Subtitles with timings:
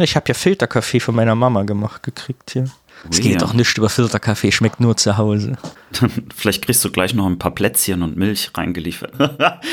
[0.00, 2.64] Ich habe ja Filterkaffee von meiner Mama gemacht gekriegt hier.
[3.10, 3.38] Es geht ja.
[3.38, 5.56] doch nicht über Filterkaffee, schmeckt nur zu Hause.
[6.36, 9.12] Vielleicht kriegst du gleich noch ein paar Plätzchen und Milch reingeliefert.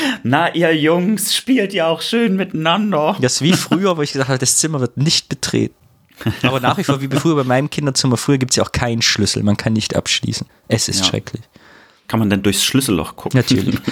[0.24, 3.16] Na, ihr Jungs, spielt ja auch schön miteinander.
[3.20, 5.74] Das ist wie früher, wo ich gesagt habe, das Zimmer wird nicht betreten.
[6.42, 9.00] Aber nach wie vor, wie früher bei meinem Kinderzimmer, früher gibt es ja auch keinen
[9.00, 9.42] Schlüssel.
[9.42, 10.46] Man kann nicht abschließen.
[10.68, 11.04] Es ist Ja.
[11.06, 11.42] schrecklich.
[12.08, 13.38] Kann man denn durchs Schlüsselloch gucken?
[13.38, 13.78] Natürlich.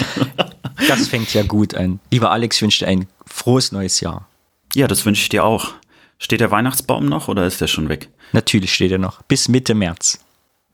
[0.86, 1.98] Das fängt ja gut an.
[2.12, 4.28] Lieber Alex, ich wünsche dir ein frohes neues Jahr.
[4.74, 5.72] Ja, das wünsche ich dir auch.
[6.18, 8.08] Steht der Weihnachtsbaum noch oder ist der schon weg?
[8.32, 9.22] Natürlich steht er noch.
[9.22, 10.18] Bis Mitte März.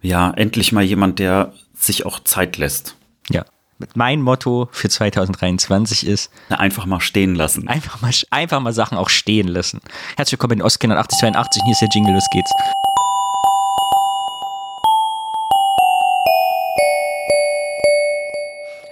[0.01, 2.97] Ja, endlich mal jemand, der sich auch Zeit lässt.
[3.31, 3.45] Ja.
[3.95, 7.69] Mein Motto für 2023 ist, Na, Einfach mal stehen lassen.
[7.69, 9.81] einfach mal, einfach mal Sachen auch stehen lassen.
[10.17, 11.63] Herzlich willkommen in Ostkindern 8082.
[11.65, 12.51] Hier ist der Jingle, los geht's.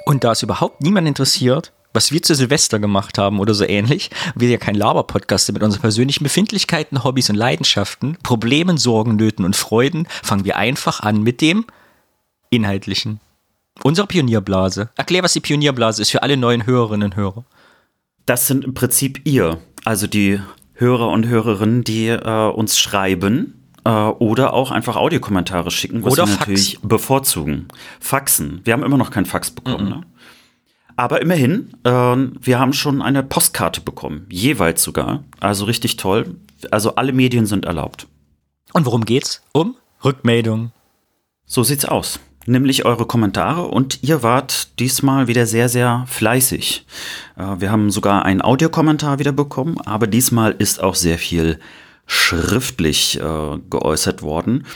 [0.05, 4.11] Und da es überhaupt niemand interessiert, was wir zu Silvester gemacht haben oder so ähnlich,
[4.35, 9.45] wir ja kein Laber-Podcast sind mit unseren persönlichen Befindlichkeiten, Hobbys und Leidenschaften, Problemen, Sorgen, Nöten
[9.45, 11.67] und Freuden, fangen wir einfach an mit dem
[12.51, 13.21] Inhaltlichen.
[13.83, 14.91] Unsere Pionierblase.
[14.97, 17.45] Erklär, was die Pionierblase ist für alle neuen Hörerinnen und Hörer.
[18.27, 20.41] Das sind im Prinzip ihr, also die
[20.75, 26.25] Hörer und Hörerinnen, die äh, uns schreiben äh, oder auch einfach Audiokommentare schicken, was Oder
[26.25, 26.41] wir Fax.
[26.41, 27.69] natürlich bevorzugen.
[28.01, 28.61] Faxen.
[28.65, 29.89] Wir haben immer noch keinen Fax bekommen.
[29.89, 30.01] Ne?
[31.03, 35.25] Aber immerhin, äh, wir haben schon eine Postkarte bekommen, jeweils sogar.
[35.41, 36.37] Also richtig toll.
[36.71, 38.07] Also alle Medien sind erlaubt.
[38.73, 39.43] Und worum geht's?
[39.51, 40.71] Um Rückmeldung.
[41.45, 42.21] So sieht's aus.
[42.47, 46.87] Nämlich eure Kommentare und ihr wart diesmal wieder sehr, sehr fleißig.
[47.37, 51.59] Äh, Wir haben sogar einen Audiokommentar wieder bekommen, aber diesmal ist auch sehr viel
[52.07, 54.67] schriftlich äh, geäußert worden.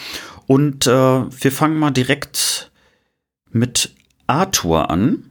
[0.49, 2.73] Und äh, wir fangen mal direkt
[3.53, 3.95] mit
[4.27, 5.31] Arthur an,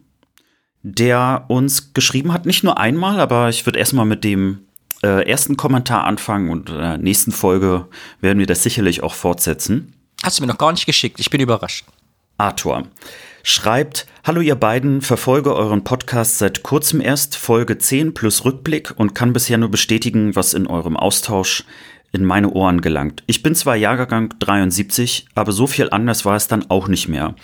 [0.88, 4.60] der uns geschrieben hat, nicht nur einmal, aber ich würde erstmal mit dem
[5.02, 7.88] äh, ersten Kommentar anfangen und in der nächsten Folge
[8.22, 9.96] werden wir das sicherlich auch fortsetzen.
[10.22, 11.20] Hast du mir noch gar nicht geschickt.
[11.20, 11.86] Ich bin überrascht.
[12.38, 12.84] Arthur
[13.42, 19.16] schreibt, Hallo ihr beiden, verfolge euren Podcast seit kurzem erst, Folge 10 plus Rückblick und
[19.16, 21.64] kann bisher nur bestätigen, was in eurem Austausch
[22.12, 23.24] in meine Ohren gelangt.
[23.28, 27.36] Ich bin zwar Jahrgang 73, aber so viel anders war es dann auch nicht mehr.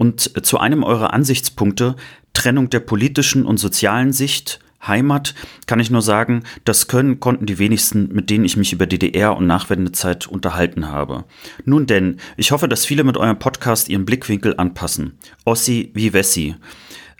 [0.00, 1.94] Und zu einem eurer Ansichtspunkte,
[2.32, 5.34] Trennung der politischen und sozialen Sicht, Heimat,
[5.66, 9.36] kann ich nur sagen, das können konnten die wenigsten, mit denen ich mich über DDR
[9.36, 11.24] und Nachwendezeit unterhalten habe.
[11.66, 15.18] Nun denn, ich hoffe, dass viele mit eurem Podcast ihren Blickwinkel anpassen.
[15.44, 16.54] Ossi wie Wessi.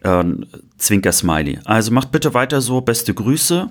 [0.00, 0.24] Äh,
[0.78, 1.58] Zwinker Smiley.
[1.66, 3.68] Also macht bitte weiter so, beste Grüße.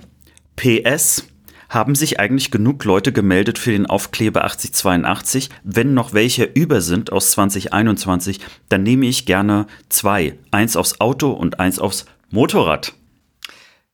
[0.55, 1.25] PS.
[1.69, 5.49] Haben sich eigentlich genug Leute gemeldet für den Aufkleber 8082?
[5.63, 10.37] Wenn noch welche über sind aus 2021, dann nehme ich gerne zwei.
[10.49, 12.93] Eins aufs Auto und eins aufs Motorrad.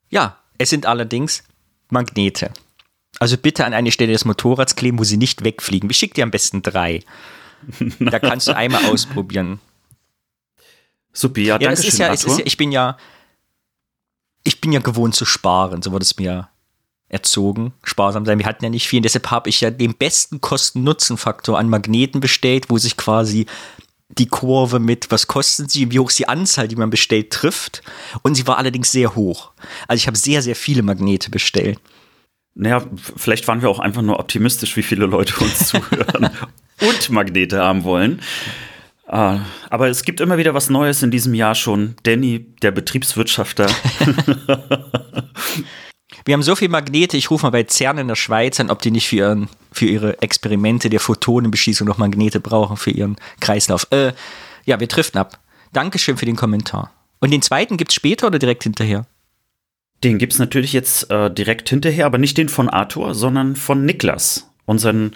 [0.10, 1.44] Ja, es sind allerdings
[1.90, 2.52] Magnete.
[3.20, 5.90] Also bitte an eine Stelle des Motorrads kleben, wo sie nicht wegfliegen.
[5.90, 7.02] Ich schicke dir am besten drei.
[8.00, 9.60] Da kannst du einmal ausprobieren.
[11.14, 12.40] Supi, ja, Ja, danke schön, ja, es ist Arthur.
[12.40, 12.98] ja, ich bin ja,
[14.44, 16.50] ich bin ja gewohnt zu sparen, so wurde es mir
[17.08, 18.40] erzogen, sparsam sein.
[18.40, 22.20] Wir hatten ja nicht viel, und deshalb habe ich ja den besten Kosten-Nutzen-Faktor an Magneten
[22.20, 23.46] bestellt, wo sich quasi
[24.10, 27.82] die Kurve mit, was kosten sie wie hoch ist die Anzahl, die man bestellt, trifft.
[28.22, 29.52] Und sie war allerdings sehr hoch.
[29.88, 31.80] Also ich habe sehr, sehr viele Magnete bestellt.
[32.54, 32.86] Naja,
[33.18, 36.30] vielleicht waren wir auch einfach nur optimistisch, wie viele Leute uns zuhören
[36.82, 38.22] und Magnete haben wollen.
[39.08, 41.96] Ah, aber es gibt immer wieder was Neues in diesem Jahr schon.
[42.04, 43.70] Danny, der Betriebswirtschafter.
[46.26, 48.82] Wir haben so viele Magnete, ich rufe mal bei CERN in der Schweiz an, ob
[48.82, 53.86] die nicht für, ihren, für ihre Experimente der Photonenbeschießung noch Magnete brauchen für ihren Kreislauf.
[53.92, 54.14] Äh,
[54.66, 55.40] ja, wir driften ab.
[55.72, 56.92] Dankeschön für den Kommentar.
[57.20, 59.06] Und den zweiten gibt's später oder direkt hinterher?
[60.04, 64.50] Den gibt's natürlich jetzt äh, direkt hinterher, aber nicht den von Arthur, sondern von Niklas,
[64.66, 65.14] unseren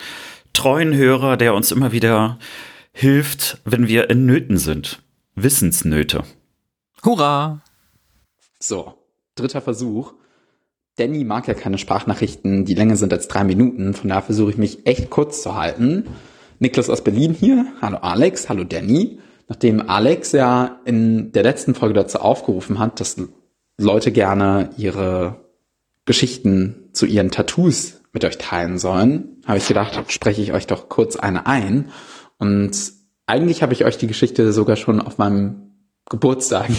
[0.53, 2.37] treuen Hörer, der uns immer wieder
[2.91, 5.01] hilft, wenn wir in Nöten sind.
[5.33, 6.23] Wissensnöte.
[7.03, 7.61] Hurra!
[8.59, 8.93] So,
[9.35, 10.13] dritter Versuch.
[10.99, 13.93] Danny mag ja keine Sprachnachrichten, die länger sind als drei Minuten.
[13.93, 16.05] Von daher versuche ich mich echt kurz zu halten.
[16.59, 17.65] Niklas aus Berlin hier.
[17.81, 19.19] Hallo Alex, hallo Danny.
[19.47, 23.15] Nachdem Alex ja in der letzten Folge dazu aufgerufen hat, dass
[23.77, 25.37] Leute gerne ihre
[26.03, 30.89] Geschichten zu ihren Tattoos mit euch teilen sollen, habe ich gedacht, spreche ich euch doch
[30.89, 31.91] kurz eine ein.
[32.39, 32.71] Und
[33.25, 35.71] eigentlich habe ich euch die Geschichte sogar schon auf meinem
[36.09, 36.69] Geburtstag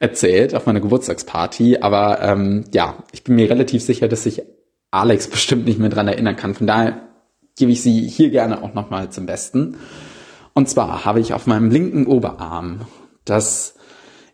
[0.00, 1.78] erzählt, auf meiner Geburtstagsparty.
[1.78, 4.42] Aber ähm, ja, ich bin mir relativ sicher, dass sich
[4.90, 6.54] Alex bestimmt nicht mehr dran erinnern kann.
[6.54, 7.02] Von daher
[7.56, 9.76] gebe ich sie hier gerne auch nochmal zum Besten.
[10.54, 12.86] Und zwar habe ich auf meinem linken Oberarm
[13.24, 13.74] das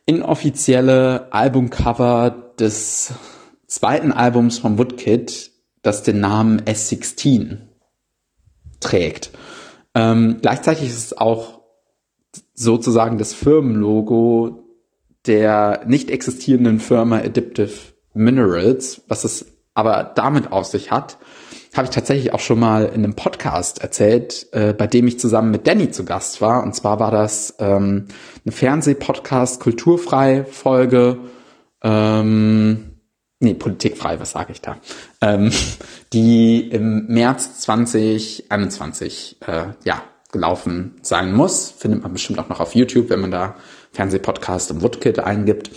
[0.07, 3.13] inoffizielle Albumcover des
[3.67, 5.51] zweiten Albums von Woodkid,
[5.83, 7.59] das den Namen S16
[8.81, 9.33] trägt.
[9.95, 11.61] Ähm, gleichzeitig ist es auch
[12.55, 14.66] sozusagen das Firmenlogo
[15.27, 17.73] der nicht existierenden Firma Adaptive
[18.15, 21.19] Minerals, was es aber damit auf sich hat,
[21.77, 25.51] habe ich tatsächlich auch schon mal in einem Podcast erzählt, äh, bei dem ich zusammen
[25.51, 26.63] mit Danny zu Gast war.
[26.63, 28.07] Und zwar war das ähm,
[28.45, 31.19] eine Fernsehpodcast kulturfrei Folge,
[31.83, 32.97] ähm,
[33.41, 34.79] nee, politikfrei, was sage ich da,
[35.21, 35.51] ähm,
[36.13, 40.03] die im März 2021 äh, ja
[40.33, 41.71] gelaufen sein muss.
[41.71, 43.57] Findet man bestimmt auch noch auf YouTube, wenn man da
[43.97, 45.71] Fernsehpodcast im Woodkit eingibt.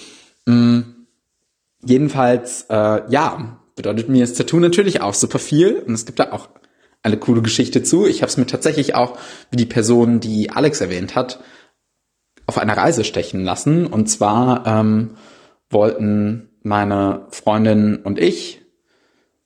[0.46, 0.82] Mm,
[1.84, 6.32] jedenfalls, äh, ja, bedeutet mir das Tattoo natürlich auch super viel und es gibt da
[6.34, 6.50] auch
[7.02, 8.06] eine coole Geschichte zu.
[8.06, 9.18] Ich habe es mir tatsächlich auch,
[9.52, 11.40] wie die Person, die Alex erwähnt hat,
[12.46, 13.88] auf einer Reise stechen lassen.
[13.88, 15.16] Und zwar ähm,
[15.70, 18.62] wollten meine Freundin und ich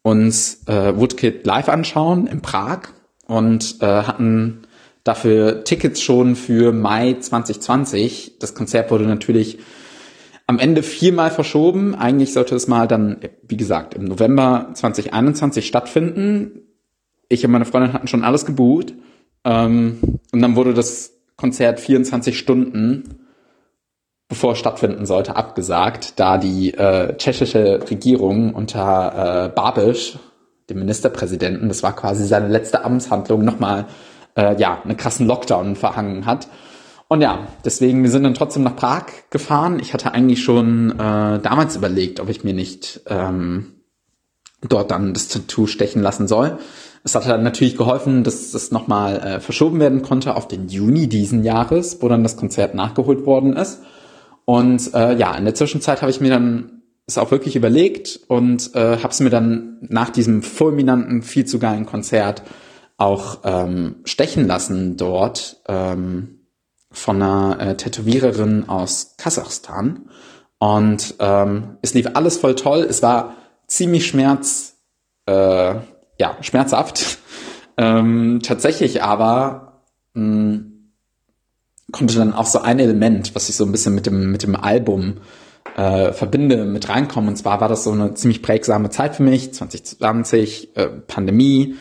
[0.01, 2.89] uns äh, Woodkid live anschauen in Prag
[3.27, 4.62] und äh, hatten
[5.03, 8.38] dafür Tickets schon für Mai 2020.
[8.39, 9.59] Das Konzert wurde natürlich
[10.47, 11.95] am Ende viermal verschoben.
[11.95, 16.61] Eigentlich sollte es mal dann, wie gesagt, im November 2021 stattfinden.
[17.29, 18.94] Ich und meine Freundin hatten schon alles gebucht.
[19.44, 20.00] Ähm,
[20.31, 23.23] und dann wurde das Konzert 24 Stunden
[24.33, 30.17] bevor es stattfinden sollte, abgesagt, da die äh, tschechische Regierung unter äh, Babiš,
[30.71, 33.85] dem Ministerpräsidenten, das war quasi seine letzte Amtshandlung, nochmal
[34.35, 36.47] äh, ja, einen krassen Lockdown verhangen hat.
[37.07, 39.80] Und ja, deswegen, wir sind dann trotzdem nach Prag gefahren.
[39.80, 43.74] Ich hatte eigentlich schon äh, damals überlegt, ob ich mir nicht ähm,
[44.62, 46.57] dort dann das Tattoo stechen lassen soll.
[47.03, 51.07] Es hat dann natürlich geholfen, dass das nochmal äh, verschoben werden konnte auf den Juni
[51.07, 53.81] diesen Jahres, wo dann das Konzert nachgeholt worden ist.
[54.45, 58.74] Und äh, ja, in der Zwischenzeit habe ich mir dann es auch wirklich überlegt und
[58.75, 62.44] äh, habe es mir dann nach diesem fulminanten, viel zu geilen Konzert
[62.97, 66.39] auch ähm, stechen lassen dort ähm,
[66.91, 70.09] von einer äh, Tätowiererin aus Kasachstan.
[70.59, 72.85] Und ähm, es lief alles voll toll.
[72.87, 73.35] Es war
[73.67, 74.75] ziemlich schmerz,
[75.25, 75.75] äh,
[76.19, 77.17] ja, schmerzhaft.
[77.77, 79.81] ähm, tatsächlich aber
[80.13, 80.61] mh,
[81.91, 84.55] konnte dann auch so ein Element, was ich so ein bisschen mit dem, mit dem
[84.55, 85.17] Album
[85.75, 87.29] äh, verbinde, mit reinkommen.
[87.29, 91.75] Und zwar war das so eine ziemlich prägsame Zeit für mich, 2020, äh, Pandemie,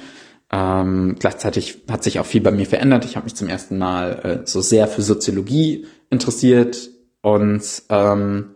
[0.52, 3.06] ähm, gleichzeitig hat sich auch viel bei mir verändert.
[3.06, 6.90] Ich habe mich zum ersten Mal äh, so sehr für Soziologie interessiert
[7.22, 8.50] und ähm,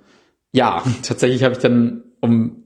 [0.53, 2.65] ja, tatsächlich habe ich dann, um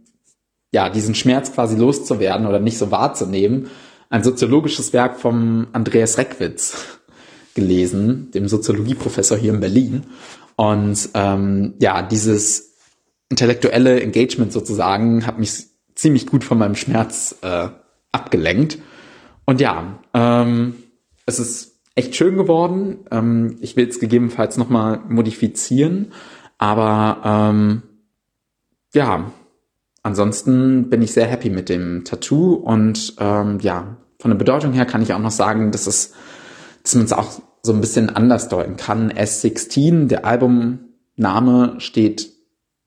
[0.72, 3.70] ja diesen Schmerz quasi loszuwerden oder nicht so wahrzunehmen,
[4.08, 6.98] ein soziologisches Werk vom Andreas Reckwitz
[7.54, 10.04] gelesen, dem Soziologieprofessor hier in Berlin.
[10.56, 12.74] Und ähm, ja, dieses
[13.28, 17.68] intellektuelle Engagement sozusagen hat mich ziemlich gut von meinem Schmerz äh,
[18.12, 18.78] abgelenkt.
[19.50, 20.74] Und ja, ähm,
[21.26, 22.98] es ist echt schön geworden.
[23.10, 26.12] Ähm, ich will es gegebenenfalls nochmal modifizieren.
[26.56, 27.82] Aber ähm,
[28.94, 29.32] ja,
[30.04, 32.54] ansonsten bin ich sehr happy mit dem Tattoo.
[32.54, 36.12] Und ähm, ja, von der Bedeutung her kann ich auch noch sagen, dass es,
[36.84, 39.10] dass man es auch so ein bisschen anders deuten kann.
[39.10, 42.30] S16, der Albumname steht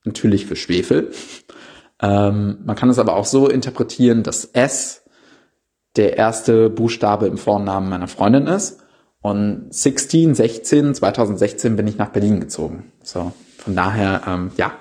[0.06, 1.12] natürlich für Schwefel.
[2.01, 5.02] Ähm, man kann es aber auch so interpretieren, dass S
[5.95, 8.84] der erste Buchstabe im Vornamen meiner Freundin ist.
[9.22, 12.91] Und 16, 16, 2016 bin ich nach Berlin gezogen.
[13.03, 14.74] So, von daher, ähm, ja,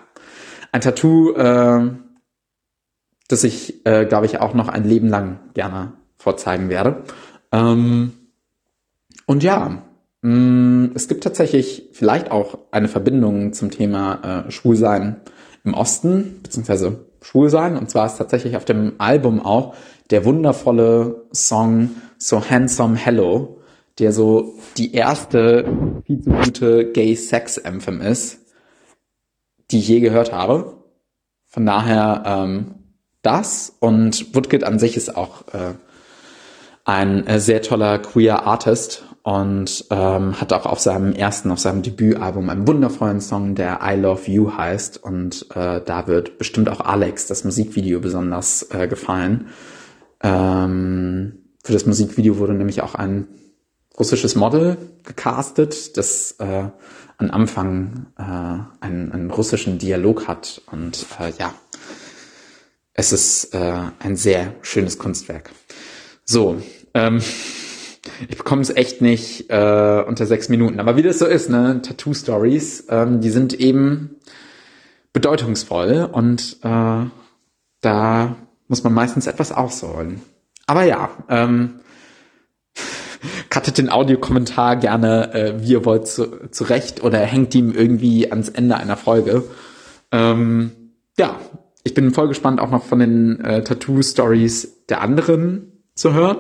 [0.73, 1.91] ein Tattoo, äh,
[3.29, 7.05] das ich, äh, glaube ich, auch noch ein Leben lang gerne vorzeigen werde.
[7.53, 8.13] Ähm,
[9.27, 9.83] und ja,
[10.23, 15.21] mh, mm, es gibt tatsächlich vielleicht auch eine Verbindung zum Thema äh, Schwulsein
[15.65, 17.77] im Osten, beziehungsweise Schwulsein.
[17.77, 19.75] Und zwar ist tatsächlich auf dem Album auch
[20.12, 23.59] der wundervolle Song So Handsome Hello,
[23.99, 28.40] der so die erste viel zu gute Gay Sex Anthem ist,
[29.71, 30.75] die ich je gehört habe.
[31.49, 32.75] Von daher ähm,
[33.23, 35.75] das und Woodkid an sich ist auch äh,
[36.85, 42.50] ein sehr toller queer Artist und ähm, hat auch auf seinem ersten, auf seinem Debütalbum
[42.50, 47.28] einen wundervollen Song, der I Love You heißt und äh, da wird bestimmt auch Alex
[47.28, 49.49] das Musikvideo besonders äh, gefallen.
[50.23, 53.29] Ähm, für das Musikvideo wurde nämlich auch ein
[53.99, 56.69] russisches Model gecastet, das äh,
[57.19, 58.23] am Anfang äh,
[58.85, 60.62] einen, einen russischen Dialog hat.
[60.71, 61.55] Und äh, ja,
[62.95, 65.50] es ist äh, ein sehr schönes Kunstwerk.
[66.25, 66.61] So,
[66.95, 67.21] ähm,
[68.29, 70.81] ich bekomme es echt nicht äh, unter sechs Minuten.
[70.81, 74.17] Aber wie das so ist, ne, Tattoo-Stories, ähm, die sind eben
[75.12, 77.05] bedeutungsvoll und äh,
[77.83, 78.37] da
[78.73, 80.23] muss man meistens etwas ausholen.
[80.67, 81.81] Aber ja, ähm,
[83.50, 88.49] cuttet den Audiokommentar gerne, äh, wie ihr wollt, zu, zurecht oder hängt ihm irgendwie ans
[88.49, 89.45] Ende einer Folge.
[90.11, 90.73] Ähm,
[91.19, 91.38] ja,
[91.85, 96.38] ich bin voll gespannt, auch noch von den äh, Tattoo-Stories der anderen zu hören.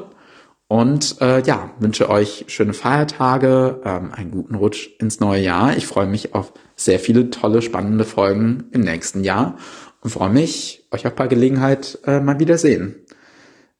[0.68, 5.76] Und äh, ja, wünsche euch schöne Feiertage, ähm, einen guten Rutsch ins neue Jahr.
[5.76, 9.58] Ich freue mich auf sehr viele tolle, spannende Folgen im nächsten Jahr
[10.00, 12.96] und freue mich, euch auch bei Gelegenheit äh, mal wiedersehen.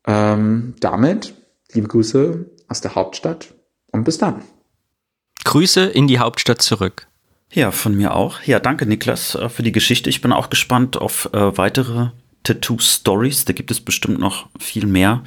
[0.06, 1.34] Ähm, damit
[1.72, 3.54] liebe Grüße aus der Hauptstadt
[3.92, 4.42] und bis dann.
[5.44, 7.06] Grüße in die Hauptstadt zurück.
[7.50, 8.40] Ja, von mir auch.
[8.42, 10.08] Ja, danke Niklas äh, für die Geschichte.
[10.08, 12.10] Ich bin auch gespannt auf äh, weitere
[12.44, 13.44] Tattoo-Stories.
[13.44, 15.22] Da gibt es bestimmt noch viel mehr.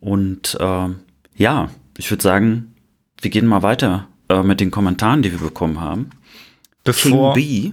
[0.00, 0.88] Und äh,
[1.34, 2.74] ja, ich würde sagen,
[3.20, 6.10] wir gehen mal weiter äh, mit den Kommentaren, die wir bekommen haben.
[6.84, 7.72] Bevor King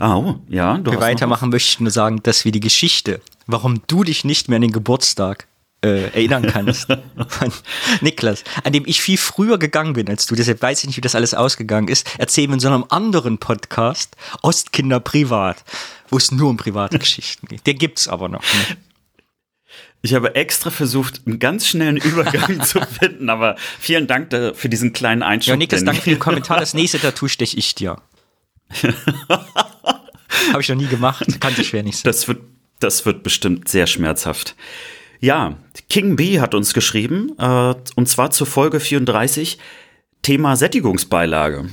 [0.00, 4.04] Oh, ja, du wir weitermachen, möchte ich nur sagen, dass wir die Geschichte, warum du
[4.04, 5.48] dich nicht mehr an den Geburtstag
[5.84, 6.86] äh, erinnern kannst.
[7.28, 7.52] Von
[8.00, 11.02] Niklas, an dem ich viel früher gegangen bin als du, deshalb weiß ich nicht, wie
[11.02, 15.64] das alles ausgegangen ist, erzählen wir in so einem anderen Podcast, Ostkinder Privat,
[16.08, 17.66] wo es nur um private Geschichten geht.
[17.66, 18.42] Der gibt's aber noch.
[18.42, 18.76] Ne?
[20.00, 24.92] Ich habe extra versucht, einen ganz schnellen Übergang zu finden, aber vielen Dank für diesen
[24.92, 25.50] kleinen Einschub.
[25.50, 26.60] Ja, Niklas, danke für den Kommentar.
[26.60, 28.00] Das nächste Tattoo steche ich dir.
[30.52, 32.06] habe ich noch nie gemacht, kann sich schwer nicht.
[32.06, 32.40] Das wird,
[32.80, 34.54] das wird bestimmt sehr schmerzhaft.
[35.20, 35.56] Ja,
[35.88, 39.58] King B hat uns geschrieben, äh, und zwar zur Folge 34,
[40.22, 41.68] Thema Sättigungsbeilage.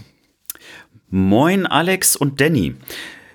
[1.10, 2.76] Moin Alex und Danny.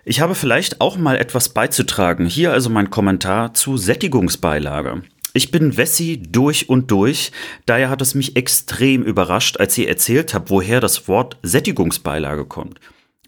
[0.04, 2.26] Ich habe vielleicht auch mal etwas beizutragen.
[2.26, 5.02] Hier also mein Kommentar zu Sättigungsbeilage.
[5.32, 7.30] Ich bin Wessi durch und durch,
[7.66, 12.80] daher hat es mich extrem überrascht, als ihr erzählt habt, woher das Wort Sättigungsbeilage kommt.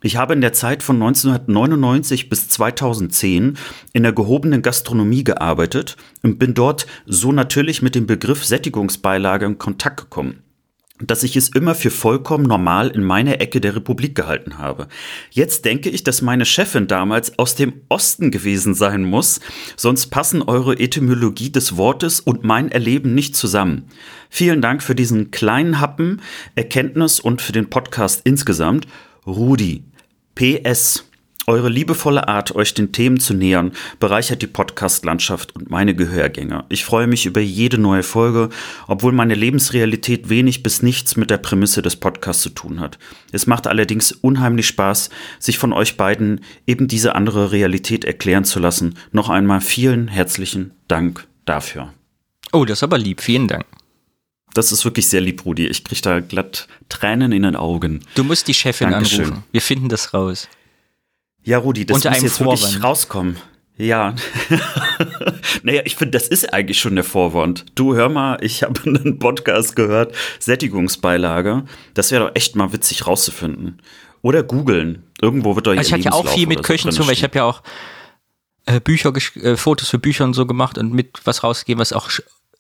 [0.03, 3.57] Ich habe in der Zeit von 1999 bis 2010
[3.93, 9.59] in der gehobenen Gastronomie gearbeitet und bin dort so natürlich mit dem Begriff Sättigungsbeilage in
[9.59, 10.43] Kontakt gekommen
[11.07, 14.89] dass ich es immer für vollkommen normal in meiner Ecke der Republik gehalten habe.
[15.31, 19.41] Jetzt denke ich, dass meine Chefin damals aus dem Osten gewesen sein muss,
[19.77, 23.89] sonst passen eure Etymologie des Wortes und mein Erleben nicht zusammen.
[24.31, 26.21] Vielen Dank für diesen kleinen Happen,
[26.55, 28.87] Erkenntnis und für den Podcast insgesamt.
[29.27, 29.85] Rudi.
[30.35, 31.05] PS.
[31.49, 36.65] Eure liebevolle Art, euch den Themen zu nähern, bereichert die Podcast-Landschaft und meine Gehörgänge.
[36.69, 38.49] Ich freue mich über jede neue Folge,
[38.87, 42.99] obwohl meine Lebensrealität wenig bis nichts mit der Prämisse des Podcasts zu tun hat.
[43.33, 45.11] Es macht allerdings unheimlich Spaß,
[45.41, 48.95] sich von euch beiden eben diese andere Realität erklären zu lassen.
[49.11, 51.93] Noch einmal vielen herzlichen Dank dafür.
[52.53, 53.21] Oh, das ist aber lieb.
[53.21, 53.65] Vielen Dank.
[54.55, 55.67] Das ist wirklich sehr lieb, Rudi.
[55.67, 58.05] Ich kriege da glatt Tränen in den Augen.
[58.15, 59.25] Du musst die Chefin Dankeschön.
[59.25, 59.45] anrufen.
[59.51, 60.49] Wir finden das raus.
[61.43, 62.61] Ja, Rudi, das Unter muss jetzt Vorwand.
[62.61, 63.37] wirklich rauskommen.
[63.79, 64.15] Ja.
[65.63, 67.65] naja, ich finde, das ist eigentlich schon der Vorwand.
[67.75, 71.65] Du, hör mal, ich habe einen Podcast gehört, Sättigungsbeilage.
[71.95, 73.81] Das wäre doch echt mal witzig rauszufinden.
[74.21, 75.03] Oder googeln.
[75.21, 77.37] Irgendwo wird doch also Ich habe ja auch viel mit Köchen zu, weil ich habe
[77.37, 77.63] ja auch
[78.67, 82.09] äh, Bücher, äh, Fotos für Bücher und so gemacht und mit was rausgegeben, was auch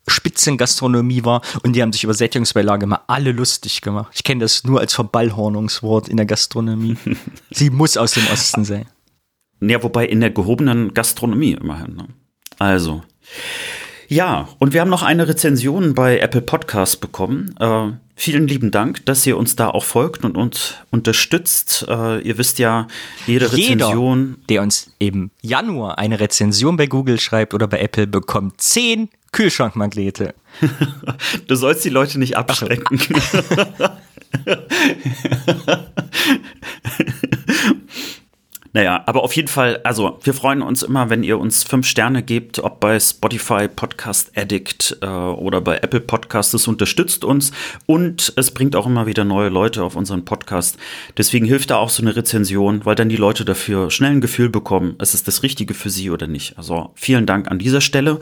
[0.08, 4.12] Spitzengastronomie war und die haben sich über Sättigungsbeilage immer alle lustig gemacht.
[4.14, 6.96] Ich kenne das nur als Verballhornungswort in der Gastronomie.
[7.50, 8.86] Sie muss aus dem Osten sein.
[9.60, 11.94] Ja, wobei in der gehobenen Gastronomie immerhin.
[11.94, 12.08] Ne?
[12.58, 13.02] Also.
[14.08, 17.54] Ja, und wir haben noch eine Rezension bei Apple Podcasts bekommen.
[17.58, 21.86] Äh, vielen lieben Dank, dass ihr uns da auch folgt und uns unterstützt.
[21.88, 22.88] Äh, ihr wisst ja,
[23.26, 24.26] jede Rezension.
[24.26, 29.08] Jeder, der uns im Januar eine Rezension bei Google schreibt oder bei Apple, bekommt 10
[29.32, 30.34] Kühlschrankmagnete.
[31.48, 33.00] du sollst die Leute nicht abschrecken.
[38.74, 42.22] Naja, aber auf jeden Fall, also wir freuen uns immer, wenn ihr uns fünf Sterne
[42.22, 46.52] gebt, ob bei Spotify, Podcast Addict äh, oder bei Apple Podcasts.
[46.52, 47.52] Das unterstützt uns
[47.84, 50.78] und es bringt auch immer wieder neue Leute auf unseren Podcast.
[51.18, 54.48] Deswegen hilft da auch so eine Rezension, weil dann die Leute dafür schnell ein Gefühl
[54.48, 56.56] bekommen, ist es das Richtige für sie oder nicht.
[56.56, 58.20] Also vielen Dank an dieser Stelle.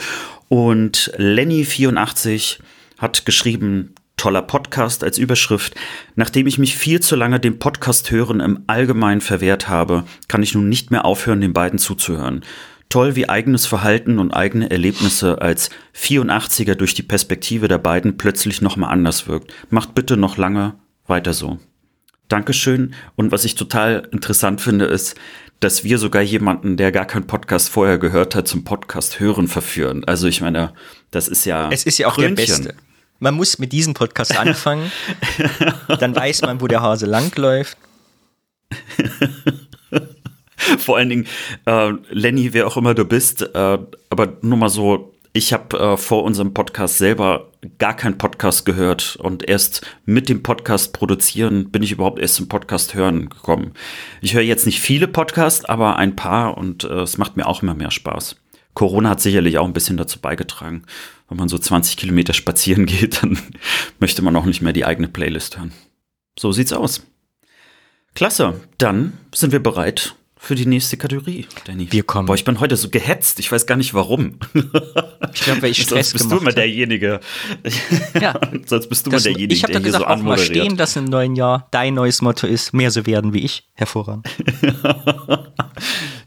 [0.49, 2.59] Und Lenny84
[2.99, 5.75] hat geschrieben, toller Podcast als Überschrift.
[6.15, 10.55] Nachdem ich mich viel zu lange dem Podcast hören im Allgemeinen verwehrt habe, kann ich
[10.55, 12.45] nun nicht mehr aufhören, den beiden zuzuhören.
[12.91, 18.61] Toll, wie eigenes Verhalten und eigene Erlebnisse als 84er durch die Perspektive der beiden plötzlich
[18.61, 19.55] nochmal anders wirkt.
[19.71, 20.75] Macht bitte noch lange
[21.07, 21.59] weiter so.
[22.29, 22.93] Dankeschön.
[23.17, 25.19] Und was ich total interessant finde, ist,
[25.61, 30.05] dass wir sogar jemanden, der gar keinen Podcast vorher gehört hat, zum Podcast hören verführen.
[30.05, 30.75] Also ich meine,
[31.11, 31.71] das ist ja.
[31.71, 32.37] Es ist ja auch Krönchen.
[32.37, 32.75] der Beste
[33.21, 34.91] man muss mit diesem Podcast anfangen.
[36.01, 37.79] Dann weiß man, wo der Hase langläuft.
[40.79, 41.27] Vor allen Dingen,
[41.67, 43.79] äh, Lenny, wer auch immer du bist, äh,
[44.11, 49.17] aber nur mal so, ich habe äh, vor unserem Podcast selber gar keinen Podcast gehört
[49.17, 53.73] und erst mit dem Podcast produzieren bin ich überhaupt erst zum Podcast hören gekommen.
[54.21, 57.63] Ich höre jetzt nicht viele Podcasts, aber ein paar und äh, es macht mir auch
[57.63, 58.37] immer mehr Spaß.
[58.75, 60.85] Corona hat sicherlich auch ein bisschen dazu beigetragen.
[61.31, 63.39] Wenn man so 20 Kilometer spazieren geht, dann
[64.01, 65.73] möchte man auch nicht mehr die eigene Playlist hören.
[66.39, 67.03] So sieht's aus.
[68.15, 71.87] Klasse, dann sind wir bereit für die nächste Kategorie, Danny.
[71.93, 72.27] Wir kommen.
[72.27, 73.39] Boah, ich bin heute so gehetzt.
[73.41, 74.39] Ich weiß gar nicht warum.
[75.33, 76.61] Ich glaube, weil ich Stress Sonst bist du gemacht immer habe.
[76.63, 77.21] derjenige.
[78.21, 78.35] Ja.
[78.67, 80.39] Sonst bist du Das, immer derjenige, ich habe der da hier gesagt, so auch mal
[80.39, 83.69] stehen, dass im neuen Jahr dein neues Motto ist, mehr so werden wie ich.
[83.75, 84.27] Hervorragend.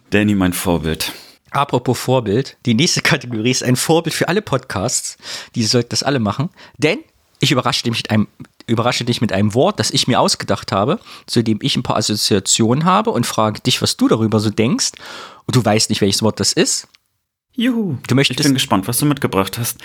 [0.09, 1.11] Danny, mein Vorbild.
[1.53, 5.17] Apropos Vorbild, die nächste Kategorie ist ein Vorbild für alle Podcasts.
[5.55, 6.49] Die sollten das alle machen.
[6.77, 6.99] Denn
[7.39, 8.27] ich überrasche dich mit einem,
[8.67, 11.97] überrasche dich mit einem Wort, das ich mir ausgedacht habe, zu dem ich ein paar
[11.97, 14.91] Assoziationen habe und frage dich, was du darüber so denkst.
[15.45, 16.87] Und du weißt nicht, welches Wort das ist.
[17.53, 17.97] Juhu.
[18.07, 19.77] Du möchtest- ich bin gespannt, was du mitgebracht hast.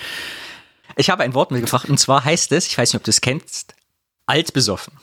[0.97, 3.21] Ich habe ein Wort mitgebracht und zwar heißt es, ich weiß nicht, ob du es
[3.21, 3.75] kennst,
[4.27, 4.95] altbesoffen.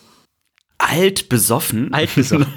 [0.77, 1.94] Alt besoffen.
[1.94, 2.48] Altbesoffen.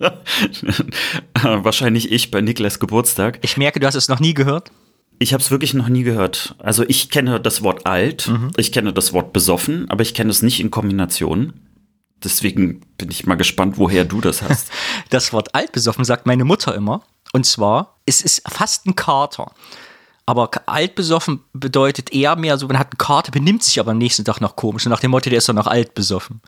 [1.42, 3.38] Wahrscheinlich ich bei Niklas Geburtstag.
[3.42, 4.70] Ich merke, du hast es noch nie gehört.
[5.18, 6.54] Ich habe es wirklich noch nie gehört.
[6.58, 8.50] Also ich kenne das Wort alt, Mhm.
[8.56, 11.54] ich kenne das Wort besoffen, aber ich kenne es nicht in Kombination.
[12.22, 14.70] Deswegen bin ich mal gespannt, woher du das hast.
[15.10, 17.02] Das Wort altbesoffen sagt meine Mutter immer.
[17.32, 19.52] Und zwar, es ist fast ein Kater.
[20.26, 24.24] Aber altbesoffen bedeutet eher mehr so, man hat einen Kater, benimmt sich aber am nächsten
[24.24, 24.84] Tag noch komisch.
[24.86, 26.40] Und nach dem Motto, der ist doch noch altbesoffen.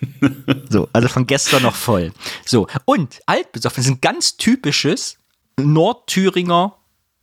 [0.70, 2.12] so, also von gestern noch voll.
[2.44, 5.18] So, und altbesoffen ist ein ganz typisches
[5.56, 6.74] Nordthüringer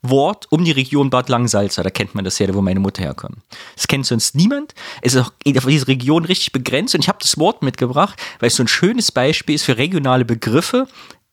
[0.10, 1.84] Wort um die Region Bad Langsalza.
[1.84, 3.38] Da kennt man das ja, wo meine Mutter herkommt.
[3.75, 4.74] Das kennt sonst niemand.
[5.01, 6.96] Es ist auch auf diese Region richtig begrenzt.
[6.96, 10.25] Und ich habe das Wort mitgebracht, weil es so ein schönes Beispiel ist für regionale
[10.25, 10.88] Begriffe,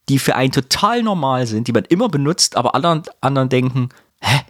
[0.09, 3.89] die für einen total normal sind, die man immer benutzt, aber anderen, anderen denken,
[4.21, 4.41] hä?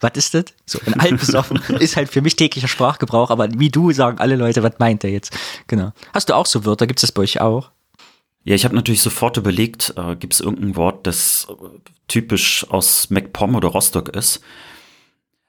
[0.00, 0.44] Was ist das?
[0.66, 4.62] So, ein altbesoffen ist halt für mich täglicher Sprachgebrauch, aber wie du sagen alle Leute,
[4.62, 5.36] was meint er jetzt?
[5.66, 5.92] Genau.
[6.14, 6.86] Hast du auch so Wörter?
[6.86, 7.70] Gibt es das bei euch auch?
[8.44, 11.54] Ja, ich habe natürlich sofort überlegt, äh, gibt es irgendein Wort, das äh,
[12.08, 14.40] typisch aus MacPom oder Rostock ist.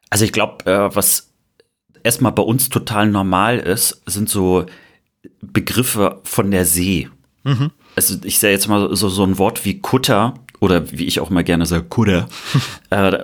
[0.09, 1.31] Also ich glaube, äh, was
[2.03, 4.65] erstmal bei uns total normal ist, sind so
[5.41, 7.09] Begriffe von der See.
[7.95, 11.29] Also ich sage jetzt mal so, so ein Wort wie Kutter oder wie ich auch
[11.29, 12.27] mal gerne sage, Kutter.
[12.89, 13.19] äh,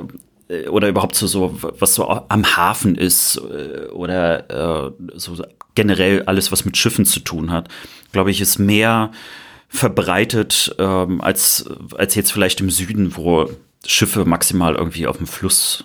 [0.69, 5.43] oder überhaupt so, so, was so am Hafen ist äh, oder äh, so
[5.75, 7.69] generell alles, was mit Schiffen zu tun hat,
[8.11, 9.11] glaube ich, ist mehr
[9.69, 13.49] verbreitet ähm, als, als jetzt vielleicht im Süden, wo
[13.85, 15.83] Schiffe maximal irgendwie auf dem Fluss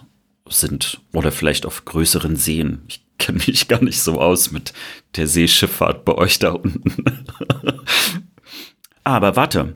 [0.48, 2.82] sind oder vielleicht auf größeren Seen.
[2.88, 4.72] Ich kenne mich gar nicht so aus mit
[5.16, 7.04] der Seeschifffahrt bei euch da unten.
[9.04, 9.74] Aber warte,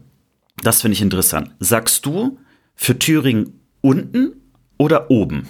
[0.62, 1.50] das finde ich interessant.
[1.58, 2.38] Sagst du
[2.74, 4.45] für Thüringen unten
[4.78, 5.48] oder oben?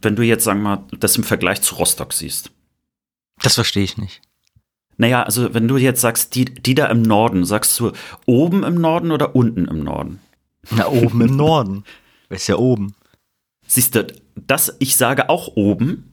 [0.00, 2.50] Wenn du jetzt, sagen wir mal, das im Vergleich zu Rostock siehst.
[3.42, 4.20] Das verstehe ich nicht.
[4.96, 7.92] Naja, also wenn du jetzt sagst, die, die da im Norden, sagst du
[8.26, 10.20] oben im Norden oder unten im Norden?
[10.70, 11.84] Na, oben im Norden.
[12.28, 12.94] Ist ja oben.
[13.66, 16.07] Siehst du, das, ich sage auch oben,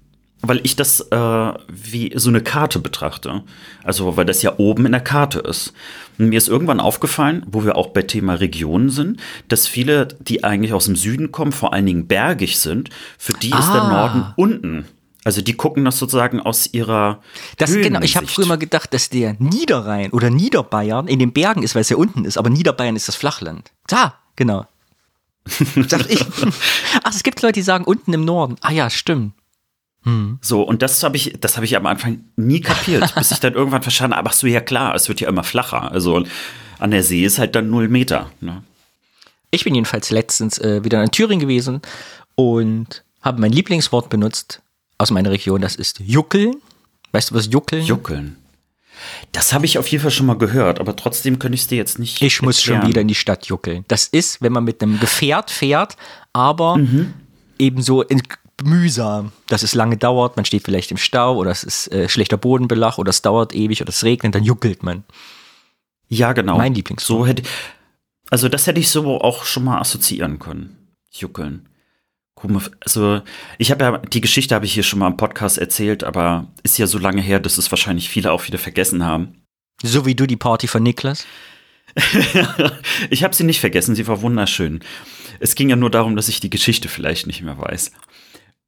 [0.47, 3.43] weil ich das äh, wie so eine Karte betrachte.
[3.83, 5.73] Also, weil das ja oben in der Karte ist.
[6.17, 10.43] Und mir ist irgendwann aufgefallen, wo wir auch bei Thema Regionen sind, dass viele, die
[10.43, 13.89] eigentlich aus dem Süden kommen, vor allen Dingen bergig sind, für die ist der Ah.
[13.89, 14.85] Norden unten.
[15.25, 17.19] Also die gucken das sozusagen aus ihrer
[17.57, 21.63] Das, genau, ich habe früher mal gedacht, dass der Niederrhein oder Niederbayern in den Bergen
[21.63, 23.71] ist, weil es ja unten ist, aber Niederbayern ist das Flachland.
[23.87, 24.67] Da, genau.
[25.89, 26.23] Dachte ich.
[27.03, 28.55] Ach, es gibt Leute, die sagen unten im Norden.
[28.61, 29.33] Ah ja, stimmt.
[30.41, 33.53] So, und das habe ich, das habe ich am Anfang nie kapiert, bis ich dann
[33.55, 35.91] irgendwann verstanden habe, ach so, ja klar, es wird ja immer flacher.
[35.91, 36.23] Also
[36.77, 38.29] an der See ist halt dann null Meter.
[38.39, 38.61] Ne?
[39.49, 41.81] Ich bin jedenfalls letztens äh, wieder in Thüringen gewesen
[42.35, 44.61] und habe mein Lieblingswort benutzt
[44.99, 45.61] aus meiner Region.
[45.61, 46.55] Das ist Juckeln.
[47.11, 47.83] Weißt du, was Juckeln?
[47.85, 48.35] Juckeln.
[49.31, 51.77] Das habe ich auf jeden Fall schon mal gehört, aber trotzdem könnte ich es dir
[51.77, 52.21] jetzt nicht.
[52.21, 52.89] Ich muss schon erklären.
[52.91, 53.85] wieder in die Stadt juckeln.
[53.87, 55.97] Das ist, wenn man mit einem Gefährt fährt,
[56.31, 57.13] aber Mhm.
[57.57, 58.21] eben so in,
[58.63, 60.35] mühsam, dass es lange dauert.
[60.35, 63.81] Man steht vielleicht im Stau oder es ist äh, schlechter Bodenbelag oder es dauert ewig
[63.81, 65.03] oder es regnet, dann juckelt man.
[66.07, 66.57] Ja, genau.
[66.57, 67.19] Mein Lieblingswort.
[67.19, 67.43] So hätte,
[68.29, 70.93] also das hätte ich so auch schon mal assoziieren können.
[71.11, 71.69] Juckeln.
[72.35, 72.69] Komisch.
[72.81, 73.21] Also
[73.57, 76.77] ich habe ja die Geschichte habe ich hier schon mal im Podcast erzählt, aber ist
[76.77, 79.41] ja so lange her, dass es wahrscheinlich viele auch wieder vergessen haben.
[79.81, 81.25] So wie du die Party von Niklas.
[83.09, 84.81] ich habe sie nicht vergessen, sie war wunderschön.
[85.39, 87.91] Es ging ja nur darum, dass ich die Geschichte vielleicht nicht mehr weiß.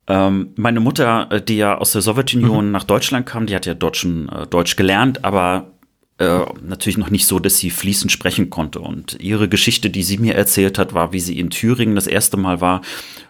[0.08, 3.74] Ähm, meine Mutter, äh, die ja aus der Sowjetunion nach Deutschland kam, die hat ja
[3.74, 5.72] Deutsch, äh, Deutsch gelernt, aber
[6.20, 8.80] äh, natürlich noch nicht so, dass sie fließend sprechen konnte.
[8.80, 12.38] Und ihre Geschichte, die sie mir erzählt hat, war, wie sie in Thüringen das erste
[12.38, 12.82] Mal war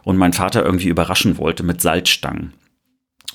[0.03, 2.53] und mein Vater irgendwie überraschen wollte mit Salzstangen.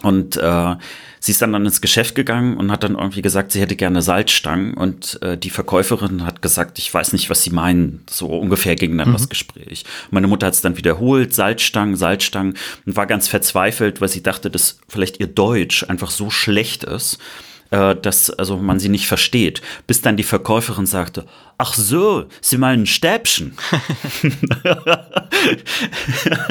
[0.03, 0.75] Und äh,
[1.21, 4.03] sie ist dann, dann ins Geschäft gegangen und hat dann irgendwie gesagt, sie hätte gerne
[4.03, 4.75] Salzstangen.
[4.75, 8.03] Und äh, die Verkäuferin hat gesagt, ich weiß nicht, was sie meinen.
[8.11, 9.15] So ungefähr ging dann mhm.
[9.15, 9.85] das Gespräch.
[10.11, 14.51] Meine Mutter hat es dann wiederholt, Salzstangen, Salzstangen, und war ganz verzweifelt, weil sie dachte,
[14.51, 17.19] dass vielleicht ihr Deutsch einfach so schlecht ist,
[17.71, 21.27] äh, dass also man sie nicht versteht, bis dann die Verkäuferin sagte,
[21.59, 23.57] ach so, Sie meinen Stäbchen.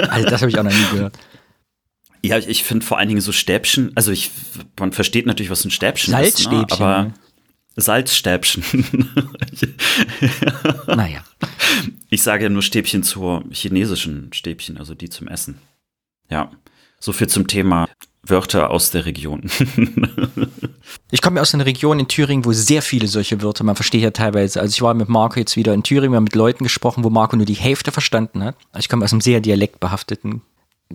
[0.09, 1.17] also das habe ich auch noch nie gehört.
[2.23, 4.29] Ja, ich finde vor allen Dingen so Stäbchen, also ich,
[4.79, 6.65] man versteht natürlich, was ein Stäbchen ist, ne?
[6.69, 7.13] aber
[7.75, 8.63] Salzstäbchen.
[10.87, 11.23] naja.
[12.09, 15.57] Ich sage ja nur Stäbchen zur chinesischen Stäbchen, also die zum Essen.
[16.29, 16.51] Ja,
[16.99, 17.87] so viel zum Thema
[18.23, 19.49] Wörter aus der Region.
[21.11, 24.11] ich komme aus einer Region in Thüringen, wo sehr viele solche Wörter, man versteht ja
[24.11, 24.61] teilweise.
[24.61, 27.09] Also ich war mit Marco jetzt wieder in Thüringen, wir haben mit Leuten gesprochen, wo
[27.09, 28.55] Marco nur die Hälfte verstanden hat.
[28.71, 30.41] Also ich komme aus einem sehr dialektbehafteten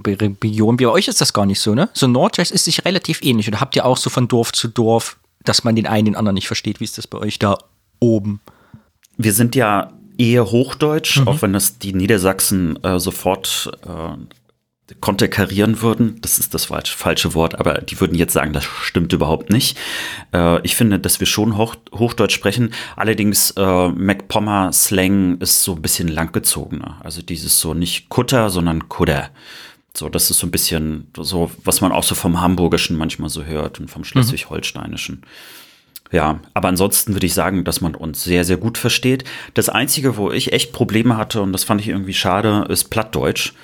[0.04, 0.76] Region.
[0.76, 1.88] Bei euch ist das gar nicht so, ne?
[1.92, 3.48] So Nordwest ist sich relativ ähnlich.
[3.48, 6.35] Oder habt ihr auch so von Dorf zu Dorf, dass man den einen den anderen
[6.35, 6.80] nicht versteht?
[6.80, 7.59] Wie ist das bei euch da
[8.00, 8.40] oben?
[9.16, 11.28] Wir sind ja eher Hochdeutsch, mhm.
[11.28, 16.18] auch wenn das die Niedersachsen äh, sofort äh, konterkarieren würden.
[16.20, 19.76] Das ist das falsche Wort, aber die würden jetzt sagen, das stimmt überhaupt nicht.
[20.32, 22.72] Äh, ich finde, dass wir schon Hoch, Hochdeutsch sprechen.
[22.94, 27.00] Allerdings äh, MacPommer Slang ist so ein bisschen langgezogener.
[27.02, 29.30] Also dieses so nicht Kutter, sondern Kudder.
[29.96, 33.44] So, das ist so ein bisschen so, was man auch so vom Hamburgischen manchmal so
[33.44, 34.06] hört und vom mhm.
[34.06, 35.22] Schleswig-Holsteinischen.
[36.12, 39.24] Ja, aber ansonsten würde ich sagen, dass man uns sehr, sehr gut versteht.
[39.54, 43.54] Das Einzige, wo ich echt Probleme hatte, und das fand ich irgendwie schade, ist Plattdeutsch.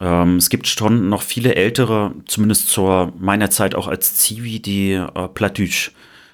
[0.00, 4.92] Ähm, es gibt schon noch viele ältere, zumindest zur meiner Zeit auch als Zivi, die
[4.92, 5.92] äh, Plattdeutsch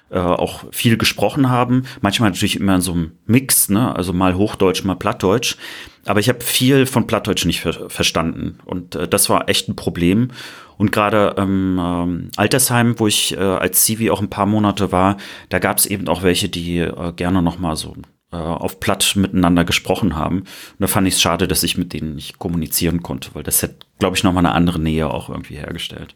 [0.09, 1.83] äh, auch viel gesprochen haben.
[2.01, 3.95] Manchmal natürlich immer in so einem Mix, ne?
[3.95, 5.57] also mal Hochdeutsch, mal Plattdeutsch.
[6.05, 9.75] Aber ich habe viel von Plattdeutsch nicht ver verstanden und äh, das war echt ein
[9.75, 10.29] Problem.
[10.77, 15.17] Und gerade im ähm, Altersheim, wo ich äh, als Zivi auch ein paar Monate war,
[15.49, 17.95] da gab es eben auch welche, die äh, gerne noch mal so
[18.31, 20.39] äh, auf Platt miteinander gesprochen haben.
[20.39, 20.47] Und
[20.79, 23.85] da fand ich es schade, dass ich mit denen nicht kommunizieren konnte, weil das hätte,
[23.99, 26.15] glaube ich, nochmal eine andere Nähe auch irgendwie hergestellt.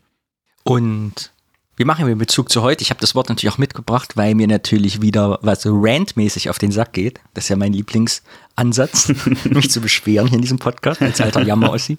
[0.64, 1.32] Und
[1.82, 2.84] wie machen wir in Bezug zu heute?
[2.84, 6.60] Ich habe das Wort natürlich auch mitgebracht, weil mir natürlich wieder was so randmäßig auf
[6.60, 7.20] den Sack geht.
[7.34, 9.12] Das ist ja mein Lieblingsansatz,
[9.46, 11.98] mich zu beschweren hier in diesem Podcast als alter Jammer-Ossi.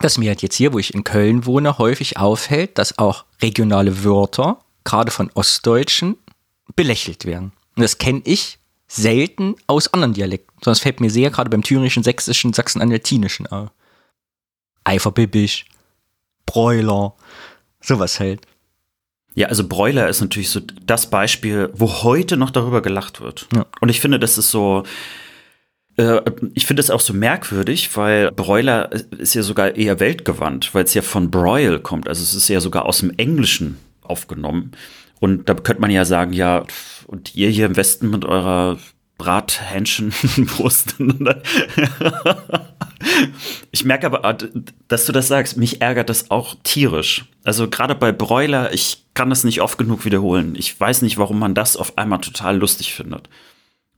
[0.00, 4.02] Dass mir halt jetzt hier, wo ich in Köln wohne, häufig auffällt, dass auch regionale
[4.02, 6.16] Wörter, gerade von Ostdeutschen,
[6.74, 7.52] belächelt werden.
[7.76, 8.58] Und das kenne ich
[8.88, 10.52] selten aus anderen Dialekten.
[10.56, 13.70] Sondern es fällt mir sehr gerade beim thüringischen, sächsischen, sachsen-anhaltinischen auf.
[14.82, 15.66] Eiferbibisch,
[16.46, 17.14] Bräuler,
[17.80, 18.40] sowas halt.
[19.34, 23.46] Ja, also Bräuler ist natürlich so das Beispiel, wo heute noch darüber gelacht wird.
[23.54, 23.66] Ja.
[23.80, 24.82] Und ich finde, das ist so,
[25.96, 26.20] äh,
[26.54, 30.94] ich finde es auch so merkwürdig, weil Bräuler ist ja sogar eher weltgewandt, weil es
[30.94, 32.08] ja von Broil kommt.
[32.08, 34.72] Also es ist ja sogar aus dem Englischen aufgenommen.
[35.20, 36.64] Und da könnte man ja sagen, ja,
[37.06, 38.78] und ihr hier im Westen mit eurer
[39.20, 40.96] Brathähnchenbrust.
[43.70, 44.36] ich merke aber, ah,
[44.88, 47.26] dass du das sagst, mich ärgert das auch tierisch.
[47.44, 50.54] Also gerade bei Broiler, ich kann das nicht oft genug wiederholen.
[50.56, 53.28] Ich weiß nicht, warum man das auf einmal total lustig findet.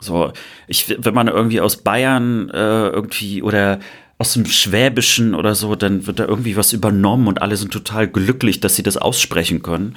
[0.01, 0.33] So,
[0.67, 3.79] ich, wenn man irgendwie aus Bayern äh, irgendwie oder
[4.19, 8.09] aus dem Schwäbischen oder so, dann wird da irgendwie was übernommen und alle sind total
[8.09, 9.97] glücklich, dass sie das aussprechen können.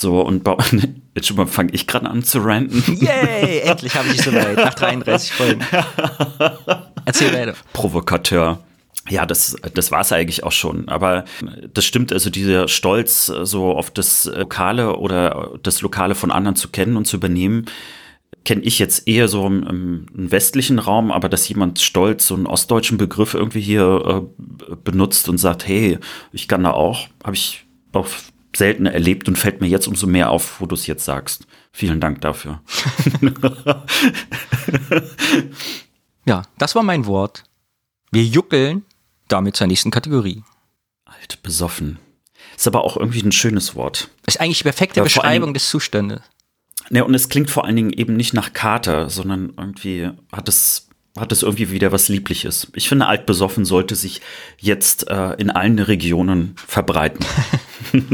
[0.00, 0.48] So, und
[1.14, 2.82] jetzt schon mal fange ich gerade an zu ranten.
[2.96, 5.60] Yay, endlich habe ich es soweit, nach 33 Folgen.
[7.04, 7.54] Erzähl weiter.
[7.74, 8.60] Provokateur.
[9.10, 10.88] Ja, das, das war es eigentlich auch schon.
[10.88, 11.26] Aber
[11.74, 16.68] das stimmt, also dieser Stolz, so auf das Lokale oder das Lokale von anderen zu
[16.68, 17.66] kennen und zu übernehmen,
[18.46, 22.46] kenne ich jetzt eher so im, im, westlichen Raum, aber dass jemand stolz so einen
[22.46, 24.24] ostdeutschen Begriff irgendwie hier
[24.70, 25.98] äh, benutzt und sagt, hey,
[26.32, 28.06] ich kann da auch, habe ich auch
[28.56, 31.46] selten erlebt und fällt mir jetzt umso mehr auf, wo du es jetzt sagst.
[31.72, 32.60] Vielen Dank dafür.
[36.26, 37.44] ja, das war mein Wort.
[38.10, 38.84] Wir juckeln
[39.28, 40.42] damit zur nächsten Kategorie.
[41.04, 41.98] Alt besoffen.
[42.56, 44.10] Ist aber auch irgendwie ein schönes Wort.
[44.26, 46.20] Ist eigentlich die perfekte Beschreibung des Zustandes.
[46.90, 50.89] Ne, und es klingt vor allen Dingen eben nicht nach Kater, sondern irgendwie hat es
[51.20, 52.70] hat es irgendwie wieder was Liebliches.
[52.74, 54.20] Ich finde, altbesoffen sollte sich
[54.58, 57.24] jetzt äh, in allen Regionen verbreiten.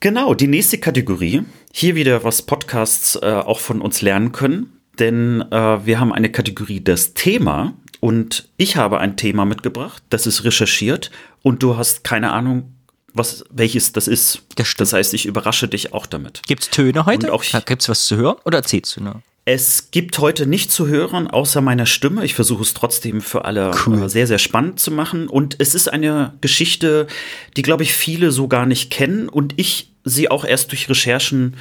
[0.00, 1.42] genau, die nächste Kategorie.
[1.72, 4.72] Hier wieder, was Podcasts äh, auch von uns lernen können.
[4.98, 7.74] Denn äh, wir haben eine Kategorie, das Thema.
[8.00, 11.10] Und ich habe ein Thema mitgebracht, das ist recherchiert.
[11.42, 12.74] Und du hast keine Ahnung,
[13.14, 14.42] was, welches das ist.
[14.56, 16.42] Das Das heißt, ich überrasche dich auch damit.
[16.46, 17.26] Gibt's Töne heute?
[17.28, 19.22] Und auch ich- Gibt's was zu hören oder erzählst du nur?
[19.44, 22.24] Es gibt heute nicht zu hören, außer meiner Stimme.
[22.24, 24.04] Ich versuche es trotzdem für alle Cool.
[24.04, 25.26] äh, sehr, sehr spannend zu machen.
[25.28, 27.08] Und es ist eine Geschichte,
[27.56, 31.56] die, glaube ich, viele so gar nicht kennen und ich sie auch erst durch Recherchen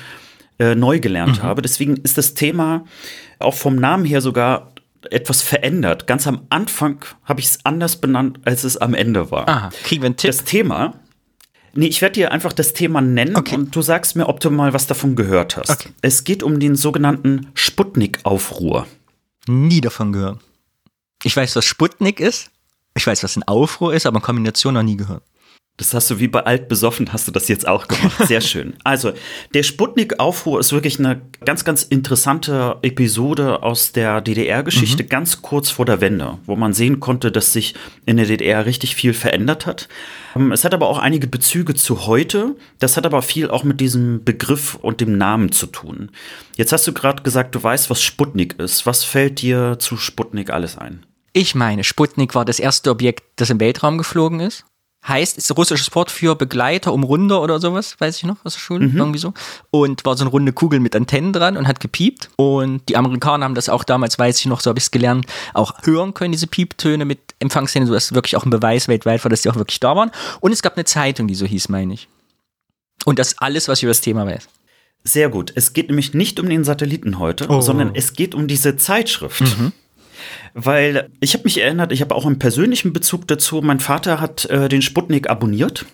[0.60, 1.64] äh, neu gelernt habe.
[1.64, 2.86] Deswegen ist das Thema
[3.40, 4.74] auch vom Namen her sogar
[5.10, 6.06] etwas verändert.
[6.06, 9.50] Ganz am Anfang habe ich es anders benannt, als es am Ende war.
[9.50, 10.30] Aha, kriegen wir einen Tipp?
[10.30, 10.94] Das Thema.
[11.74, 13.56] Nee, ich werde dir einfach das Thema nennen Okay.
[13.56, 15.70] und du sagst mir, ob du mal was davon gehört hast.
[15.70, 15.90] Okay.
[16.02, 18.88] Es geht um den sogenannten Sputnik-Aufruhr.
[19.48, 20.40] Nie davon gehört.
[21.24, 22.50] Ich weiß, was Sputnik ist.
[22.96, 25.24] Ich weiß, was ein Aufruhr ist, aber in Kombination noch nie gehört.
[25.82, 28.28] Das hast du wie bei alt besoffen, hast du das jetzt auch gemacht.
[28.28, 28.74] Sehr schön.
[28.84, 29.14] Also,
[29.56, 35.86] der Sputnik-Aufruhr ist wirklich eine ganz, ganz interessante Episode aus der DDR-Geschichte, ganz kurz vor
[35.86, 37.74] der Wende, wo man sehen konnte, dass sich
[38.06, 39.90] in der DDR richtig viel verändert hat.
[40.36, 42.56] Ähm, Es hat aber auch einige Bezüge zu heute.
[42.78, 46.12] Das hat aber viel auch mit diesem Begriff und dem Namen zu tun.
[46.58, 48.86] Jetzt hast du gerade gesagt, du weißt, was Sputnik ist.
[48.86, 51.08] Was fällt dir zu Sputnik alles ein?
[51.34, 54.66] Ich meine, Sputnik war das erste Objekt, das im Weltraum geflogen ist.
[55.08, 58.60] Heißt, ist ein russisches Wort für Begleiter, Umrunder oder sowas, weiß ich noch aus der
[58.60, 59.34] Schule, irgendwie so.
[59.72, 62.30] Und war so eine runde Kugel mit Antennen dran und hat gepiept.
[62.36, 65.26] Und die Amerikaner haben das auch damals, weiß ich noch, so habe ich es gelernt,
[65.56, 69.30] auch hören können, diese Pieptöne mit Empfangszellen, so dass wirklich auch ein Beweis weltweit war,
[69.30, 70.12] dass die auch wirklich da waren.
[70.40, 72.08] Und es gab eine Zeitung, die so hieß, meine ich.
[73.06, 74.48] Und das ist alles, was ich über das Thema weiß.
[75.04, 75.52] Sehr gut.
[75.56, 77.62] Es geht nämlich nicht um den Satelliten heute, Oh.
[77.62, 79.42] sondern es geht um diese Zeitschrift.
[80.54, 83.62] Weil ich habe mich erinnert, ich habe auch einen persönlichen Bezug dazu.
[83.62, 85.86] Mein Vater hat äh, den Sputnik abonniert.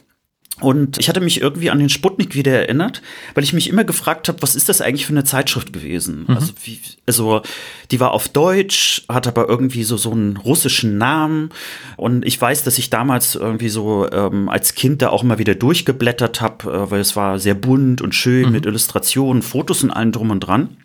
[0.60, 3.04] Und ich hatte mich irgendwie an den Sputnik wieder erinnert,
[3.36, 6.26] weil ich mich immer gefragt habe, was ist das eigentlich für eine Zeitschrift gewesen?
[6.28, 7.44] Also, wie, also
[7.92, 11.52] die war auf Deutsch, hat aber irgendwie so so einen russischen Namen.
[11.96, 15.54] Und ich weiß, dass ich damals irgendwie so ähm, als Kind da auch immer wieder
[15.54, 20.12] durchgeblättert habe, äh, weil es war sehr bunt und schön mit Illustrationen, Fotos und allem
[20.12, 20.76] drum und dran.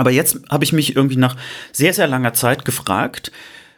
[0.00, 1.36] Aber jetzt habe ich mich irgendwie nach
[1.72, 3.32] sehr, sehr langer Zeit gefragt,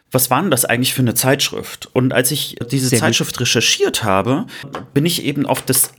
[0.09, 1.89] was war denn das eigentlich für eine Zeitschrift?
[1.91, 3.07] Und als ich diese Sehr gut.
[3.07, 4.45] Zeitschrift recherchiert habe,
[4.93, 5.91] bin ich eben auf das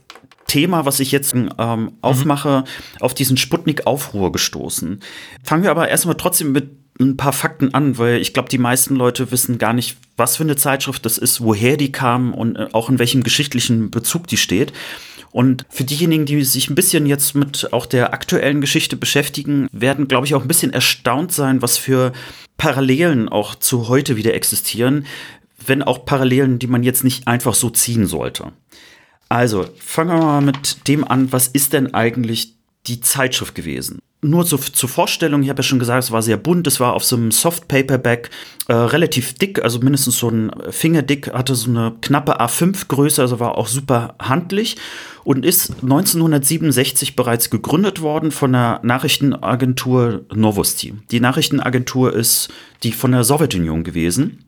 [0.47, 2.63] Thema, was ich jetzt ähm, aufmache,
[3.01, 4.99] auf diesen Sputnik-Aufruhr gestoßen.
[5.43, 8.95] Fangen wir aber erstmal trotzdem mit ein paar Fakten an, weil ich glaube, die meisten
[8.95, 12.67] Leute wissen gar nicht, was für eine Zeitschrift das ist, woher die kam und äh,
[12.71, 14.73] auch in welchem geschichtlichen Bezug die steht.
[15.35, 20.07] Und für diejenigen, die sich ein bisschen jetzt mit auch der aktuellen Geschichte beschäftigen, werden,
[20.07, 22.13] glaube ich, auch ein bisschen erstaunt sein, was für
[22.55, 25.05] Parallelen auch zu heute wieder existieren,
[25.67, 28.53] wenn auch Parallelen, die man jetzt nicht einfach so ziehen sollte.
[29.27, 32.53] Also, fangen wir mal mit dem an, was ist denn eigentlich
[32.87, 33.99] die Zeitschrift gewesen?
[34.21, 36.93] Nur so zur Vorstellung, ich habe ja schon gesagt, es war sehr bunt, es war
[36.93, 38.31] auf so einem Soft-Paperback
[38.67, 43.55] äh, relativ dick, also mindestens so ein Fingerdick, hatte so eine knappe A5-Größe, also war
[43.55, 44.77] auch super handlich
[45.23, 50.95] und ist 1967 bereits gegründet worden von der Nachrichtenagentur Novosti.
[51.11, 52.49] Die Nachrichtenagentur ist
[52.81, 54.44] die von der Sowjetunion gewesen.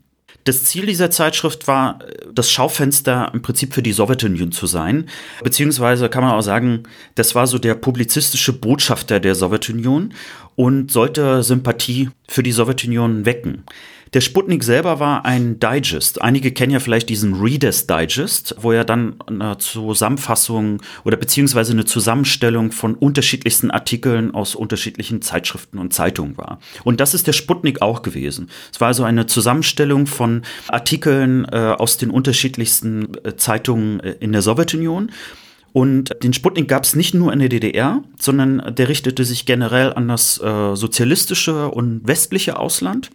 [0.48, 2.00] Das Ziel dieser Zeitschrift war,
[2.34, 5.10] das Schaufenster im Prinzip für die Sowjetunion zu sein.
[5.44, 6.84] Beziehungsweise kann man auch sagen,
[7.16, 10.14] das war so der publizistische Botschafter der Sowjetunion
[10.56, 13.66] und sollte Sympathie für die Sowjetunion wecken.
[14.14, 16.22] Der Sputnik selber war ein Digest.
[16.22, 21.86] Einige kennen ja vielleicht diesen Reader's Digest, wo ja dann eine Zusammenfassung oder beziehungsweise eine
[21.86, 26.60] Zusammenstellung von unterschiedlichsten Artikeln aus unterschiedlichen Zeitschriften und Zeitungen war.
[26.84, 28.50] Und das ist der Sputnik auch gewesen.
[28.72, 34.32] Es war also eine Zusammenstellung von Artikeln äh, aus den unterschiedlichsten äh, Zeitungen äh, in
[34.32, 35.12] der Sowjetunion.
[35.74, 39.94] Und den Sputnik gab es nicht nur in der DDR, sondern der richtete sich generell
[39.94, 43.12] an das äh, sozialistische und westliche Ausland.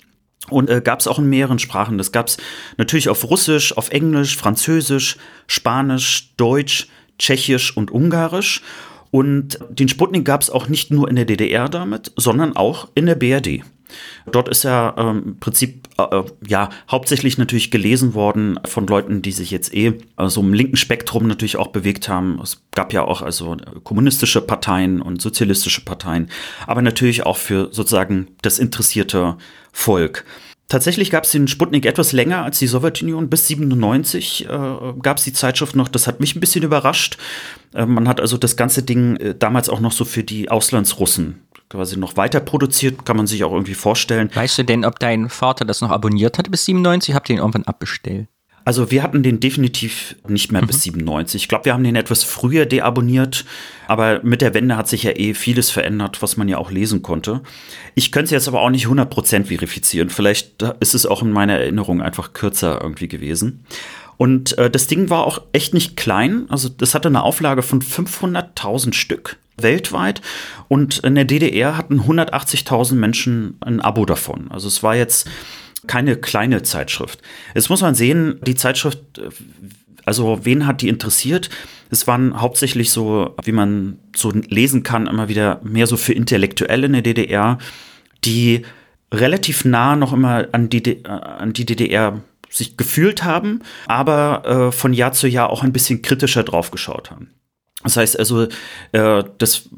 [0.48, 1.98] Und äh, gab es auch in mehreren Sprachen.
[1.98, 2.37] Das gab es
[2.76, 8.62] natürlich auf Russisch, auf Englisch, Französisch, Spanisch, Deutsch, Tschechisch und Ungarisch.
[9.11, 13.07] Und den Sputnik gab es auch nicht nur in der DDR damit, sondern auch in
[13.07, 13.62] der BRD.
[14.31, 19.33] Dort ist er ähm, im Prinzip äh, ja hauptsächlich natürlich gelesen worden von Leuten, die
[19.33, 22.40] sich jetzt eh äh, so im linken Spektrum natürlich auch bewegt haben.
[22.42, 26.31] Es gab ja auch also kommunistische Parteien und sozialistische Parteien,
[26.66, 29.37] aber natürlich auch für sozusagen das interessierte
[29.72, 30.24] Volk.
[30.68, 33.28] Tatsächlich gab es den Sputnik etwas länger als die Sowjetunion.
[33.28, 34.48] Bis 97 äh,
[35.02, 35.88] gab es die Zeitschrift noch.
[35.88, 37.18] Das hat mich ein bisschen überrascht.
[37.74, 41.42] Äh, man hat also das ganze Ding äh, damals auch noch so für die Auslandsrussen
[41.68, 43.04] quasi noch weiter produziert.
[43.04, 44.30] Kann man sich auch irgendwie vorstellen.
[44.32, 47.14] Weißt du denn, ob dein Vater das noch abonniert hatte bis 97?
[47.14, 48.28] Habt ihr ihn irgendwann abbestellt?
[48.64, 51.42] Also wir hatten den definitiv nicht mehr bis 97.
[51.42, 53.44] Ich glaube, wir haben den etwas früher deabonniert,
[53.88, 57.03] aber mit der Wende hat sich ja eh vieles verändert, was man ja auch lesen
[57.03, 57.40] konnte.
[57.94, 60.11] Ich könnte es jetzt aber auch nicht 100% verifizieren.
[60.11, 63.64] Vielleicht ist es auch in meiner Erinnerung einfach kürzer irgendwie gewesen.
[64.16, 66.46] Und äh, das Ding war auch echt nicht klein.
[66.48, 70.22] Also das hatte eine Auflage von 500.000 Stück weltweit.
[70.68, 74.51] Und in der DDR hatten 180.000 Menschen ein Abo davon.
[74.51, 75.29] Also es war jetzt
[75.87, 77.21] keine kleine Zeitschrift.
[77.55, 79.29] Jetzt muss man sehen, die Zeitschrift, äh,
[80.05, 81.51] also wen hat die interessiert?
[81.90, 86.87] Es waren hauptsächlich so, wie man so lesen kann, immer wieder mehr so für Intellektuelle
[86.87, 87.59] in der DDR,
[88.25, 88.62] die
[89.12, 94.73] relativ nah noch immer an die, äh, an die DDR sich gefühlt haben, aber äh,
[94.73, 97.31] von Jahr zu Jahr auch ein bisschen kritischer drauf geschaut haben.
[97.83, 98.47] Das heißt also,
[98.92, 99.68] äh, das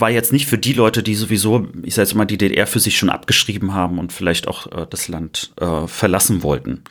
[0.00, 2.80] war jetzt nicht für die Leute, die sowieso, ich sage jetzt mal, die DDR für
[2.80, 6.82] sich schon abgeschrieben haben und vielleicht auch äh, das Land äh, verlassen wollten.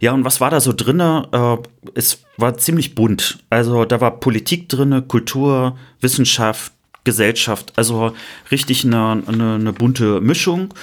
[0.00, 1.28] Ja, und was war da so drinne?
[1.32, 3.38] Äh, es war ziemlich bunt.
[3.50, 6.72] Also da war Politik drinne, Kultur, Wissenschaft,
[7.04, 8.12] Gesellschaft, also
[8.50, 10.74] richtig eine, eine, eine bunte Mischung.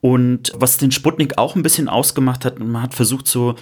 [0.00, 3.56] Und was den Sputnik auch ein bisschen ausgemacht hat, man hat versucht, so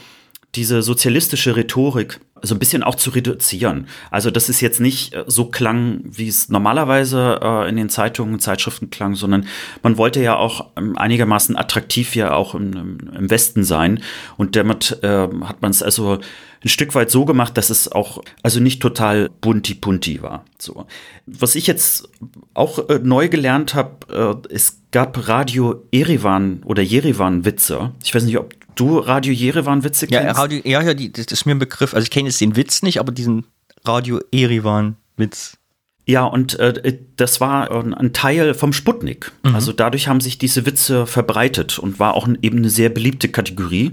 [0.54, 3.88] diese sozialistische Rhetorik so ein bisschen auch zu reduzieren.
[4.10, 8.34] Also das ist jetzt nicht äh, so klang, wie es normalerweise äh, in den Zeitungen
[8.34, 9.46] und Zeitschriften klang, sondern
[9.82, 14.02] man wollte ja auch ähm, einigermaßen attraktiv ja auch im, im Westen sein.
[14.36, 16.18] Und damit äh, hat man es also
[16.64, 20.44] ein Stück weit so gemacht, dass es auch also nicht total bunti-punti war.
[20.58, 20.86] So.
[21.26, 22.08] Was ich jetzt
[22.54, 27.92] auch äh, neu gelernt habe, äh, es gab Radio Erivan oder Jerevan-Witze.
[28.02, 30.24] Ich weiß nicht, ob du Radio Jerevan-Witze kennst.
[30.24, 31.94] Ja, Radio, ja, ja, die, das ist mir ein Begriff.
[31.94, 33.44] Also ich kenne jetzt den Witz nicht, aber diesen
[33.84, 35.57] Radio Erivan-Witz.
[36.08, 39.30] Ja, und äh, das war äh, ein Teil vom Sputnik.
[39.42, 39.54] Mhm.
[39.54, 43.92] Also dadurch haben sich diese Witze verbreitet und war auch eben eine sehr beliebte Kategorie.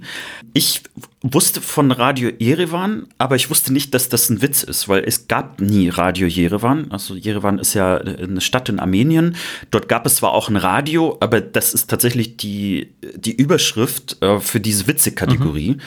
[0.53, 0.83] Ich
[1.21, 5.27] wusste von Radio Jerewan, aber ich wusste nicht, dass das ein Witz ist, weil es
[5.27, 6.89] gab nie Radio Jerewan.
[6.89, 9.35] Also Jerewan ist ja eine Stadt in Armenien.
[9.69, 14.39] Dort gab es zwar auch ein Radio, aber das ist tatsächlich die, die Überschrift äh,
[14.39, 15.71] für diese Witzekategorie.
[15.71, 15.81] Mhm.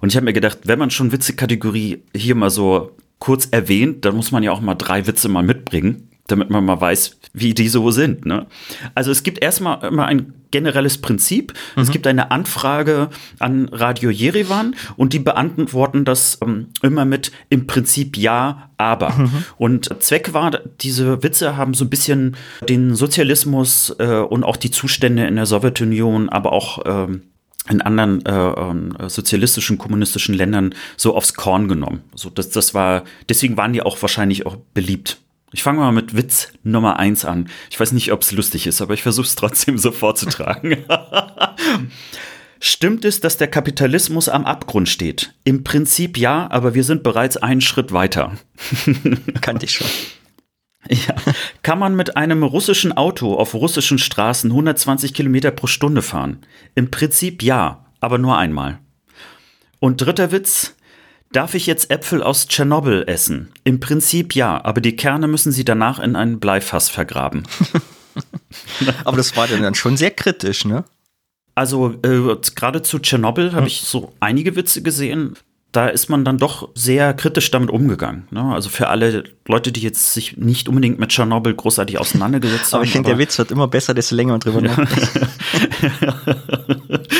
[0.00, 4.16] Und ich habe mir gedacht, wenn man schon Witzekategorie hier mal so kurz erwähnt, dann
[4.16, 7.68] muss man ja auch mal drei Witze mal mitbringen, damit man mal weiß, wie die
[7.68, 8.26] so sind.
[8.26, 8.46] Ne?
[8.94, 11.52] Also es gibt erstmal immer ein generelles Prinzip.
[11.76, 11.82] Mhm.
[11.82, 17.66] Es gibt eine Anfrage an Radio Jerewan und die beantworten das ähm, immer mit im
[17.66, 19.10] Prinzip ja, aber.
[19.10, 19.44] Mhm.
[19.56, 20.50] Und Zweck war,
[20.80, 22.36] diese Witze haben so ein bisschen
[22.68, 27.22] den Sozialismus äh, und auch die Zustände in der Sowjetunion, aber auch ähm,
[27.70, 32.02] in anderen äh, äh, sozialistischen, kommunistischen Ländern so aufs Korn genommen.
[32.14, 35.18] So, das, das war, deswegen waren die auch wahrscheinlich auch beliebt.
[35.52, 37.48] Ich fange mal mit Witz Nummer eins an.
[37.70, 40.76] Ich weiß nicht, ob es lustig ist, aber ich versuche es trotzdem so vorzutragen.
[42.60, 45.32] Stimmt es, dass der Kapitalismus am Abgrund steht?
[45.44, 48.32] Im Prinzip ja, aber wir sind bereits einen Schritt weiter.
[49.40, 49.86] Kannte ich schon.
[50.88, 51.14] Ja.
[51.62, 56.38] Kann man mit einem russischen Auto auf russischen Straßen 120 Kilometer pro Stunde fahren?
[56.74, 58.78] Im Prinzip ja, aber nur einmal.
[59.80, 60.74] Und dritter Witz.
[61.30, 63.52] Darf ich jetzt Äpfel aus Tschernobyl essen?
[63.64, 67.42] Im Prinzip ja, aber die Kerne müssen Sie danach in ein Bleifass vergraben.
[69.04, 70.84] aber das war dann schon sehr kritisch, ne?
[71.54, 73.66] Also äh, gerade zu Tschernobyl habe hm.
[73.66, 75.36] ich so einige Witze gesehen
[75.72, 78.26] da ist man dann doch sehr kritisch damit umgegangen.
[78.30, 78.42] Ne?
[78.42, 82.78] Also für alle Leute, die jetzt sich nicht unbedingt mit Tschernobyl großartig auseinandergesetzt haben.
[82.78, 85.10] aber ich finde, der Witz wird immer besser, desto länger man drüber nachdenkt.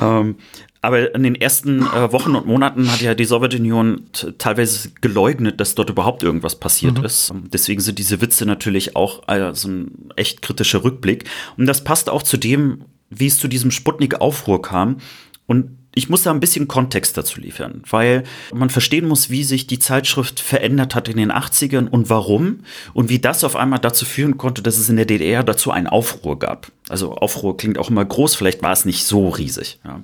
[0.00, 0.36] ähm,
[0.80, 4.04] aber in den ersten äh, Wochen und Monaten hat ja die Sowjetunion
[4.38, 7.04] teilweise geleugnet, dass dort überhaupt irgendwas passiert mhm.
[7.04, 7.34] ist.
[7.52, 11.24] Deswegen sind diese Witze natürlich auch äh, so ein echt kritischer Rückblick.
[11.58, 14.98] Und das passt auch zu dem, wie es zu diesem Sputnik-Aufruhr kam.
[15.46, 19.66] Und ich muss da ein bisschen Kontext dazu liefern, weil man verstehen muss, wie sich
[19.66, 22.60] die Zeitschrift verändert hat in den 80ern und warum
[22.92, 25.86] und wie das auf einmal dazu führen konnte, dass es in der DDR dazu einen
[25.86, 26.70] Aufruhr gab.
[26.90, 29.80] Also Aufruhr klingt auch immer groß, vielleicht war es nicht so riesig.
[29.86, 30.02] Ja.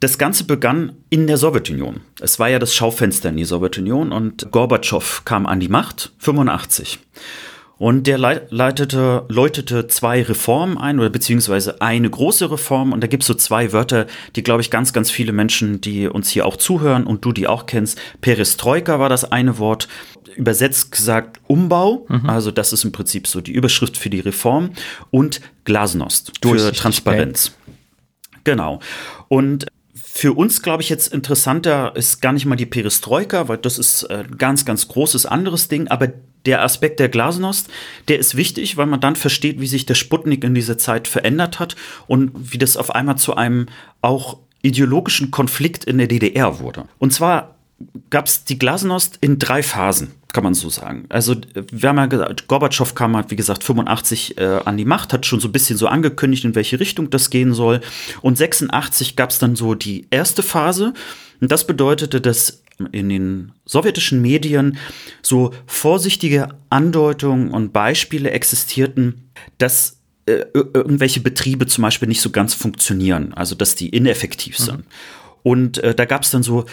[0.00, 2.00] Das Ganze begann in der Sowjetunion.
[2.20, 6.98] Es war ja das Schaufenster in die Sowjetunion und Gorbatschow kam an die Macht, 85.
[7.80, 12.92] Und der leitete, läutete zwei Reformen ein oder beziehungsweise eine große Reform.
[12.92, 16.06] Und da gibt es so zwei Wörter, die, glaube ich, ganz, ganz viele Menschen, die
[16.06, 17.98] uns hier auch zuhören und du die auch kennst.
[18.20, 19.88] Perestroika war das eine Wort.
[20.36, 22.04] Übersetzt gesagt Umbau.
[22.10, 22.28] Mhm.
[22.28, 24.72] Also das ist im Prinzip so die Überschrift für die Reform.
[25.10, 27.52] Und Glasnost für Transparenz.
[28.44, 28.80] Genau.
[29.28, 29.66] Und
[30.20, 34.04] für uns, glaube ich, jetzt interessanter ist gar nicht mal die Perestroika, weil das ist
[34.10, 35.88] ein ganz, ganz großes anderes Ding.
[35.88, 36.08] Aber
[36.44, 37.70] der Aspekt der Glasnost,
[38.08, 41.58] der ist wichtig, weil man dann versteht, wie sich der Sputnik in dieser Zeit verändert
[41.58, 41.74] hat
[42.06, 43.64] und wie das auf einmal zu einem
[44.02, 46.84] auch ideologischen Konflikt in der DDR wurde.
[46.98, 47.56] Und zwar
[48.10, 51.06] gab es die Glasnost in drei Phasen, kann man so sagen.
[51.08, 55.12] Also wir haben ja gesagt, Gorbatschow kam halt, wie gesagt, 85 äh, an die Macht,
[55.12, 57.80] hat schon so ein bisschen so angekündigt, in welche Richtung das gehen soll.
[58.20, 60.92] Und 86 gab es dann so die erste Phase.
[61.40, 62.62] Und das bedeutete, dass
[62.92, 64.78] in den sowjetischen Medien
[65.22, 72.54] so vorsichtige Andeutungen und Beispiele existierten, dass äh, irgendwelche Betriebe zum Beispiel nicht so ganz
[72.54, 74.64] funktionieren, also dass die ineffektiv mhm.
[74.64, 74.78] sind.
[74.78, 74.84] Mhm.
[75.42, 76.66] Und äh, da gab es dann so,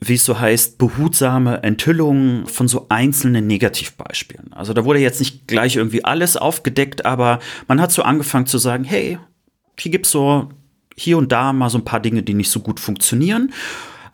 [0.00, 4.52] wie es so heißt, behutsame Enthüllungen von so einzelnen Negativbeispielen.
[4.52, 8.58] Also da wurde jetzt nicht gleich irgendwie alles aufgedeckt, aber man hat so angefangen zu
[8.58, 9.18] sagen, hey,
[9.78, 10.50] hier gibt's so
[10.96, 13.52] hier und da mal so ein paar Dinge, die nicht so gut funktionieren.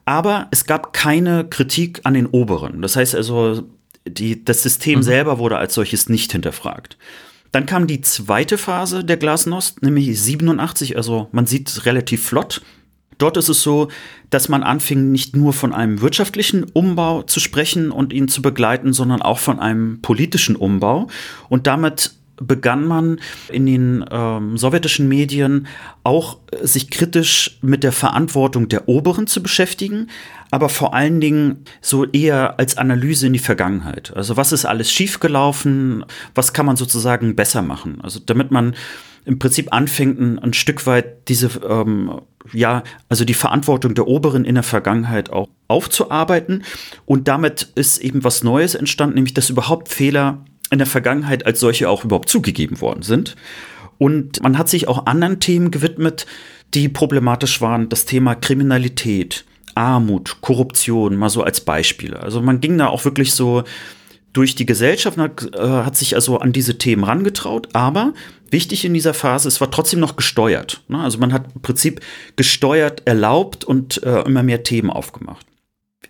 [0.05, 2.81] Aber es gab keine Kritik an den Oberen.
[2.81, 3.65] Das heißt also,
[4.07, 5.03] die, das System mhm.
[5.03, 6.97] selber wurde als solches nicht hinterfragt.
[7.53, 12.63] Dann kam die zweite Phase der Glasnost, nämlich 87, also man sieht relativ flott.
[13.19, 13.89] Dort ist es so,
[14.31, 18.93] dass man anfing, nicht nur von einem wirtschaftlichen Umbau zu sprechen und ihn zu begleiten,
[18.93, 21.09] sondern auch von einem politischen Umbau.
[21.49, 25.67] Und damit begann man in den ähm, sowjetischen Medien
[26.05, 30.09] auch äh, sich kritisch mit der Verantwortung der Oberen zu beschäftigen,
[30.51, 34.17] aber vor allen Dingen so eher als Analyse in die Vergangenheit.
[34.17, 36.05] Also was ist alles schiefgelaufen,
[36.35, 38.01] was kann man sozusagen besser machen?
[38.03, 38.75] Also damit man
[39.29, 42.23] im Prinzip anfängt, ein, ein Stück weit diese, ähm,
[42.55, 46.65] ja, also die Verantwortung der Oberen in der Vergangenheit auch aufzuarbeiten.
[47.05, 51.61] Und damit ist eben was Neues entstanden, nämlich dass überhaupt Fehler in der Vergangenheit als
[51.61, 53.37] solche auch überhaupt zugegeben worden sind.
[53.99, 56.25] Und man hat sich auch anderen Themen gewidmet,
[56.73, 57.91] die problematisch waren.
[57.91, 62.19] Das Thema Kriminalität, Armut, Korruption, mal so als Beispiele.
[62.21, 63.65] Also man ging da auch wirklich so
[64.33, 68.13] durch die Gesellschaft, hat, äh, hat sich also an diese Themen rangetraut, aber
[68.51, 70.83] wichtig in dieser Phase, es war trotzdem noch gesteuert.
[70.89, 71.01] Ne?
[71.01, 72.01] Also man hat im Prinzip
[72.37, 75.47] gesteuert, erlaubt und äh, immer mehr Themen aufgemacht.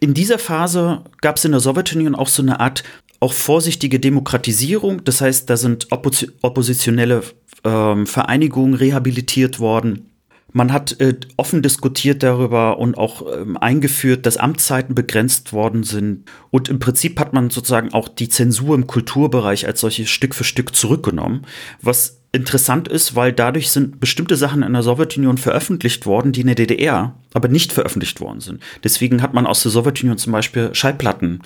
[0.01, 2.85] In dieser Phase gab es in der Sowjetunion auch so eine Art
[3.21, 5.03] auch vorsichtige Demokratisierung.
[5.05, 7.23] Das heißt, da sind oppositionelle
[7.65, 10.11] äh, Vereinigungen rehabilitiert worden.
[10.59, 16.25] Man hat äh, offen diskutiert darüber und auch ähm, eingeführt, dass Amtszeiten begrenzt worden sind.
[16.51, 20.43] Und im Prinzip hat man sozusagen auch die Zensur im Kulturbereich als solche Stück für
[20.43, 21.47] Stück zurückgenommen,
[21.81, 26.49] was interessant ist, weil dadurch sind bestimmte Sachen in der Sowjetunion veröffentlicht worden, die in
[26.49, 28.61] der DDR aber nicht veröffentlicht worden sind.
[28.83, 31.41] Deswegen hat man aus der Sowjetunion zum Beispiel Schallplatten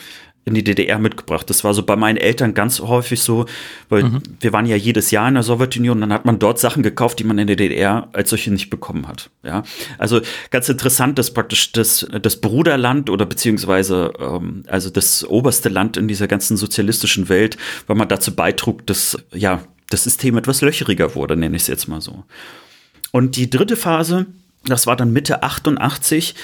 [0.45, 1.49] in die DDR mitgebracht.
[1.49, 3.47] Das war so bei meinen Eltern ganz häufig so,
[3.89, 4.23] weil mhm.
[4.41, 7.25] wir waren ja jedes Jahr in der Sowjetunion, dann hat man dort Sachen gekauft, die
[7.25, 9.31] man in der DDR als solche nicht bekommen hat.
[9.45, 9.63] Ja,
[9.99, 10.21] also
[10.51, 16.09] ganz interessant, dass praktisch das, das Bruderland oder beziehungsweise ähm, also das oberste Land in
[16.09, 21.37] dieser ganzen sozialistischen Welt, weil man dazu beitrug, dass ja das System etwas löcheriger wurde,
[21.37, 22.25] nenne ich es jetzt mal so.
[23.13, 24.27] Und die dritte Phase,
[24.65, 26.35] das war dann Mitte 88,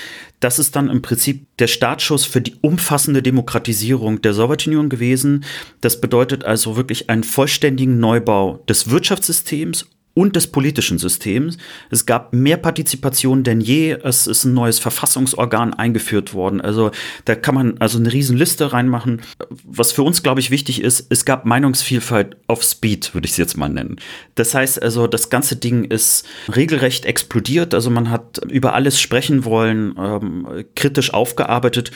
[0.41, 5.45] das ist dann im Prinzip der Startschuss für die umfassende Demokratisierung der Sowjetunion gewesen.
[5.81, 9.87] Das bedeutet also wirklich einen vollständigen Neubau des Wirtschaftssystems
[10.19, 11.59] und des politischen Systems.
[11.91, 13.93] Es gab mehr Partizipation denn je.
[14.03, 16.61] Es ist ein neues Verfassungsorgan eingeführt worden.
[16.61, 16.91] Also
[17.25, 19.23] da kann man also eine Riesenliste reinmachen.
[19.65, 23.37] Was für uns, glaube ich, wichtig ist, es gab Meinungsvielfalt auf Speed, würde ich es
[23.37, 24.01] jetzt mal nennen.
[24.35, 27.73] Das heißt also, das ganze Ding ist regelrecht explodiert.
[27.73, 31.93] Also man hat über alles sprechen wollen, ähm, kritisch aufgearbeitet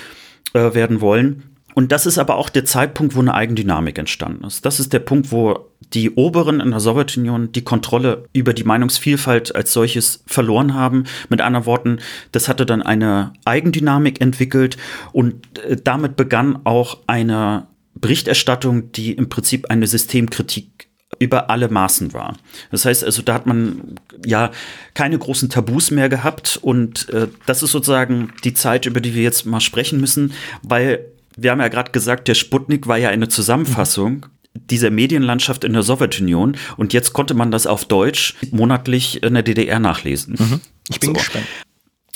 [0.54, 1.51] äh, werden wollen.
[1.74, 4.64] Und das ist aber auch der Zeitpunkt, wo eine Eigendynamik entstanden ist.
[4.64, 9.54] Das ist der Punkt, wo die Oberen in der Sowjetunion die Kontrolle über die Meinungsvielfalt
[9.54, 11.04] als solches verloren haben.
[11.28, 11.98] Mit anderen Worten,
[12.32, 14.76] das hatte dann eine Eigendynamik entwickelt
[15.12, 22.12] und äh, damit begann auch eine Berichterstattung, die im Prinzip eine Systemkritik über alle Maßen
[22.12, 22.36] war.
[22.70, 24.50] Das heißt also, da hat man ja
[24.94, 29.22] keine großen Tabus mehr gehabt und äh, das ist sozusagen die Zeit, über die wir
[29.22, 33.28] jetzt mal sprechen müssen, weil wir haben ja gerade gesagt, der Sputnik war ja eine
[33.28, 39.34] Zusammenfassung dieser Medienlandschaft in der Sowjetunion und jetzt konnte man das auf Deutsch monatlich in
[39.34, 40.36] der DDR nachlesen.
[40.38, 40.60] Mhm.
[40.90, 41.14] Ich bin so.
[41.14, 41.46] gespannt.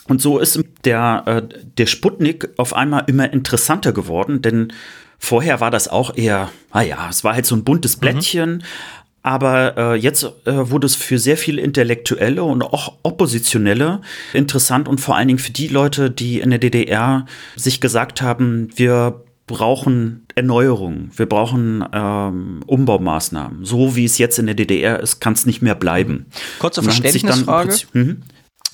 [0.08, 1.42] Und so ist der, äh,
[1.78, 4.72] der Sputnik auf einmal immer interessanter geworden, denn
[5.18, 8.00] vorher war das auch eher, naja, es war halt so ein buntes mhm.
[8.00, 8.62] Blättchen, mhm.
[9.26, 14.00] Aber äh, jetzt äh, wurde es für sehr viele Intellektuelle und auch Oppositionelle
[14.32, 18.68] interessant und vor allen Dingen für die Leute, die in der DDR sich gesagt haben,
[18.76, 23.64] wir brauchen Erneuerung, wir brauchen ähm, Umbaumaßnahmen.
[23.64, 26.26] So wie es jetzt in der DDR ist, kann es nicht mehr bleiben.
[26.60, 27.74] Kurze Verständnisfrage.
[27.94, 28.22] Mhm.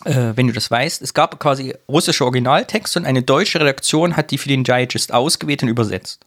[0.05, 4.31] Äh, wenn du das weißt, es gab quasi russische Originaltexte und eine deutsche Redaktion hat
[4.31, 6.27] die für den Digest ausgewählt und übersetzt.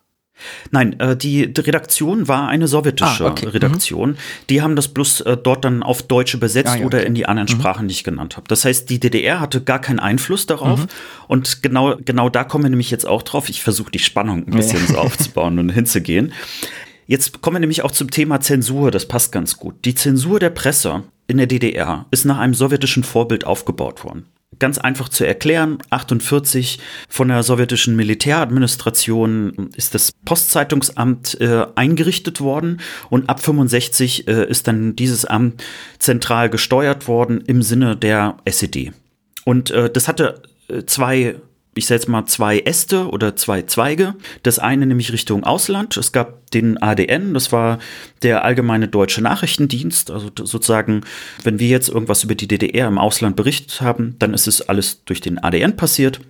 [0.71, 3.47] Nein, äh, die, Redaktion war eine sowjetische ah, okay.
[3.47, 4.11] Redaktion.
[4.11, 4.17] Mhm.
[4.49, 7.07] Die haben das bloß äh, dort dann auf Deutsch übersetzt ah, ja, oder okay.
[7.07, 7.59] in die anderen mhm.
[7.59, 8.47] Sprachen, die ich genannt habe.
[8.47, 10.81] Das heißt, die DDR hatte gar keinen Einfluss darauf.
[10.81, 10.87] Mhm.
[11.27, 13.49] Und genau, genau da kommen wir nämlich jetzt auch drauf.
[13.49, 14.93] Ich versuche die Spannung ein bisschen nee.
[14.93, 16.33] so aufzubauen und hinzugehen.
[17.07, 18.91] Jetzt kommen wir nämlich auch zum Thema Zensur.
[18.91, 19.75] Das passt ganz gut.
[19.85, 24.25] Die Zensur der Presse in der DDR ist nach einem sowjetischen Vorbild aufgebaut worden
[24.59, 25.77] ganz einfach zu erklären.
[25.89, 26.79] 48
[27.09, 34.67] von der sowjetischen Militäradministration ist das Postzeitungsamt äh, eingerichtet worden und ab 65 äh, ist
[34.67, 35.63] dann dieses Amt
[35.99, 38.91] zentral gesteuert worden im Sinne der SED.
[39.43, 41.35] Und äh, das hatte äh, zwei
[41.79, 44.15] ich jetzt mal zwei Äste oder zwei Zweige.
[44.43, 45.97] Das eine nämlich Richtung Ausland.
[45.97, 47.79] Es gab den ADN, das war
[48.21, 50.09] der Allgemeine Deutsche Nachrichtendienst.
[50.09, 51.01] Also sozusagen,
[51.43, 55.03] wenn wir jetzt irgendwas über die DDR im Ausland berichtet haben, dann ist es alles
[55.03, 56.21] durch den ADN passiert.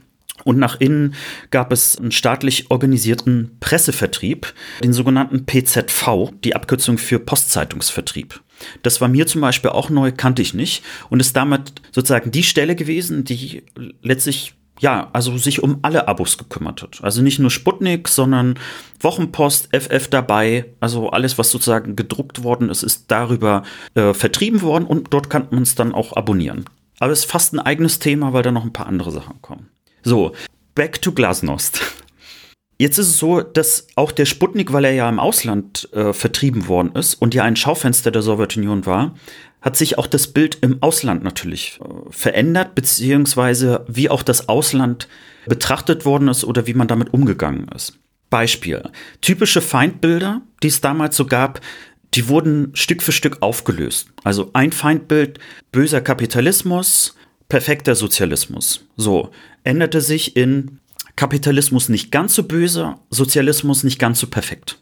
[0.44, 1.16] Und nach innen
[1.50, 8.42] gab es einen staatlich organisierten Pressevertrieb, den sogenannten PZV, die Abkürzung für Postzeitungsvertrieb.
[8.84, 12.44] Das war mir zum Beispiel auch neu, kannte ich nicht und ist damit sozusagen die
[12.44, 13.64] Stelle gewesen, die
[14.02, 17.00] letztlich ja, also sich um alle Abos gekümmert hat.
[17.02, 18.60] Also nicht nur Sputnik, sondern
[19.00, 23.64] Wochenpost, FF dabei, also alles, was sozusagen gedruckt worden ist, ist darüber
[23.94, 26.66] äh, vertrieben worden und dort kann man es dann auch abonnieren.
[27.00, 29.70] Aber es ist fast ein eigenes Thema, weil da noch ein paar andere Sachen kommen.
[30.04, 30.34] So,
[30.76, 31.82] back to Glasnost.
[32.78, 36.68] Jetzt ist es so, dass auch der Sputnik, weil er ja im Ausland äh, vertrieben
[36.68, 39.16] worden ist und ja ein Schaufenster der Sowjetunion war,
[39.66, 45.10] hat sich auch das Bild im Ausland natürlich äh, verändert, beziehungsweise wie auch das Ausland
[45.48, 47.98] betrachtet worden ist oder wie man damit umgegangen ist.
[48.30, 48.84] Beispiel.
[49.22, 51.62] Typische Feindbilder, die es damals so gab,
[52.14, 54.10] die wurden Stück für Stück aufgelöst.
[54.24, 55.40] Also ein Feindbild,
[55.72, 57.16] böser Kapitalismus,
[57.50, 58.86] perfekter Sozialismus.
[58.96, 59.32] So,
[59.64, 60.80] änderte sich in
[61.16, 64.80] Kapitalismus nicht ganz so böse, Sozialismus nicht ganz so perfekt.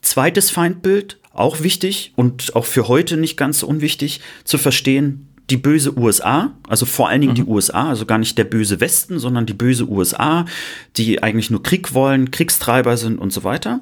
[0.00, 5.98] Zweites Feindbild, auch wichtig und auch für heute nicht ganz unwichtig zu verstehen, die böse
[5.98, 7.36] USA, also vor allen Dingen mhm.
[7.36, 10.44] die USA, also gar nicht der böse Westen, sondern die böse USA,
[10.96, 13.80] die eigentlich nur Krieg wollen, Kriegstreiber sind und so weiter,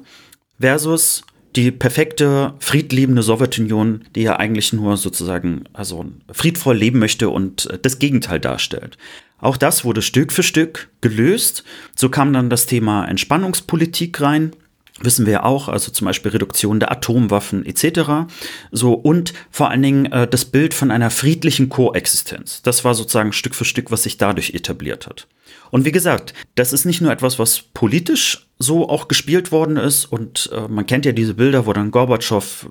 [0.59, 1.23] versus
[1.55, 7.99] die perfekte, friedliebende Sowjetunion, die ja eigentlich nur sozusagen also friedvoll leben möchte und das
[7.99, 8.97] Gegenteil darstellt.
[9.39, 11.63] Auch das wurde Stück für Stück gelöst.
[11.95, 14.51] So kam dann das Thema Entspannungspolitik rein
[14.99, 18.29] wissen wir ja auch, also zum Beispiel Reduktion der Atomwaffen etc.
[18.71, 22.61] So und vor allen Dingen äh, das Bild von einer friedlichen Koexistenz.
[22.63, 25.27] Das war sozusagen Stück für Stück, was sich dadurch etabliert hat.
[25.69, 30.05] Und wie gesagt, das ist nicht nur etwas, was politisch so auch gespielt worden ist
[30.05, 32.67] und äh, man kennt ja diese Bilder, wo dann Gorbatschow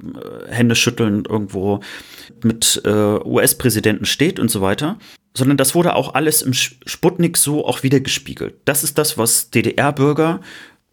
[0.48, 1.80] äh, Hände schüttelnd irgendwo
[2.42, 4.98] mit äh, US-Präsidenten steht und so weiter,
[5.36, 8.54] sondern das wurde auch alles im Sputnik so auch wieder gespiegelt.
[8.64, 10.40] Das ist das, was DDR-Bürger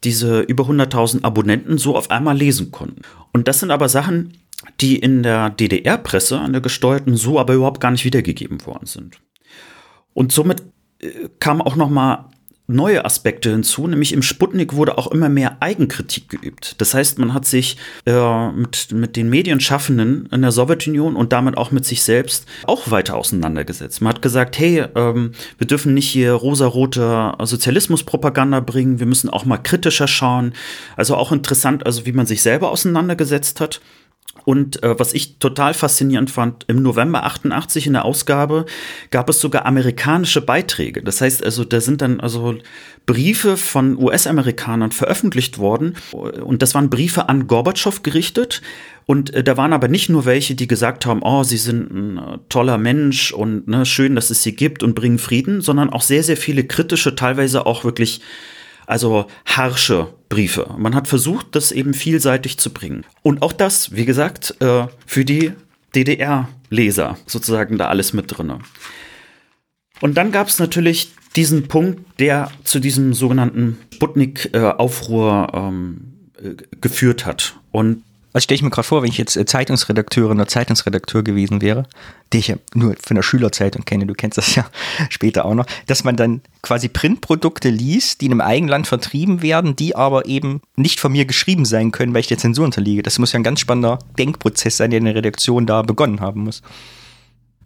[0.03, 3.01] diese über 100.000 Abonnenten so auf einmal lesen konnten.
[3.31, 4.33] Und das sind aber Sachen,
[4.79, 9.19] die in der DDR-Presse, an der gesteuerten, so aber überhaupt gar nicht wiedergegeben worden sind.
[10.13, 10.63] Und somit
[10.99, 12.29] äh, kam auch noch mal
[12.67, 16.79] neue Aspekte hinzu, nämlich im Sputnik wurde auch immer mehr Eigenkritik geübt.
[16.79, 21.57] Das heißt, man hat sich äh, mit, mit den Medienschaffenden in der Sowjetunion und damit
[21.57, 24.01] auch mit sich selbst auch weiter auseinandergesetzt.
[24.01, 29.43] Man hat gesagt, hey, ähm, wir dürfen nicht hier rosarote Sozialismuspropaganda bringen, wir müssen auch
[29.43, 30.53] mal kritischer schauen.
[30.95, 33.81] Also auch interessant, also wie man sich selber auseinandergesetzt hat.
[34.45, 38.65] Und äh, was ich total faszinierend fand, im November 88 in der Ausgabe
[39.11, 41.01] gab es sogar amerikanische Beiträge.
[41.01, 42.55] Das heißt also, da sind dann also
[43.05, 45.95] Briefe von US-Amerikanern veröffentlicht worden.
[46.11, 48.61] Und das waren Briefe an Gorbatschow gerichtet.
[49.05, 52.17] Und äh, da waren aber nicht nur welche, die gesagt haben, oh, sie sind ein
[52.17, 56.01] äh, toller Mensch und ne, schön, dass es sie gibt und bringen Frieden, sondern auch
[56.01, 58.21] sehr, sehr viele kritische, teilweise auch wirklich
[58.85, 60.73] also harsche Briefe.
[60.77, 63.05] Man hat versucht, das eben vielseitig zu bringen.
[63.21, 65.53] Und auch das, wie gesagt, äh, für die
[65.95, 68.53] DDR-Leser sozusagen da alles mit drin.
[70.01, 77.25] Und dann gab es natürlich diesen Punkt, der zu diesem sogenannten Sputnik-Aufruhr ähm, äh, geführt
[77.25, 77.55] hat.
[77.71, 78.03] Und
[78.33, 81.85] also stelle ich mir gerade vor, wenn ich jetzt äh, Zeitungsredakteurin oder Zeitungsredakteur gewesen wäre,
[82.33, 84.65] die ich ja nur von der Schülerzeitung kenne, du kennst das ja
[85.09, 89.75] später auch noch, dass man dann quasi Printprodukte liest, die in einem Eigenland vertrieben werden,
[89.75, 93.03] die aber eben nicht von mir geschrieben sein können, weil ich der Zensur unterliege.
[93.03, 96.43] Das muss ja ein ganz spannender Denkprozess sein, der in der Redaktion da begonnen haben
[96.43, 96.63] muss.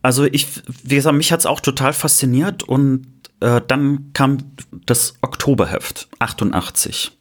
[0.01, 0.47] Also ich,
[0.83, 3.07] wie gesagt, mich hat es auch total fasziniert und
[3.39, 4.37] äh, dann kam
[4.85, 7.11] das Oktoberheft 88.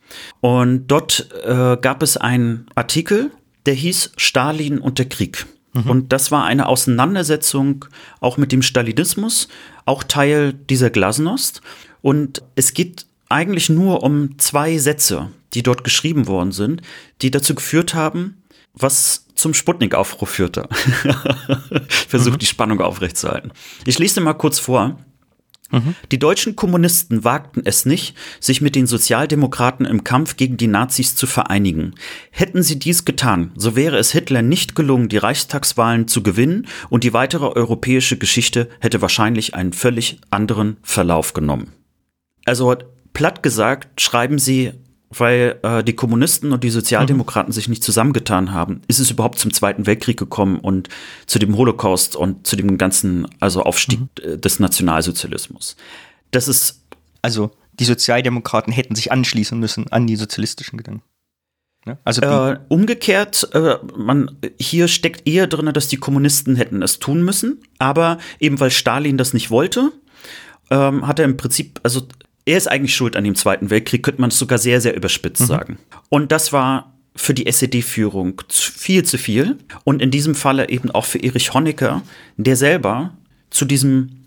[0.41, 3.31] Und dort äh, gab es einen Artikel,
[3.67, 5.47] der hieß Stalin und der Krieg.
[5.73, 5.91] Mhm.
[5.91, 7.85] Und das war eine Auseinandersetzung
[8.21, 9.49] auch mit dem Stalinismus,
[9.85, 11.61] auch Teil dieser Glasnost.
[12.03, 16.83] Und es geht eigentlich nur um zwei Sätze, die dort geschrieben worden sind,
[17.23, 18.43] die dazu geführt haben,
[18.73, 20.69] was zum Sputnik-Aufruf führte.
[21.89, 22.41] Versucht mhm.
[22.41, 23.53] die Spannung aufrechtzuerhalten.
[23.85, 24.99] Ich lese mal kurz vor.
[26.12, 31.17] Die deutschen Kommunisten wagten es nicht, sich mit den Sozialdemokraten im Kampf gegen die Nazis
[31.17, 31.95] zu vereinigen.
[32.31, 37.03] Hätten sie dies getan, so wäre es Hitler nicht gelungen, die Reichstagswahlen zu gewinnen und
[37.03, 41.73] die weitere europäische Geschichte hätte wahrscheinlich einen völlig anderen Verlauf genommen.
[42.45, 42.75] Also
[43.12, 44.73] platt gesagt, schreiben sie
[45.11, 47.55] weil äh, die Kommunisten und die Sozialdemokraten mhm.
[47.55, 50.89] sich nicht zusammengetan haben, ist es überhaupt zum Zweiten Weltkrieg gekommen und
[51.27, 54.41] zu dem Holocaust und zu dem ganzen, also Aufstieg mhm.
[54.41, 55.77] des Nationalsozialismus.
[56.31, 56.83] Das ist.
[57.23, 61.03] Also, die Sozialdemokraten hätten sich anschließen müssen an die sozialistischen Gedanken.
[61.87, 61.99] Ne?
[62.05, 67.23] Also äh, umgekehrt, äh, man hier steckt eher drin, dass die Kommunisten hätten es tun
[67.23, 69.93] müssen, aber eben weil Stalin das nicht wollte,
[70.71, 72.03] ähm, hat er im Prinzip, also
[72.47, 75.42] er ist eigentlich schuld an dem Zweiten Weltkrieg, könnte man es sogar sehr, sehr überspitzt
[75.42, 75.47] mhm.
[75.47, 75.78] sagen.
[76.09, 79.59] Und das war für die SED-Führung viel zu viel.
[79.84, 82.03] Und in diesem Falle eben auch für Erich Honecker,
[82.36, 83.14] der selber
[83.51, 84.26] zu diesem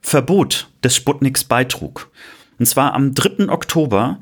[0.00, 2.10] Verbot des Sputniks beitrug.
[2.58, 3.48] Und zwar am 3.
[3.48, 4.20] Oktober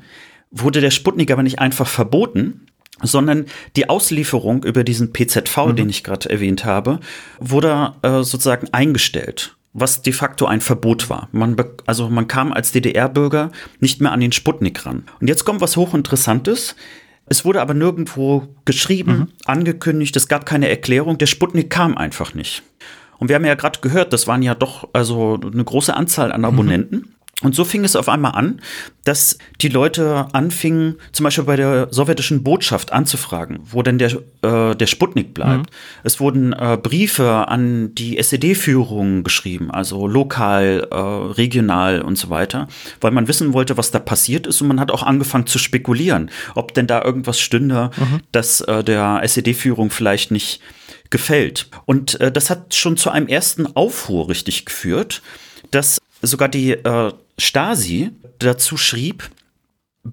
[0.49, 2.67] wurde der Sputnik aber nicht einfach verboten,
[3.01, 5.75] sondern die Auslieferung über diesen PZV, mhm.
[5.75, 6.99] den ich gerade erwähnt habe,
[7.39, 11.29] wurde äh, sozusagen eingestellt was de facto ein Verbot war.
[11.31, 11.55] Man
[11.85, 15.03] also man kam als DDR-Bürger nicht mehr an den Sputnik ran.
[15.21, 16.75] Und jetzt kommt was hochinteressantes.
[17.27, 19.27] Es wurde aber nirgendwo geschrieben, mhm.
[19.45, 22.63] angekündigt, es gab keine Erklärung, der Sputnik kam einfach nicht.
[23.19, 26.45] Und wir haben ja gerade gehört, das waren ja doch also eine große Anzahl an
[26.45, 26.95] Abonnenten.
[26.95, 27.13] Mhm.
[27.43, 28.61] Und so fing es auf einmal an,
[29.03, 34.11] dass die Leute anfingen, zum Beispiel bei der sowjetischen Botschaft anzufragen, wo denn der,
[34.41, 35.69] äh, der Sputnik bleibt.
[35.69, 35.75] Mhm.
[36.03, 42.67] Es wurden äh, Briefe an die SED-Führung geschrieben, also lokal, äh, regional und so weiter,
[43.01, 44.59] weil man wissen wollte, was da passiert ist.
[44.61, 48.21] Und man hat auch angefangen zu spekulieren, ob denn da irgendwas stünde, mhm.
[48.31, 50.59] das äh, der SED-Führung vielleicht nicht
[51.11, 51.69] gefällt.
[51.85, 55.21] Und äh, das hat schon zu einem ersten Aufruhr richtig geführt,
[55.69, 59.29] dass sogar die äh, Stasi dazu schrieb,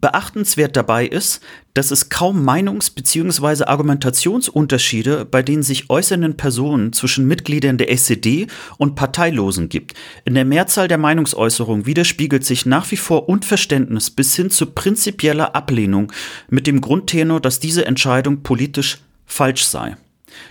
[0.00, 1.40] Beachtenswert dabei ist,
[1.72, 3.64] dass es kaum Meinungs- bzw.
[3.64, 8.48] Argumentationsunterschiede bei den sich äußernden Personen zwischen Mitgliedern der SED
[8.78, 9.94] und Parteilosen gibt.
[10.24, 15.54] In der Mehrzahl der Meinungsäußerungen widerspiegelt sich nach wie vor Unverständnis bis hin zu prinzipieller
[15.54, 16.12] Ablehnung
[16.48, 19.96] mit dem Grundtenor, dass diese Entscheidung politisch falsch sei.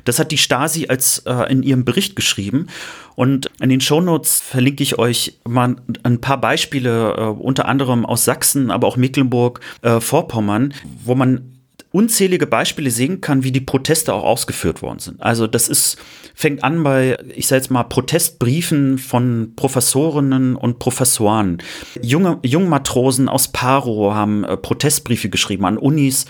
[0.05, 2.67] Das hat die Stasi als äh, in ihrem Bericht geschrieben.
[3.15, 8.25] Und in den Shownotes verlinke ich euch mal ein paar Beispiele, äh, unter anderem aus
[8.25, 10.73] Sachsen, aber auch Mecklenburg, äh, Vorpommern,
[11.03, 11.53] wo man
[11.93, 15.21] unzählige Beispiele sehen kann, wie die Proteste auch ausgeführt worden sind.
[15.21, 15.97] Also das ist,
[16.33, 21.59] fängt an bei, ich sage jetzt mal, Protestbriefen von Professorinnen und Professoren.
[22.01, 26.25] Junge, Jungmatrosen aus Paro haben äh, Protestbriefe geschrieben an Unis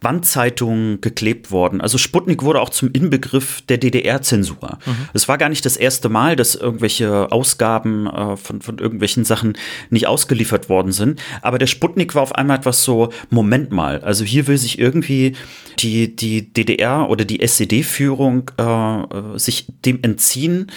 [0.00, 1.80] Wandzeitungen geklebt worden.
[1.80, 4.78] Also Sputnik wurde auch zum Inbegriff der DDR-Zensur.
[4.86, 5.08] Mhm.
[5.12, 9.56] Es war gar nicht das erste Mal, dass irgendwelche Ausgaben äh, von, von irgendwelchen Sachen
[9.90, 11.20] nicht ausgeliefert worden sind.
[11.42, 15.34] Aber der Sputnik war auf einmal etwas so, Moment mal, also hier will sich irgendwie
[15.78, 20.70] die, die DDR oder die SED-Führung äh, äh, sich dem entziehen,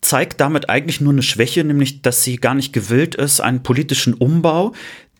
[0.00, 4.14] zeigt damit eigentlich nur eine Schwäche, nämlich dass sie gar nicht gewillt ist, einen politischen
[4.14, 4.72] Umbau,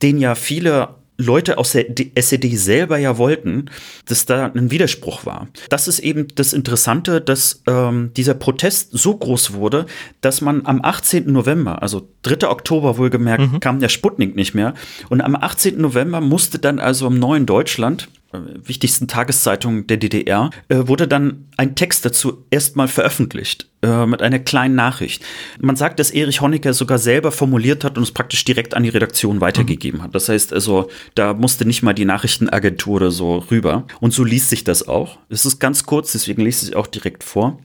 [0.02, 3.66] den ja viele Leute aus der SED selber ja wollten,
[4.06, 5.48] dass da ein Widerspruch war.
[5.68, 9.86] Das ist eben das Interessante, dass ähm, dieser Protest so groß wurde,
[10.20, 11.30] dass man am 18.
[11.30, 12.48] November, also 3.
[12.48, 13.60] Oktober wohlgemerkt, mhm.
[13.60, 14.74] kam der Sputnik nicht mehr.
[15.10, 15.80] Und am 18.
[15.80, 21.46] November musste dann also im neuen Deutschland äh, wichtigsten Tageszeitungen der DDR, äh, wurde dann
[21.56, 25.24] ein Text dazu erstmal veröffentlicht äh, mit einer kleinen Nachricht.
[25.60, 28.88] Man sagt, dass Erich Honecker sogar selber formuliert hat und es praktisch direkt an die
[28.88, 30.14] Redaktion weitergegeben hat.
[30.14, 33.86] Das heißt also, da musste nicht mal die Nachrichtenagentur oder so rüber.
[34.00, 35.18] Und so liest sich das auch.
[35.28, 37.58] Es ist ganz kurz, deswegen lese ich auch direkt vor.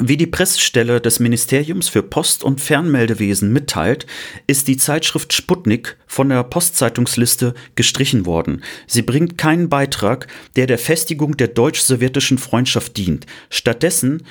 [0.00, 4.06] Wie die Pressestelle des Ministeriums für Post- und Fernmeldewesen mitteilt,
[4.46, 8.62] ist die Zeitschrift Sputnik von der Postzeitungsliste gestrichen worden.
[8.86, 13.26] Sie bringt keinen Beitrag, der der Festigung der deutsch-sowjetischen Freundschaft dient.
[13.50, 14.22] Stattdessen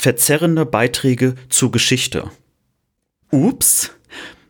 [0.00, 2.30] verzerrende Beiträge zur Geschichte.
[3.30, 3.90] Ups.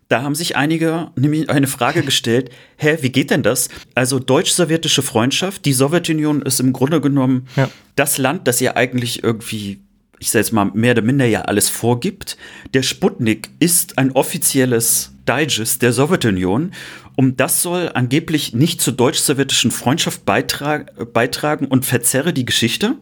[0.07, 3.67] Da haben sich einige nämlich eine Frage gestellt, hä, wie geht denn das?
[3.93, 7.69] Also deutsch-sowjetische Freundschaft, die Sowjetunion ist im Grunde genommen ja.
[7.95, 9.81] das Land, das ihr eigentlich irgendwie
[10.19, 12.37] ich sage jetzt mal, mehr oder minder ja alles vorgibt.
[12.75, 16.73] Der Sputnik ist ein offizielles Digest der Sowjetunion
[17.15, 22.97] und das soll angeblich nicht zur deutsch-sowjetischen Freundschaft beitrag beitragen und verzerre die Geschichte.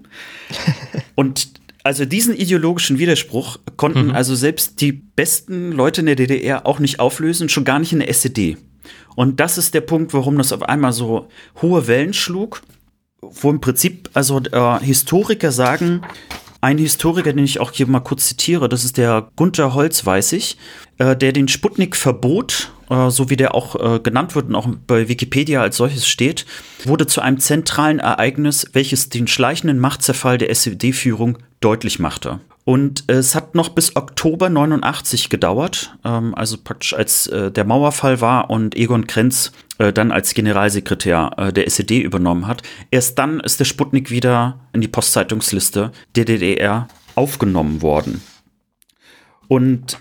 [1.15, 1.58] und
[1.89, 4.11] also diesen ideologischen Widerspruch konnten mhm.
[4.11, 7.97] also selbst die besten Leute in der DDR auch nicht auflösen, schon gar nicht in
[7.97, 8.57] der SED.
[9.15, 11.29] Und das ist der Punkt, warum das auf einmal so
[11.63, 12.61] hohe Wellen schlug,
[13.21, 16.01] wo im Prinzip also äh, Historiker sagen,
[16.61, 20.33] ein Historiker, den ich auch hier mal kurz zitiere, das ist der Gunther Holz, weiß
[20.33, 20.57] ich,
[20.99, 24.67] äh, der den Sputnik verbot, äh, so wie der auch äh, genannt wird und auch
[24.85, 26.45] bei Wikipedia als solches steht,
[26.85, 32.39] wurde zu einem zentralen Ereignis, welches den schleichenden Machtzerfall der SED-Führung deutlich machte.
[32.65, 38.21] Und es hat noch bis Oktober 89 gedauert, ähm, also praktisch als äh, der Mauerfall
[38.21, 42.61] war und Egon Krenz äh, dann als Generalsekretär äh, der SED übernommen hat.
[42.91, 48.21] Erst dann ist der Sputnik wieder in die Postzeitungsliste der DDR aufgenommen worden.
[49.47, 49.97] Und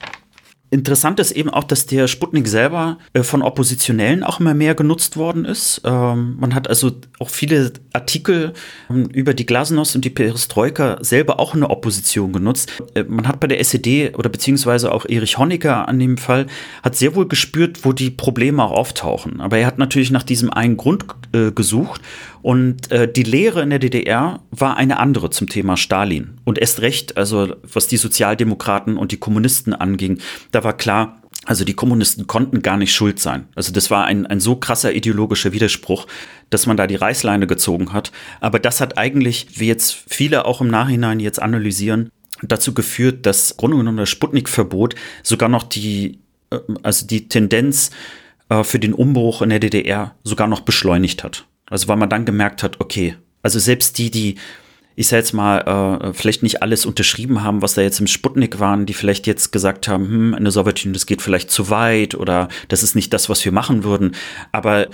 [0.70, 5.16] Interessant ist eben auch, dass der Sputnik selber äh, von Oppositionellen auch immer mehr genutzt
[5.16, 5.80] worden ist.
[5.84, 8.52] Ähm, man hat also auch viele Artikel
[8.90, 12.70] ähm, über die Glasnost und die Perestroika selber auch in der Opposition genutzt.
[12.94, 16.46] Äh, man hat bei der SED oder beziehungsweise auch Erich Honecker an dem Fall
[16.82, 19.40] hat sehr wohl gespürt, wo die Probleme auch auftauchen.
[19.40, 22.02] Aber er hat natürlich nach diesem einen Grund äh, gesucht
[22.43, 26.39] und äh, die Lehre in der DDR war eine andere zum Thema Stalin.
[26.45, 30.18] Und erst recht, also was die Sozialdemokraten und die Kommunisten anging,
[30.53, 33.49] da war klar, also die Kommunisten konnten gar nicht schuld sein.
[33.55, 36.07] Also das war ein, ein so krasser ideologischer Widerspruch,
[36.51, 38.12] dass man da die Reißleine gezogen hat.
[38.41, 42.11] Aber das hat eigentlich, wie jetzt viele auch im Nachhinein jetzt analysieren,
[42.43, 46.20] dazu geführt, dass Grunde genommen das Sputnik-Verbot sogar noch die,
[46.51, 47.91] äh, also die Tendenz
[48.49, 51.47] äh, für den Umbruch in der DDR sogar noch beschleunigt hat.
[51.70, 54.36] Also weil man dann gemerkt hat, okay, also selbst die, die,
[54.96, 58.58] ich sag jetzt mal, äh, vielleicht nicht alles unterschrieben haben, was da jetzt im Sputnik
[58.58, 62.14] waren, die vielleicht jetzt gesagt haben, hm, in der Sowjetunion, das geht vielleicht zu weit
[62.14, 64.16] oder das ist nicht das, was wir machen würden.
[64.52, 64.88] Aber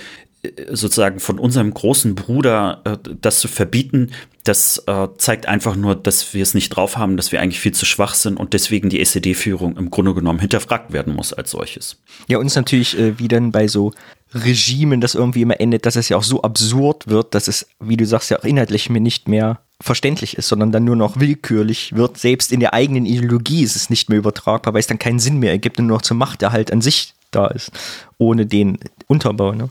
[0.70, 4.10] sozusagen von unserem großen Bruder äh, das zu verbieten,
[4.44, 7.72] das äh, zeigt einfach nur, dass wir es nicht drauf haben, dass wir eigentlich viel
[7.72, 11.96] zu schwach sind und deswegen die SED-Führung im Grunde genommen hinterfragt werden muss als solches.
[12.28, 13.92] Ja, uns natürlich, äh, wie dann bei so
[14.34, 17.96] Regimen das irgendwie immer endet, dass es ja auch so absurd wird, dass es, wie
[17.96, 21.94] du sagst, ja auch inhaltlich mir nicht mehr verständlich ist, sondern dann nur noch willkürlich
[21.94, 22.18] wird.
[22.18, 25.38] Selbst in der eigenen Ideologie ist es nicht mehr übertragbar, weil es dann keinen Sinn
[25.38, 27.70] mehr ergibt und nur noch zur Machterhalt an sich da ist,
[28.18, 29.52] ohne den Unterbau.
[29.52, 29.70] Ne?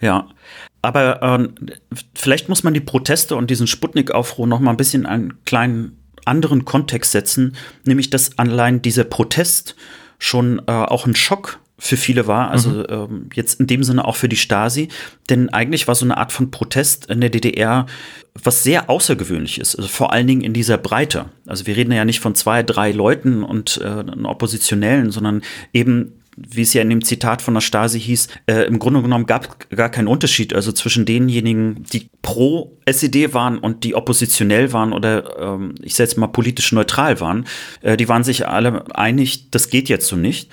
[0.00, 0.28] Ja,
[0.82, 1.48] aber äh,
[2.14, 5.98] vielleicht muss man die Proteste und diesen Sputnik-Aufruhr noch mal ein bisschen in einen kleinen
[6.24, 9.76] anderen Kontext setzen, nämlich dass allein dieser Protest
[10.18, 12.86] schon äh, auch ein Schock für viele war, also mhm.
[12.90, 14.88] ähm, jetzt in dem Sinne auch für die Stasi,
[15.30, 17.86] denn eigentlich war so eine Art von Protest in der DDR
[18.44, 21.26] was sehr außergewöhnlich ist, also vor allen Dingen in dieser Breite.
[21.46, 25.42] Also wir reden ja nicht von zwei, drei Leuten und äh, Oppositionellen, sondern
[25.72, 29.26] eben wie es ja in dem Zitat von der Stasi hieß, äh, im Grunde genommen
[29.26, 34.92] gab gar keinen Unterschied, also zwischen denjenigen, die pro SED waren und die oppositionell waren
[34.92, 37.46] oder ähm, ich jetzt mal politisch neutral waren,
[37.82, 40.50] äh, die waren sich alle einig, das geht jetzt so nicht.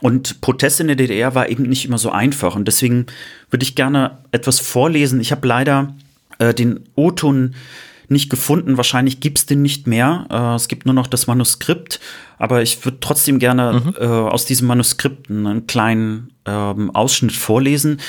[0.00, 2.54] Und Protest in der DDR war eben nicht immer so einfach.
[2.54, 3.06] Und deswegen
[3.50, 5.20] würde ich gerne etwas vorlesen.
[5.20, 5.94] Ich habe leider
[6.38, 7.54] äh, den O-Ton
[8.10, 8.76] nicht gefunden.
[8.76, 10.26] Wahrscheinlich gibt es den nicht mehr.
[10.30, 12.00] Äh, es gibt nur noch das Manuskript.
[12.38, 13.94] Aber ich würde trotzdem gerne mhm.
[13.98, 18.00] äh, aus diesem Manuskript einen kleinen ähm, Ausschnitt vorlesen.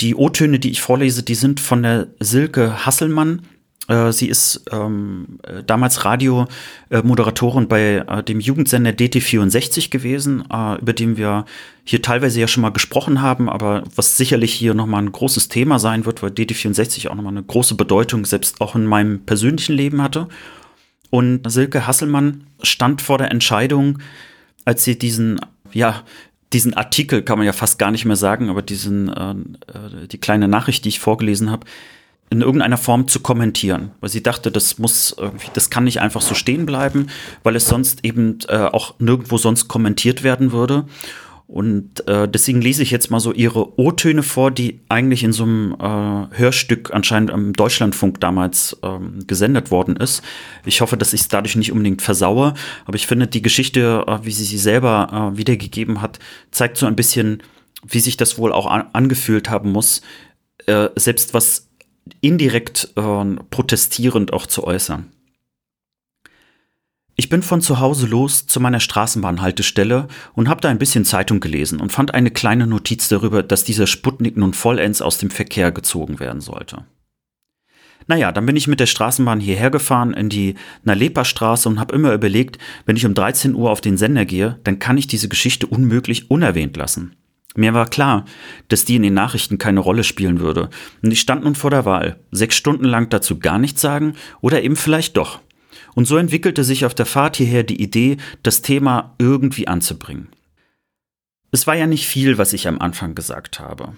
[0.00, 3.42] Die O-Töne, die ich vorlese, die sind von der Silke Hasselmann.
[3.88, 10.92] Äh, sie ist ähm, äh, damals Radiomoderatorin bei äh, dem Jugendsender DT64 gewesen, äh, über
[10.92, 11.44] den wir
[11.84, 15.78] hier teilweise ja schon mal gesprochen haben, aber was sicherlich hier nochmal ein großes Thema
[15.78, 20.02] sein wird, weil DT64 auch nochmal eine große Bedeutung selbst auch in meinem persönlichen Leben
[20.02, 20.28] hatte.
[21.10, 24.00] Und Silke Hasselmann stand vor der Entscheidung,
[24.64, 25.40] als sie diesen,
[25.72, 26.02] ja,
[26.52, 30.18] diesen Artikel kann man ja fast gar nicht mehr sagen, aber diesen, äh, äh die
[30.18, 31.66] kleine Nachricht, die ich vorgelesen habe,
[32.30, 36.22] in irgendeiner Form zu kommentieren, weil sie dachte, das muss irgendwie, das kann nicht einfach
[36.22, 37.06] so stehen bleiben,
[37.44, 40.86] weil es sonst eben äh, auch nirgendwo sonst kommentiert werden würde.
[41.48, 45.44] Und äh, deswegen lese ich jetzt mal so ihre O-Töne vor, die eigentlich in so
[45.44, 50.22] einem äh, Hörstück anscheinend im Deutschlandfunk damals ähm, gesendet worden ist.
[50.64, 52.54] Ich hoffe, dass ich es dadurch nicht unbedingt versaue,
[52.84, 56.18] aber ich finde, die Geschichte, äh, wie sie sie selber äh, wiedergegeben hat,
[56.50, 57.44] zeigt so ein bisschen,
[57.86, 60.02] wie sich das wohl auch an angefühlt haben muss,
[60.66, 61.68] äh, selbst was
[62.20, 65.10] indirekt äh, protestierend auch zu äußern.
[67.18, 71.40] Ich bin von zu Hause los zu meiner Straßenbahnhaltestelle und habe da ein bisschen Zeitung
[71.40, 75.72] gelesen und fand eine kleine Notiz darüber, dass dieser Sputnik nun vollends aus dem Verkehr
[75.72, 76.84] gezogen werden sollte.
[78.06, 82.12] Naja, dann bin ich mit der Straßenbahn hierher gefahren in die Nalepa-Straße und habe immer
[82.12, 85.66] überlegt, wenn ich um 13 Uhr auf den Sender gehe, dann kann ich diese Geschichte
[85.66, 87.16] unmöglich unerwähnt lassen.
[87.56, 88.24] Mir war klar,
[88.68, 90.70] dass die in den Nachrichten keine Rolle spielen würde.
[91.02, 94.62] Und ich stand nun vor der Wahl, sechs Stunden lang dazu gar nichts sagen oder
[94.62, 95.40] eben vielleicht doch.
[95.94, 100.28] Und so entwickelte sich auf der Fahrt hierher die Idee, das Thema irgendwie anzubringen.
[101.50, 103.94] Es war ja nicht viel, was ich am Anfang gesagt habe.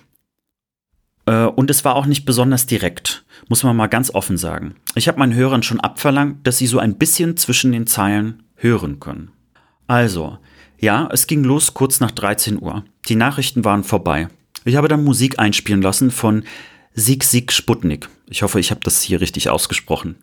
[1.26, 4.76] Äh, und es war auch nicht besonders direkt, muss man mal ganz offen sagen.
[4.94, 9.00] Ich habe meinen Hörern schon abverlangt, dass sie so ein bisschen zwischen den Zeilen hören
[9.00, 9.32] können.
[9.88, 10.38] Also,
[10.78, 12.84] ja, es ging los kurz nach 13 Uhr.
[13.08, 14.28] Die Nachrichten waren vorbei.
[14.64, 16.44] Ich habe dann Musik einspielen lassen von
[16.94, 18.08] Sieg Sieg Sputnik.
[18.28, 20.16] Ich hoffe, ich habe das hier richtig ausgesprochen.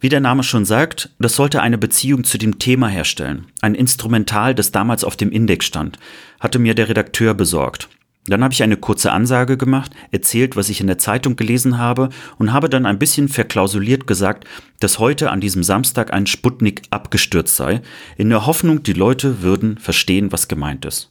[0.00, 3.46] Wie der Name schon sagt, das sollte eine Beziehung zu dem Thema herstellen.
[3.60, 5.98] Ein Instrumental, das damals auf dem Index stand,
[6.38, 7.88] hatte mir der Redakteur besorgt.
[8.28, 12.10] Dann habe ich eine kurze Ansage gemacht, erzählt, was ich in der Zeitung gelesen habe
[12.38, 14.46] und habe dann ein bisschen verklausuliert gesagt,
[14.80, 17.80] dass heute an diesem Samstag ein Sputnik abgestürzt sei,
[18.16, 21.10] in der Hoffnung, die Leute würden verstehen, was gemeint ist.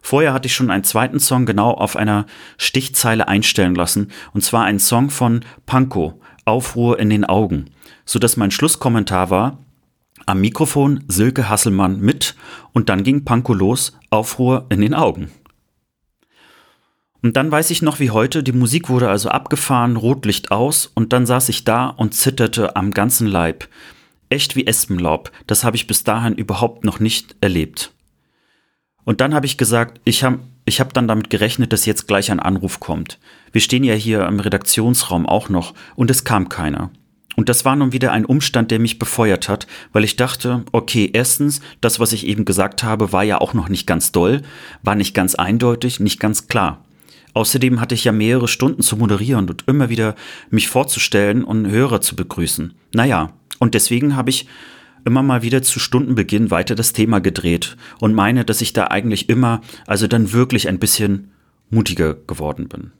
[0.00, 2.26] Vorher hatte ich schon einen zweiten Song genau auf einer
[2.58, 7.66] Stichzeile einstellen lassen, und zwar einen Song von Panko, Aufruhr in den Augen,
[8.04, 9.58] so dass mein Schlusskommentar war,
[10.26, 12.36] am Mikrofon Silke Hasselmann mit
[12.72, 15.30] und dann ging Panko los, Aufruhr in den Augen.
[17.22, 21.12] Und dann weiß ich noch wie heute, die Musik wurde also abgefahren, Rotlicht aus und
[21.12, 23.68] dann saß ich da und zitterte am ganzen Leib.
[24.28, 27.92] Echt wie Espenlaub, das habe ich bis dahin überhaupt noch nicht erlebt.
[29.04, 32.30] Und dann habe ich gesagt, ich habe ich hab dann damit gerechnet, dass jetzt gleich
[32.30, 33.18] ein Anruf kommt.
[33.50, 36.90] Wir stehen ja hier im Redaktionsraum auch noch und es kam keiner.
[37.34, 41.10] Und das war nun wieder ein Umstand, der mich befeuert hat, weil ich dachte, okay,
[41.12, 44.42] erstens, das, was ich eben gesagt habe, war ja auch noch nicht ganz doll,
[44.82, 46.84] war nicht ganz eindeutig, nicht ganz klar.
[47.34, 50.14] Außerdem hatte ich ja mehrere Stunden zu moderieren und immer wieder
[50.50, 52.74] mich vorzustellen und Hörer zu begrüßen.
[52.92, 54.46] Naja, und deswegen habe ich
[55.04, 59.28] immer mal wieder zu Stundenbeginn weiter das Thema gedreht und meine, dass ich da eigentlich
[59.28, 61.32] immer, also dann wirklich ein bisschen
[61.70, 62.92] mutiger geworden bin.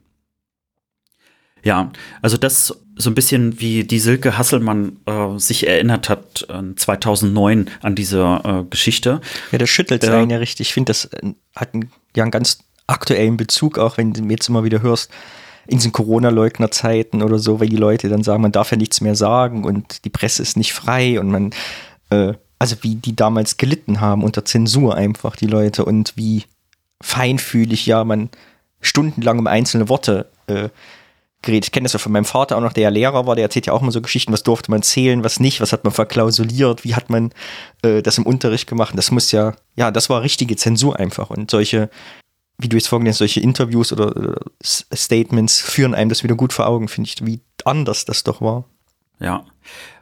[1.64, 6.74] Ja, also das so ein bisschen wie die Silke Hasselmann äh, sich erinnert hat äh,
[6.74, 9.20] 2009 an diese äh, Geschichte.
[9.53, 10.68] Ja, das schüttelt äh, ja richtig.
[10.68, 14.49] Ich finde, das äh, hat ein, ja einen ganz aktuellen Bezug, auch wenn du jetzt
[14.49, 15.11] immer wieder hörst,
[15.66, 19.14] in diesen Corona-Leugner-Zeiten oder so, weil die Leute dann sagen, man darf ja nichts mehr
[19.14, 21.51] sagen und die Presse ist nicht frei und man,
[22.11, 26.45] äh, also wie die damals gelitten haben unter Zensur einfach, die Leute und wie
[27.01, 28.28] feinfühlig, ja, man
[28.80, 30.68] stundenlang um einzelne Worte äh,
[31.43, 31.66] geredet.
[31.66, 33.66] Ich kenne das ja von meinem Vater auch noch, der ja Lehrer war, der erzählt
[33.66, 36.85] ja auch immer so Geschichten, was durfte man zählen, was nicht, was hat man verklausuliert,
[36.85, 37.33] wie hat man
[37.83, 38.95] äh, das im Unterricht gemacht.
[38.97, 41.30] Das muss ja, ja, das war richtige Zensur einfach.
[41.30, 41.91] Und solche
[42.63, 46.67] wie du jetzt vorhin solche Interviews oder, oder Statements führen einem das wieder gut vor
[46.67, 48.65] Augen, finde ich, wie anders das doch war.
[49.21, 49.45] Ja.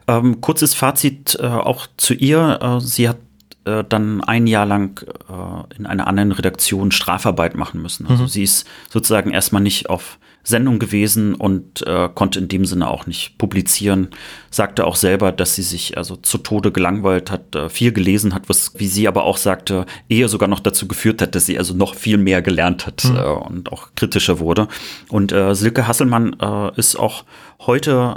[0.07, 2.59] Ähm, kurzes Fazit äh, auch zu ihr.
[2.61, 3.17] Äh, sie hat
[3.65, 8.07] äh, dann ein Jahr lang äh, in einer anderen Redaktion Strafarbeit machen müssen.
[8.07, 8.27] Also mhm.
[8.27, 13.05] sie ist sozusagen erstmal nicht auf Sendung gewesen und äh, konnte in dem Sinne auch
[13.05, 14.09] nicht publizieren.
[14.49, 18.49] Sagte auch selber, dass sie sich also zu Tode gelangweilt hat, äh, viel gelesen hat,
[18.49, 21.73] was, wie sie aber auch sagte, eher sogar noch dazu geführt hat, dass sie also
[21.73, 23.17] noch viel mehr gelernt hat mhm.
[23.17, 24.67] äh, und auch kritischer wurde.
[25.09, 27.25] Und äh, Silke Hasselmann äh, ist auch
[27.59, 28.15] heute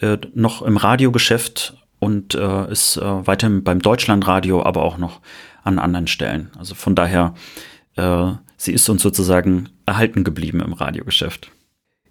[0.00, 5.20] äh, noch im Radiogeschäft und äh, ist äh, weiterhin beim Deutschlandradio, aber auch noch
[5.62, 6.50] an anderen Stellen.
[6.58, 7.34] Also von daher,
[7.96, 11.50] äh, sie ist uns sozusagen erhalten geblieben im Radiogeschäft.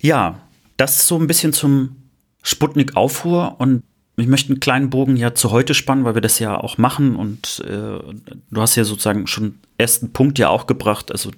[0.02, 0.40] Ja,
[0.78, 1.96] das so ein bisschen zum
[2.42, 3.84] Sputnik-Aufruhr und
[4.18, 7.16] ich möchte einen kleinen Bogen ja zu heute spannen, weil wir das ja auch machen
[7.16, 8.00] und äh,
[8.52, 11.32] du hast ja sozusagen schon ersten Punkt ja auch gebracht, also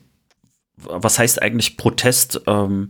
[0.78, 2.88] was heißt eigentlich Protest ähm,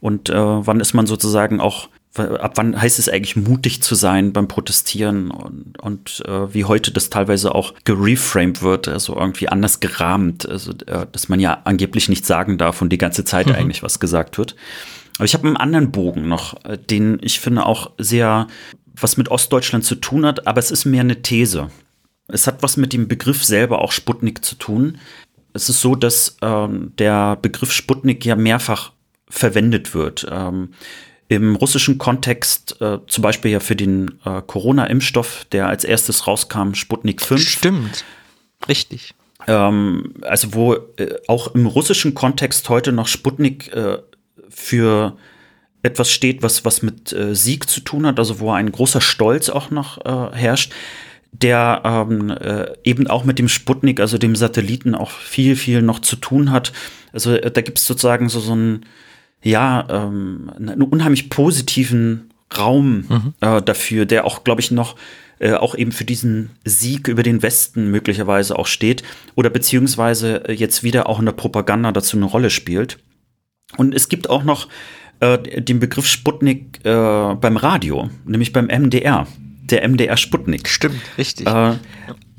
[0.00, 4.32] und äh, wann ist man sozusagen auch ab wann heißt es eigentlich mutig zu sein
[4.32, 9.80] beim Protestieren und, und äh, wie heute das teilweise auch gereframed wird, also irgendwie anders
[9.80, 13.54] gerahmt, also äh, dass man ja angeblich nichts sagen darf und die ganze Zeit mhm.
[13.54, 14.56] eigentlich was gesagt wird.
[15.18, 18.46] Aber ich habe einen anderen Bogen noch, äh, den ich finde auch sehr
[19.00, 21.70] was mit Ostdeutschland zu tun hat, aber es ist mehr eine These.
[22.28, 24.98] Es hat was mit dem Begriff selber auch Sputnik zu tun.
[25.52, 28.92] Es ist so, dass ähm, der Begriff Sputnik ja mehrfach
[29.28, 30.26] verwendet wird.
[30.30, 30.70] Ähm,
[31.28, 36.74] im russischen Kontext äh, zum Beispiel ja für den äh, Corona-Impfstoff, der als erstes rauskam,
[36.74, 37.42] Sputnik 5.
[37.42, 38.04] Stimmt,
[38.66, 39.14] richtig.
[39.46, 43.98] Ähm, also wo äh, auch im russischen Kontext heute noch Sputnik äh,
[44.58, 45.16] für
[45.82, 49.48] etwas steht, was, was mit äh, Sieg zu tun hat, also wo ein großer Stolz
[49.48, 50.72] auch noch äh, herrscht,
[51.30, 52.34] der ähm,
[52.84, 56.72] eben auch mit dem Sputnik, also dem Satelliten, auch viel, viel noch zu tun hat.
[57.12, 58.86] Also da gibt es sozusagen so, so ein
[59.42, 63.34] ja, ähm, einen unheimlich positiven Raum mhm.
[63.40, 64.96] äh, dafür, der auch, glaube ich, noch
[65.38, 69.02] äh, auch eben für diesen Sieg über den Westen möglicherweise auch steht
[69.34, 72.98] oder beziehungsweise äh, jetzt wieder auch in der Propaganda dazu eine Rolle spielt.
[73.76, 74.68] Und es gibt auch noch
[75.20, 79.26] äh, den Begriff Sputnik äh, beim Radio, nämlich beim MDR,
[79.64, 80.68] der MDR Sputnik.
[80.68, 81.46] Stimmt, richtig.
[81.46, 81.74] Äh,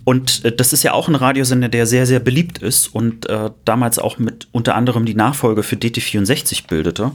[0.05, 3.51] Und äh, das ist ja auch ein Radiosender, der sehr, sehr beliebt ist und äh,
[3.63, 7.11] damals auch mit unter anderem die Nachfolge für DT64 bildete.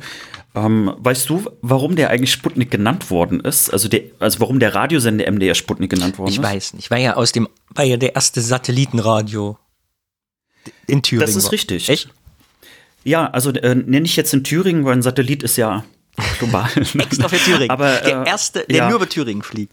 [0.55, 3.71] Ähm, weißt du, warum der eigentlich Sputnik genannt worden ist?
[3.71, 6.45] Also, der, also warum der Radiosender MDR Sputnik genannt worden ich ist?
[6.45, 6.91] Ich weiß nicht.
[6.93, 9.59] War ja aus dem, war ja der erste Satellitenradio
[10.87, 11.27] in Thüringen.
[11.27, 11.53] Das ist war.
[11.53, 11.89] richtig.
[11.89, 12.09] Echt?
[13.05, 15.85] Ja, also äh, nenne ich jetzt in Thüringen, weil ein Satellit ist ja
[16.39, 16.69] global.
[16.75, 17.71] Extra für Thüringen.
[17.71, 18.89] Aber, äh, der erste, der ja.
[18.89, 19.73] nur über Thüringen fliegt.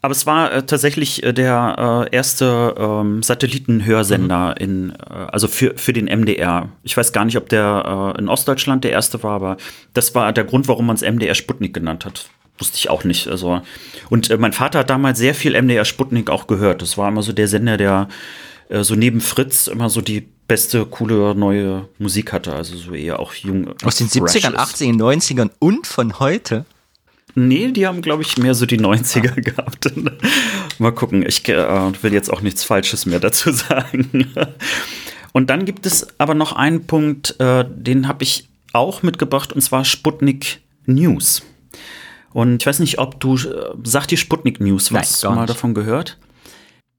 [0.00, 4.64] Aber es war äh, tatsächlich äh, der äh, erste ähm, Satellitenhörsender Mhm.
[4.64, 6.68] in, äh, also für, für den MDR.
[6.84, 9.56] Ich weiß gar nicht, ob der äh, in Ostdeutschland der erste war, aber
[9.94, 12.28] das war der Grund, warum man es MDR Sputnik genannt hat.
[12.58, 13.28] Wusste ich auch nicht.
[13.28, 13.62] Also,
[14.10, 16.82] und mein Vater hat damals sehr viel MDR Sputnik auch gehört.
[16.82, 18.08] Das war immer so der Sender, der
[18.68, 22.54] äh, so neben Fritz immer so die beste, coole neue Musik hatte.
[22.54, 23.74] Also so eher auch jung.
[23.84, 24.80] Aus den fresh 70ern, ist.
[24.80, 26.64] 80ern, 90ern und von heute.
[27.34, 29.40] Nee, die haben, glaube ich, mehr so die 90er Ah.
[29.40, 29.92] gehabt.
[30.78, 31.56] Mal gucken, ich äh,
[32.02, 34.32] will jetzt auch nichts Falsches mehr dazu sagen.
[35.32, 39.60] Und dann gibt es aber noch einen Punkt, äh, den habe ich auch mitgebracht, und
[39.60, 41.42] zwar Sputnik News.
[42.32, 45.20] Und ich weiß nicht, ob du, äh, sagt dir Sputnik News Nein, was?
[45.20, 45.50] gar mal nicht.
[45.50, 46.16] davon gehört?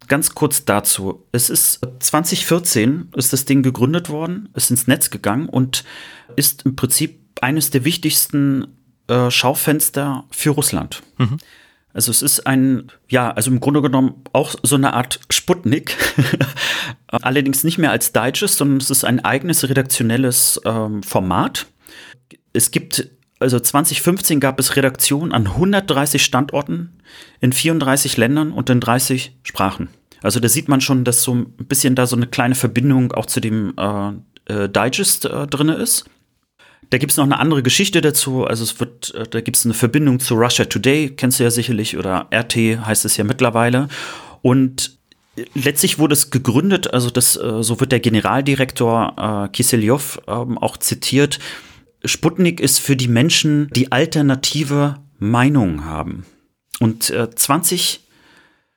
[0.10, 1.24] Ganz kurz dazu.
[1.32, 5.86] Es ist 2014 ist das Ding gegründet worden, ist ins Netz gegangen und
[6.36, 8.68] ist im Prinzip eines der wichtigsten
[9.08, 11.04] äh, Schaufenster für Russland.
[11.94, 15.96] Also es ist ein, ja, also im Grunde genommen auch so eine Art Sputnik.
[17.08, 21.68] Allerdings nicht mehr als Digest, sondern es ist ein eigenes redaktionelles ähm, Format.
[22.52, 27.00] Es gibt, also 2015 gab es Redaktionen an 130 Standorten
[27.42, 29.90] in 34 Ländern und in 30 Sprachen.
[30.22, 33.26] Also da sieht man schon, dass so ein bisschen da so eine kleine Verbindung auch
[33.26, 34.12] zu dem äh,
[34.46, 36.06] äh, Digest äh, drin ist.
[36.90, 38.46] Da gibt es noch eine andere Geschichte dazu.
[38.46, 41.52] Also es wird, äh, da gibt es eine Verbindung zu Russia Today, kennst du ja
[41.52, 43.88] sicherlich, oder RT heißt es ja mittlerweile.
[44.42, 44.98] Und
[45.54, 50.78] letztlich wurde es gegründet, also das, äh, so wird der Generaldirektor äh, Kiselyov ähm, auch
[50.78, 51.40] zitiert.
[52.04, 56.26] Sputnik ist für die Menschen, die alternative Meinungen haben.
[56.80, 57.30] Und äh,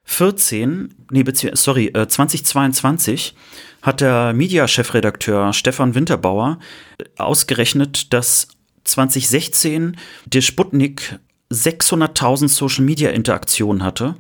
[0.05, 3.35] 2014, nee, beziehungsweise, sorry, äh, 2022
[3.83, 6.59] hat der Media-Chefredakteur Stefan Winterbauer
[6.99, 8.49] äh, ausgerechnet, dass
[8.85, 9.97] 2016
[10.27, 11.19] der Sputnik
[11.53, 14.17] 600.000 Social-Media-Interaktionen hatte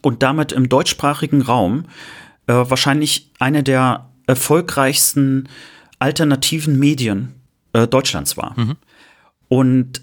[0.00, 1.84] und damit im deutschsprachigen Raum
[2.46, 5.48] äh, wahrscheinlich eine der erfolgreichsten
[5.98, 7.34] alternativen Medien
[7.72, 8.54] äh, Deutschlands war.
[9.48, 10.02] Und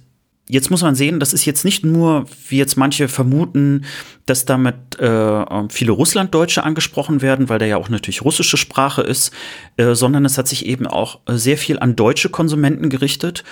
[0.50, 3.86] jetzt muss man sehen, das ist jetzt nicht nur, wie jetzt manche vermuten,
[4.26, 9.32] dass damit äh, viele Russlanddeutsche angesprochen werden, weil da ja auch natürlich russische Sprache ist,
[9.78, 13.43] äh, sondern es hat sich eben auch äh, sehr viel an deutsche Konsumenten gerichtet.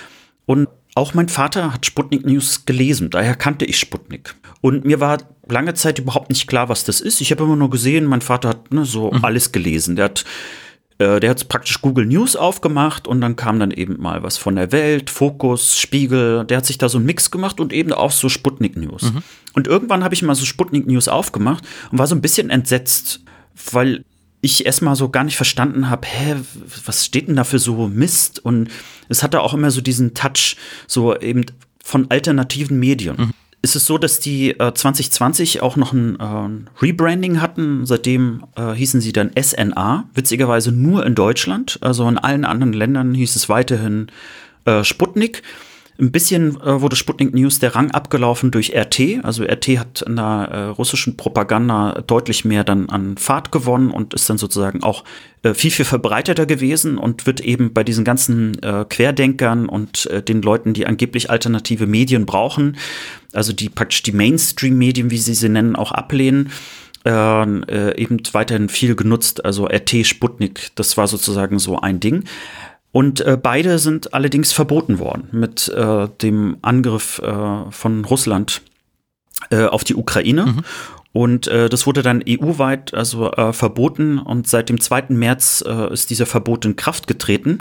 [0.45, 4.33] Und auch mein Vater hat Sputnik News gelesen, daher kannte ich Sputnik.
[4.61, 7.21] Und mir war lange Zeit überhaupt nicht klar, was das ist.
[7.21, 9.95] Ich habe immer nur gesehen, mein Vater hat ne, so alles gelesen.
[9.95, 10.25] Der hat
[10.99, 14.55] äh, der hat praktisch Google News aufgemacht und dann kam dann eben mal was von
[14.55, 16.45] der Welt, Fokus, Spiegel.
[16.45, 19.11] Der hat sich da so einen Mix gemacht und eben auch so Sputnik News.
[19.53, 23.21] Und irgendwann habe ich mal so Sputnik News aufgemacht und war so ein bisschen entsetzt,
[23.71, 24.03] weil
[24.41, 26.35] ich erstmal so gar nicht verstanden habe, hä,
[26.85, 28.43] was steht denn da für so Mist?
[28.43, 28.69] Und
[29.09, 31.45] es hatte auch immer so diesen Touch, so eben
[31.83, 33.15] von alternativen Medien.
[33.17, 37.85] Es ist so, dass die äh, 2020 auch noch ein äh, Rebranding hatten.
[37.85, 40.05] Seitdem äh, hießen sie dann SNA.
[40.13, 41.79] Witzigerweise nur in Deutschland.
[41.81, 44.07] Also in allen anderen Ländern hieß es weiterhin
[44.65, 45.41] äh, Sputnik.
[45.99, 49.23] Ein bisschen äh, wurde Sputnik News der Rang abgelaufen durch RT.
[49.23, 54.13] Also RT hat in der äh, russischen Propaganda deutlich mehr dann an Fahrt gewonnen und
[54.13, 55.03] ist dann sozusagen auch
[55.41, 60.21] äh, viel, viel verbreiteter gewesen und wird eben bei diesen ganzen äh, Querdenkern und äh,
[60.21, 62.77] den Leuten, die angeblich alternative Medien brauchen,
[63.33, 66.51] also die praktisch die Mainstream-Medien, wie sie sie nennen, auch ablehnen,
[67.05, 69.45] äh, äh, eben weiterhin viel genutzt.
[69.45, 72.25] Also RT, Sputnik, das war sozusagen so ein Ding.
[72.97, 78.63] Und äh, beide sind allerdings verboten worden mit äh, dem Angriff äh, von Russland
[79.51, 80.63] äh, auf die Ukraine.
[81.13, 85.09] Und äh, das wurde dann EU-weit also äh, verboten und seit dem 2.
[85.09, 87.59] März äh, ist dieser Verbot in Kraft getreten.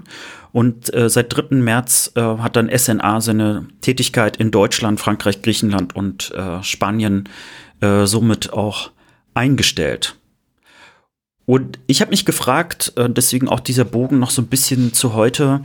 [0.53, 1.55] Und äh, seit 3.
[1.57, 7.29] März äh, hat dann SNA seine Tätigkeit in Deutschland, Frankreich, Griechenland und äh, Spanien
[7.83, 8.91] äh, somit auch
[9.35, 10.17] eingestellt.
[11.47, 15.15] Und ich habe mich gefragt, äh, deswegen auch dieser Bogen noch so ein bisschen zu
[15.15, 15.63] heute,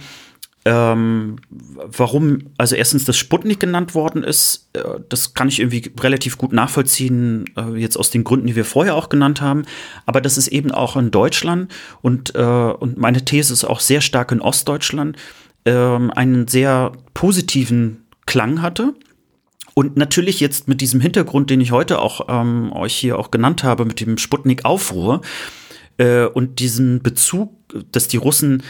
[0.63, 6.37] ähm, warum, also erstens das Sputnik genannt worden ist, äh, das kann ich irgendwie relativ
[6.37, 9.63] gut nachvollziehen, äh, jetzt aus den Gründen, die wir vorher auch genannt haben,
[10.05, 11.71] aber das ist eben auch in Deutschland
[12.03, 15.17] und, äh, und meine These ist auch sehr stark in Ostdeutschland,
[15.65, 18.93] ähm, einen sehr positiven Klang hatte.
[19.73, 23.63] Und natürlich jetzt mit diesem Hintergrund, den ich heute auch ähm, euch hier auch genannt
[23.63, 25.21] habe, mit dem Sputnik-Aufruhr
[26.01, 27.53] äh, und diesen Bezug,
[27.91, 28.63] dass die Russen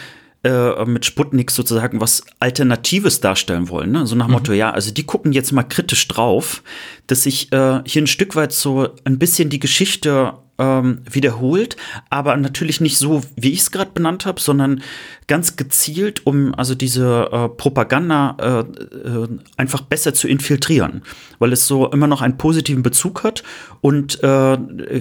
[0.44, 3.92] äh, mit Sputnik sozusagen was Alternatives darstellen wollen.
[3.92, 4.06] Ne?
[4.06, 4.34] So nach mhm.
[4.34, 6.62] Motto, ja, also die gucken jetzt mal kritisch drauf,
[7.08, 11.78] dass sich äh, hier ein Stück weit so ein bisschen die Geschichte ähm, wiederholt,
[12.10, 14.82] aber natürlich nicht so, wie ich es gerade benannt habe, sondern
[15.28, 19.28] ganz gezielt, um also diese äh, Propaganda äh, äh,
[19.58, 21.02] einfach besser zu infiltrieren,
[21.40, 23.44] weil es so immer noch einen positiven Bezug hat
[23.82, 24.20] und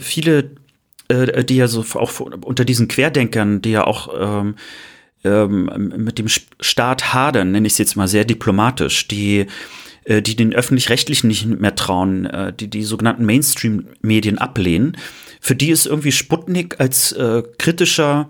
[0.01, 0.51] viele,
[1.11, 4.55] äh, die ja so auch unter diesen Querdenkern, die ja auch ähm,
[5.25, 9.47] ähm, mit dem Staat hadern, nenne ich es jetzt mal sehr diplomatisch, die
[10.05, 14.97] äh, die den öffentlich-rechtlichen nicht mehr trauen, äh, die die sogenannten Mainstream-Medien ablehnen,
[15.41, 18.29] für die ist irgendwie Sputnik als äh, kritischer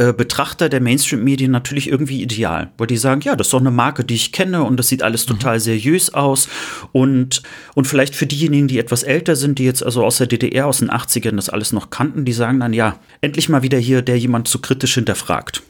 [0.00, 3.70] äh, Betrachter der Mainstream-Medien natürlich irgendwie ideal, weil die sagen, ja, das ist doch eine
[3.70, 5.32] Marke, die ich kenne und das sieht alles mhm.
[5.32, 6.48] total seriös aus
[6.92, 7.42] und,
[7.74, 10.78] und vielleicht für diejenigen, die etwas älter sind, die jetzt also aus der DDR, aus
[10.78, 14.18] den 80ern das alles noch kannten, die sagen dann, ja, endlich mal wieder hier, der
[14.18, 15.62] jemand so kritisch hinterfragt.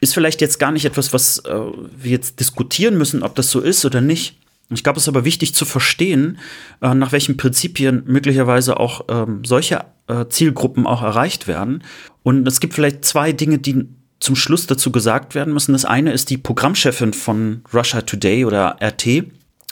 [0.00, 3.60] Ist vielleicht jetzt gar nicht etwas, was äh, wir jetzt diskutieren müssen, ob das so
[3.60, 4.38] ist oder nicht.
[4.70, 6.38] Ich glaube, es ist aber wichtig zu verstehen,
[6.80, 11.82] äh, nach welchen Prinzipien möglicherweise auch ähm, solche äh, Zielgruppen auch erreicht werden.
[12.24, 13.86] Und es gibt vielleicht zwei Dinge, die
[14.18, 15.72] zum Schluss dazu gesagt werden müssen.
[15.72, 19.24] Das eine ist die Programmchefin von Russia Today oder RT,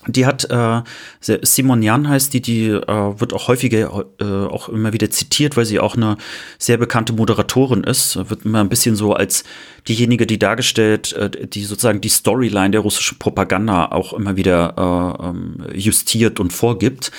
[0.09, 0.83] die hat äh,
[1.21, 5.65] Simon Jan heißt die, die äh, wird auch häufiger äh, auch immer wieder zitiert, weil
[5.65, 6.17] sie auch eine
[6.59, 8.17] sehr bekannte Moderatorin ist.
[8.29, 9.45] Wird immer ein bisschen so als
[9.87, 14.75] diejenige, die dargestellt, äh, die sozusagen die Storyline der russischen Propaganda auch immer wieder
[15.21, 17.13] äh, ähm, justiert und vorgibt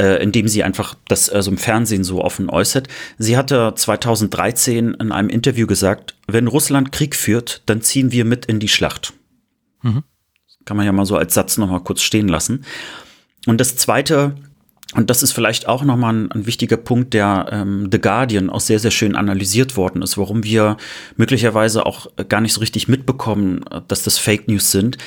[0.00, 2.88] äh, indem sie einfach das also im Fernsehen so offen äußert.
[3.18, 8.46] Sie hatte 2013 in einem Interview gesagt, wenn Russland Krieg führt, dann ziehen wir mit
[8.46, 9.12] in die Schlacht.
[9.82, 10.02] Mhm.
[10.64, 12.64] Kann man ja mal so als Satz noch mal kurz stehen lassen.
[13.46, 14.36] Und das Zweite,
[14.94, 18.50] und das ist vielleicht auch noch mal ein, ein wichtiger Punkt, der ähm, The Guardian
[18.50, 20.76] auch sehr, sehr schön analysiert worden ist, warum wir
[21.16, 24.98] möglicherweise auch gar nicht so richtig mitbekommen, dass das Fake News sind,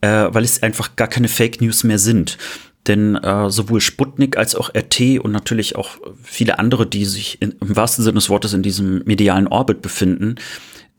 [0.00, 2.38] äh, weil es einfach gar keine Fake News mehr sind.
[2.86, 5.90] Denn äh, sowohl Sputnik als auch RT und natürlich auch
[6.22, 10.36] viele andere, die sich in, im wahrsten Sinne des Wortes in diesem medialen Orbit befinden,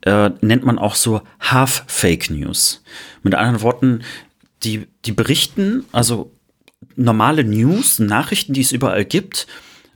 [0.02, 2.84] äh, nennt man auch so Half-Fake News.
[3.24, 4.02] Mit anderen Worten,
[4.64, 6.32] die, die berichten, also
[6.96, 9.48] normale News, Nachrichten, die es überall gibt,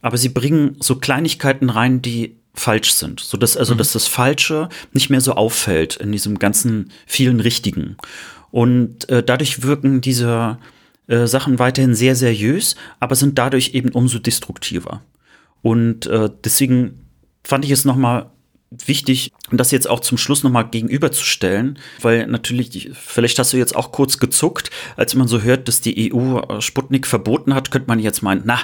[0.02, 3.80] aber sie bringen so Kleinigkeiten rein, die falsch sind, so dass also mhm.
[3.80, 7.98] dass das Falsche nicht mehr so auffällt in diesem ganzen vielen Richtigen
[8.52, 10.58] und äh, dadurch wirken diese
[11.08, 15.02] äh, Sachen weiterhin sehr seriös, aber sind dadurch eben umso destruktiver
[15.62, 17.08] und äh, deswegen
[17.44, 18.30] fand ich es noch mal
[18.86, 23.92] wichtig, das jetzt auch zum Schluss nochmal gegenüberzustellen, weil natürlich, vielleicht hast du jetzt auch
[23.92, 28.00] kurz gezuckt, als man so hört, dass die EU äh, Sputnik verboten hat, könnte man
[28.00, 28.60] jetzt meinen, na,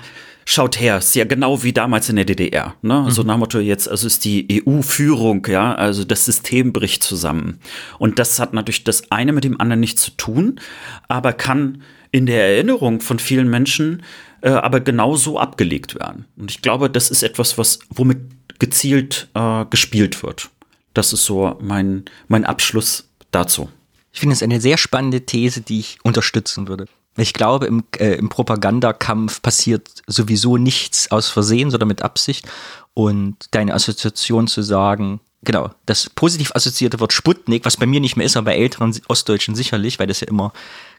[0.45, 2.75] schaut her, ist ja genau wie damals in der DDR.
[2.81, 3.01] Ne?
[3.01, 3.11] Mhm.
[3.11, 7.59] So nach Motto jetzt, also ist die EU-Führung, ja, also das System bricht zusammen.
[7.99, 10.59] Und das hat natürlich das eine mit dem anderen nichts zu tun,
[11.07, 11.81] aber kann
[12.11, 14.03] in der Erinnerung von vielen Menschen
[14.41, 16.25] äh, aber genauso abgelegt werden.
[16.37, 18.19] Und ich glaube, das ist etwas, was, womit
[18.59, 20.49] gezielt äh, gespielt wird.
[20.93, 23.69] Das ist so mein, mein Abschluss dazu.
[24.11, 26.85] Ich finde es eine sehr spannende These, die ich unterstützen würde.
[27.17, 32.47] Ich glaube, im, äh, im Propagandakampf passiert sowieso nichts aus Versehen, sondern mit Absicht.
[32.93, 38.17] Und deine Assoziation zu sagen, genau, das positiv assoziierte Wort Sputnik, was bei mir nicht
[38.17, 40.51] mehr ist, aber bei älteren Ostdeutschen sicherlich, weil das ja immer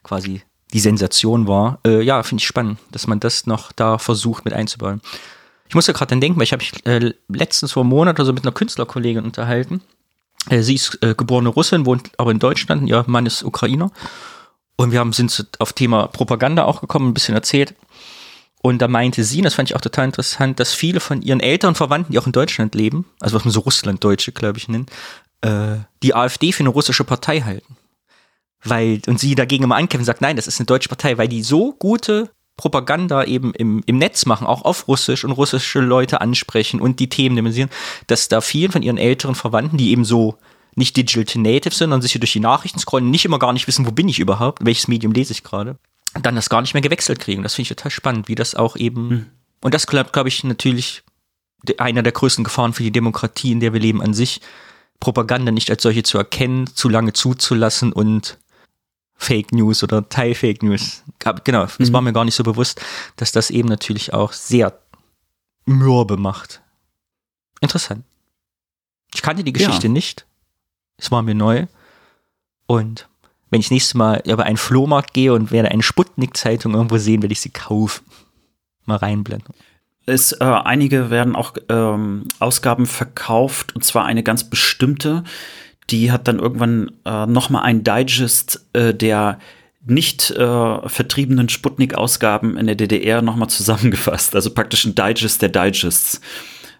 [0.02, 0.42] quasi
[0.72, 1.78] die Sensation war.
[1.86, 5.00] Äh, ja, finde ich spannend, dass man das noch da versucht mit einzubauen.
[5.68, 8.16] Ich muss ja gerade dann denken, weil ich habe mich äh, letztens vor einem Monat
[8.16, 9.80] oder so mit einer Künstlerkollegin unterhalten.
[10.48, 13.90] Äh, sie ist äh, geborene Russin, wohnt aber in Deutschland, ihr Mann ist Ukrainer.
[14.76, 17.74] Und wir haben, sind auf Thema Propaganda auch gekommen, ein bisschen erzählt.
[18.62, 21.40] Und da meinte sie, und das fand ich auch total interessant, dass viele von ihren
[21.40, 24.90] Eltern Verwandten, die auch in Deutschland leben, also was man so Russlanddeutsche, glaube ich, nennt,
[25.40, 27.76] äh, die AfD für eine russische Partei halten.
[28.64, 31.28] Weil, und sie dagegen immer ankämpfen und sagt, nein, das ist eine deutsche Partei, weil
[31.28, 36.20] die so gute Propaganda eben im, im Netz machen, auch auf Russisch und russische Leute
[36.20, 37.70] ansprechen und die Themen demonstrieren,
[38.06, 40.36] dass da vielen von ihren älteren Verwandten, die eben so
[40.74, 43.66] nicht digital native sind und sich hier durch die Nachrichten scrollen, nicht immer gar nicht
[43.66, 45.76] wissen, wo bin ich überhaupt, welches Medium lese ich gerade,
[46.22, 47.42] dann das gar nicht mehr gewechselt kriegen.
[47.42, 49.26] Das finde ich total spannend, wie das auch eben, hm.
[49.62, 51.02] und das glaube glaub ich natürlich
[51.78, 54.40] einer der größten Gefahren für die Demokratie, in der wir leben an sich,
[55.00, 58.38] Propaganda nicht als solche zu erkennen, zu lange zuzulassen und
[59.22, 61.04] Fake News oder Teil-Fake News.
[61.44, 61.92] Genau, das mhm.
[61.92, 62.80] war mir gar nicht so bewusst,
[63.16, 64.76] dass das eben natürlich auch sehr
[65.64, 66.60] mürbe macht.
[67.60, 68.04] Interessant.
[69.14, 69.92] Ich kannte die Geschichte ja.
[69.92, 70.26] nicht.
[70.96, 71.66] Es war mir neu.
[72.66, 73.08] Und
[73.50, 77.22] wenn ich das nächste Mal über einen Flohmarkt gehe und werde eine Sputnik-Zeitung irgendwo sehen,
[77.22, 78.04] werde ich sie kaufen.
[78.86, 79.54] Mal reinblenden.
[80.04, 85.22] Es, äh, einige werden auch ähm, Ausgaben verkauft, und zwar eine ganz bestimmte.
[85.92, 89.38] Die hat dann irgendwann äh, noch mal ein Digest äh, der
[89.84, 94.34] nicht äh, vertriebenen Sputnik-Ausgaben in der DDR noch mal zusammengefasst.
[94.34, 96.20] Also praktisch ein Digest der Digests,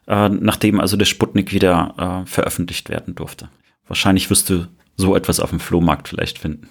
[0.07, 3.49] äh, nachdem also der Sputnik wieder äh, veröffentlicht werden durfte.
[3.87, 6.69] Wahrscheinlich wirst du so etwas auf dem Flohmarkt vielleicht finden.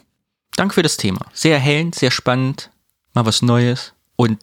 [0.56, 1.26] Danke für das Thema.
[1.34, 2.72] Sehr erhellend, sehr spannend,
[3.14, 4.40] mal was Neues und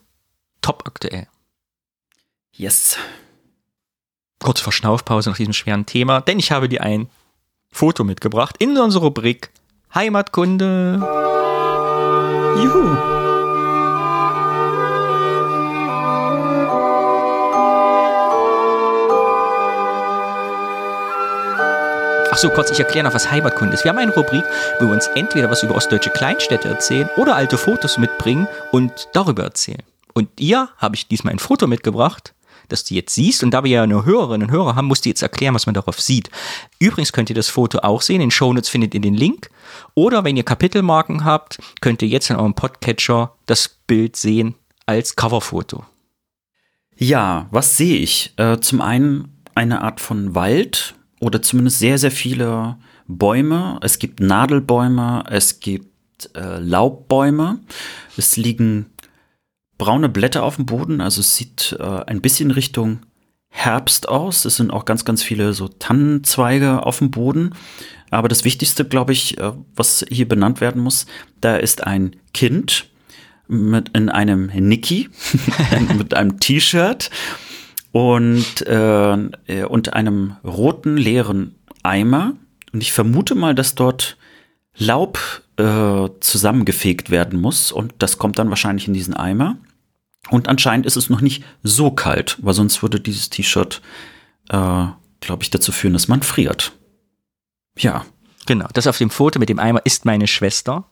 [0.61, 1.27] top aktuell.
[2.53, 2.97] Yes.
[4.41, 7.09] Kurze Verschnaufpause nach diesem schweren Thema, denn ich habe dir ein
[7.78, 9.50] Foto mitgebracht in unsere Rubrik
[9.94, 10.98] Heimatkunde.
[12.56, 12.96] Juhu.
[22.32, 23.84] Ach so, kurz, ich erkläre noch, was Heimatkunde ist.
[23.84, 24.42] Wir haben eine Rubrik,
[24.80, 29.44] wo wir uns entweder was über ostdeutsche Kleinstädte erzählen oder alte Fotos mitbringen und darüber
[29.44, 29.84] erzählen.
[30.14, 32.34] Und ihr habe ich diesmal ein Foto mitgebracht,
[32.69, 33.43] das du jetzt siehst.
[33.43, 35.74] Und da wir ja nur Hörerinnen und Hörer haben, musst du jetzt erklären, was man
[35.74, 36.31] darauf sieht.
[36.78, 38.20] Übrigens könnt ihr das Foto auch sehen.
[38.20, 39.51] In Shownotes findet ihr den Link.
[39.95, 44.55] Oder wenn ihr Kapitelmarken habt, könnt ihr jetzt in eurem Podcatcher das Bild sehen
[44.86, 45.85] als Coverfoto.
[46.97, 48.32] Ja, was sehe ich?
[48.36, 52.77] Äh, zum einen eine Art von Wald oder zumindest sehr, sehr viele
[53.07, 53.78] Bäume.
[53.82, 55.89] Es gibt Nadelbäume, es gibt
[56.35, 57.61] äh, Laubbäume.
[58.16, 58.86] Es liegen
[59.78, 63.00] braune Blätter auf dem Boden, also es sieht äh, ein bisschen Richtung
[63.50, 64.44] Herbst aus.
[64.44, 67.55] Es sind auch ganz, ganz viele so Tannenzweige auf dem Boden.
[68.10, 71.06] Aber das Wichtigste, glaube ich, äh, was hier benannt werden muss,
[71.40, 72.88] da ist ein Kind
[73.48, 75.09] mit in einem Nicky,
[75.96, 77.10] mit einem T-Shirt
[77.92, 82.34] und, äh, und einem roten leeren Eimer.
[82.72, 84.18] Und ich vermute mal, dass dort
[84.76, 85.18] Laub
[85.56, 89.56] äh, zusammengefegt werden muss und das kommt dann wahrscheinlich in diesen Eimer.
[90.31, 93.81] Und anscheinend ist es noch nicht so kalt, weil sonst würde dieses T-Shirt,
[94.51, 94.86] äh,
[95.20, 96.73] glaube ich, dazu führen, dass man friert.
[97.78, 98.05] Ja.
[98.47, 100.85] Genau, das auf dem Foto mit dem Eimer ist meine Schwester.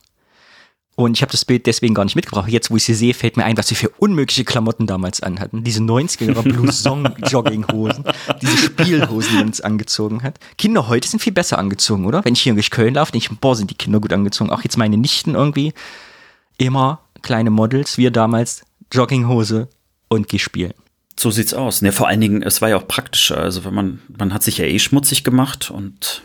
[0.94, 2.48] Und ich habe das Bild deswegen gar nicht mitgebracht.
[2.48, 5.62] Jetzt, wo ich sie sehe, fällt mir ein, was sie für unmögliche Klamotten damals anhatten.
[5.62, 8.04] Diese 90er Blouson-Jogginghosen,
[8.40, 10.38] diese Spielhosen, die man uns angezogen hat.
[10.56, 12.24] Kinder heute sind viel besser angezogen, oder?
[12.24, 14.48] Wenn ich hier durch Köln laufe, denke ich, boah, sind die Kinder gut angezogen.
[14.48, 15.74] Auch jetzt meine Nichten irgendwie
[16.56, 17.98] immer kleine Models.
[17.98, 19.68] Wir damals Jogginghose
[20.08, 20.74] und geh spielen.
[21.18, 21.80] So sieht's aus.
[21.80, 23.38] Ja, vor allen Dingen, es war ja auch praktischer.
[23.38, 26.22] Also wenn man, man hat sich ja eh schmutzig gemacht und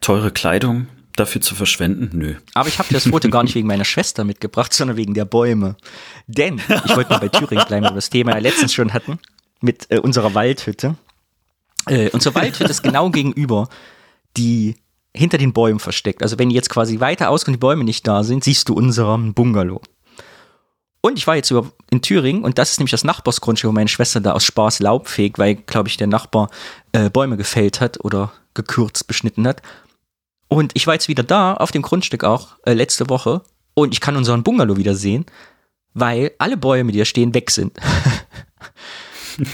[0.00, 0.86] teure Kleidung
[1.16, 2.34] dafür zu verschwenden, nö.
[2.54, 5.76] Aber ich habe das Foto gar nicht wegen meiner Schwester mitgebracht, sondern wegen der Bäume.
[6.26, 9.18] Denn ich wollte mal bei Thüringen bleiben, wo wir das Thema ja letztens schon hatten,
[9.60, 10.96] mit äh, unserer Waldhütte.
[11.86, 13.68] Äh, unsere Waldhütte ist genau gegenüber,
[14.36, 14.76] die
[15.14, 16.22] hinter den Bäumen versteckt.
[16.22, 19.34] Also wenn jetzt quasi weiter aus und die Bäume nicht da sind, siehst du unseren
[19.34, 19.80] Bungalow.
[21.00, 23.88] Und ich war jetzt über in Thüringen und das ist nämlich das Nachbarsgrundstück, wo meine
[23.88, 26.50] Schwester da aus Spaß Laub fegt, weil, glaube ich, der Nachbar
[26.92, 29.62] äh, Bäume gefällt hat oder gekürzt, beschnitten hat.
[30.48, 33.42] Und ich war jetzt wieder da, auf dem Grundstück auch, äh, letzte Woche.
[33.74, 35.26] Und ich kann unseren Bungalow wieder sehen,
[35.94, 37.78] weil alle Bäume, die da stehen, weg sind.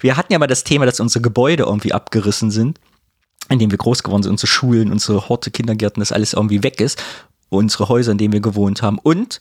[0.00, 2.78] wir hatten ja mal das Thema, dass unsere Gebäude irgendwie abgerissen sind,
[3.48, 6.80] in denen wir groß geworden sind, unsere Schulen, unsere Horte, Kindergärten, das alles irgendwie weg
[6.80, 7.02] ist.
[7.48, 8.98] Unsere Häuser, in denen wir gewohnt haben.
[8.98, 9.40] Und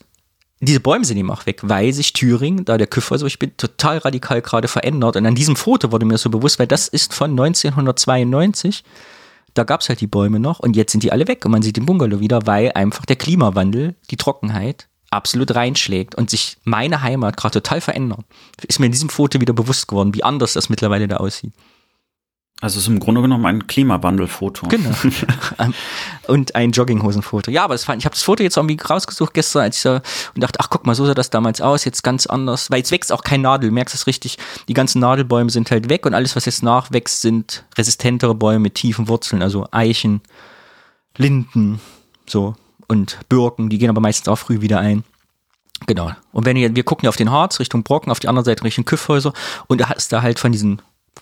[0.67, 3.57] diese Bäume sind eben auch weg, weil sich Thüringen, da der Küfer so, ich bin
[3.57, 5.15] total radikal gerade verändert.
[5.15, 8.83] Und an diesem Foto wurde mir so bewusst, weil das ist von 1992.
[9.55, 11.61] Da gab es halt die Bäume noch und jetzt sind die alle weg und man
[11.61, 17.01] sieht den Bungalow wieder, weil einfach der Klimawandel, die Trockenheit absolut reinschlägt und sich meine
[17.01, 18.21] Heimat gerade total verändert.
[18.65, 21.53] Ist mir in diesem Foto wieder bewusst geworden, wie anders das mittlerweile da aussieht.
[22.61, 24.67] Also es ist im Grunde genommen ein Klimawandelfoto.
[24.67, 24.91] Genau.
[26.27, 27.49] und ein Jogginghosenfoto.
[27.49, 30.03] Ja, aber das fand, ich habe das Foto jetzt irgendwie rausgesucht gestern, als ich da
[30.35, 32.69] und dachte, ach guck mal, so sah das damals aus, jetzt ganz anders.
[32.69, 34.37] Weil jetzt wächst auch kein Nadel, du merkst es richtig.
[34.67, 38.75] Die ganzen Nadelbäume sind halt weg und alles, was jetzt nachwächst, sind resistentere Bäume mit
[38.75, 40.21] tiefen Wurzeln, also Eichen,
[41.17, 41.81] Linden,
[42.27, 42.55] so
[42.87, 45.03] und Birken, die gehen aber meistens auch früh wieder ein.
[45.87, 46.11] Genau.
[46.31, 48.63] Und wenn wir, wir gucken ja auf den Harz Richtung Brocken, auf die andere Seite
[48.63, 49.33] Richtung Küffhäuser
[49.65, 50.79] und da hast du halt von diesen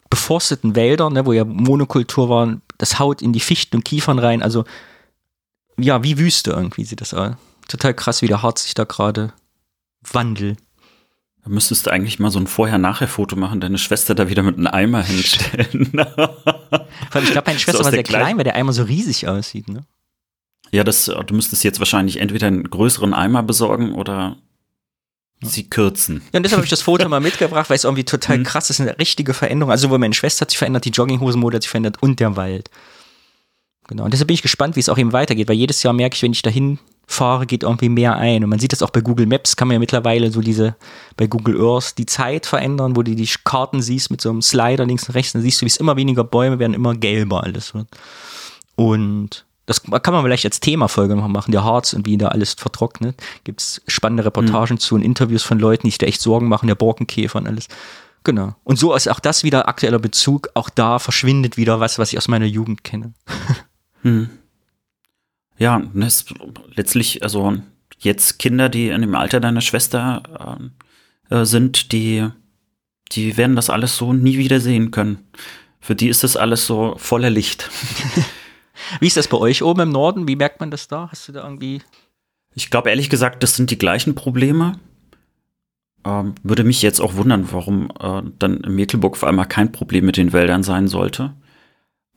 [0.09, 4.41] beforsteten Wälder, ne, wo ja Monokultur war, das haut in die Fichten und Kiefern rein.
[4.41, 4.65] Also
[5.77, 7.35] ja, wie Wüste irgendwie sieht das aus.
[7.67, 9.33] Total krass, wie der Harz sich da gerade
[10.01, 10.57] wandelt.
[11.43, 14.67] Da müsstest du eigentlich mal so ein Vorher-Nachher-Foto machen, deine Schwester da wieder mit einem
[14.67, 15.67] Eimer hinstellen.
[15.83, 19.81] ich glaube, meine Schwester war sehr klein, weil der Eimer so riesig aussieht, ne?
[20.71, 24.37] Ja, das, du müsstest jetzt wahrscheinlich entweder einen größeren Eimer besorgen oder
[25.41, 26.21] sie kürzen.
[26.31, 28.43] Ja, und deshalb habe ich das Foto mal mitgebracht, weil es irgendwie total mhm.
[28.43, 29.71] krass ist, eine richtige Veränderung.
[29.71, 32.69] Also, wo meine Schwester hat sich verändert, die Jogginghosenmode hat sich verändert und der Wald.
[33.87, 34.03] Genau.
[34.03, 36.21] Und deshalb bin ich gespannt, wie es auch eben weitergeht, weil jedes Jahr merke ich,
[36.21, 38.43] wenn ich dahin fahre, geht irgendwie mehr ein.
[38.43, 40.75] Und man sieht das auch bei Google Maps, kann man ja mittlerweile so diese,
[41.17, 44.85] bei Google Earth die Zeit verändern, wo du die Karten siehst mit so einem Slider
[44.85, 47.73] links und rechts, dann siehst du, wie es immer weniger Bäume werden, immer gelber alles
[47.73, 47.87] wird.
[48.75, 52.55] Und das kann man vielleicht als Themafolge noch machen, der Harz und wie da alles
[52.55, 53.21] vertrocknet.
[53.43, 54.79] Gibt es spannende Reportagen mhm.
[54.79, 57.67] zu und Interviews von Leuten, die sich da echt Sorgen machen, der Borkenkäfer und alles.
[58.23, 58.55] Genau.
[58.63, 60.49] Und so ist auch das wieder aktueller Bezug.
[60.55, 63.13] Auch da verschwindet wieder was, was ich aus meiner Jugend kenne.
[64.01, 64.29] Hm.
[65.57, 66.23] Ja, das
[66.73, 67.57] letztlich, also
[67.97, 70.71] jetzt Kinder, die in dem Alter deiner Schwester
[71.29, 72.29] äh, sind, die,
[73.11, 75.27] die werden das alles so nie wieder sehen können.
[75.81, 77.69] Für die ist das alles so voller Licht.
[78.99, 80.27] Wie ist das bei euch oben im Norden?
[80.27, 81.09] Wie merkt man das da?
[81.11, 81.81] Hast du da irgendwie.
[82.55, 84.79] Ich glaube ehrlich gesagt, das sind die gleichen Probleme.
[86.05, 90.05] Ähm, würde mich jetzt auch wundern, warum äh, dann in Mecklenburg vor allem kein Problem
[90.05, 91.33] mit den Wäldern sein sollte.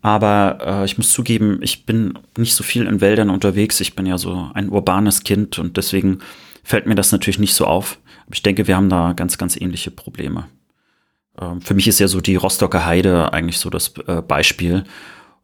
[0.03, 3.81] Aber äh, ich muss zugeben, ich bin nicht so viel in Wäldern unterwegs.
[3.81, 6.19] Ich bin ja so ein urbanes Kind und deswegen
[6.65, 7.99] fällt mir das natürlich nicht so auf.
[8.27, 10.49] Aber ich denke, wir haben da ganz, ganz ähnliche Probleme.
[11.41, 14.85] Ähm, für mich ist ja so die Rostocker Heide eigentlich so das äh, Beispiel.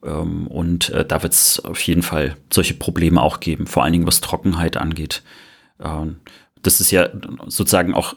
[0.05, 3.93] Ähm, und äh, da wird es auf jeden Fall solche Probleme auch geben, vor allen
[3.93, 5.23] Dingen was Trockenheit angeht.
[5.81, 6.17] Ähm,
[6.63, 7.09] das ist ja
[7.47, 8.15] sozusagen auch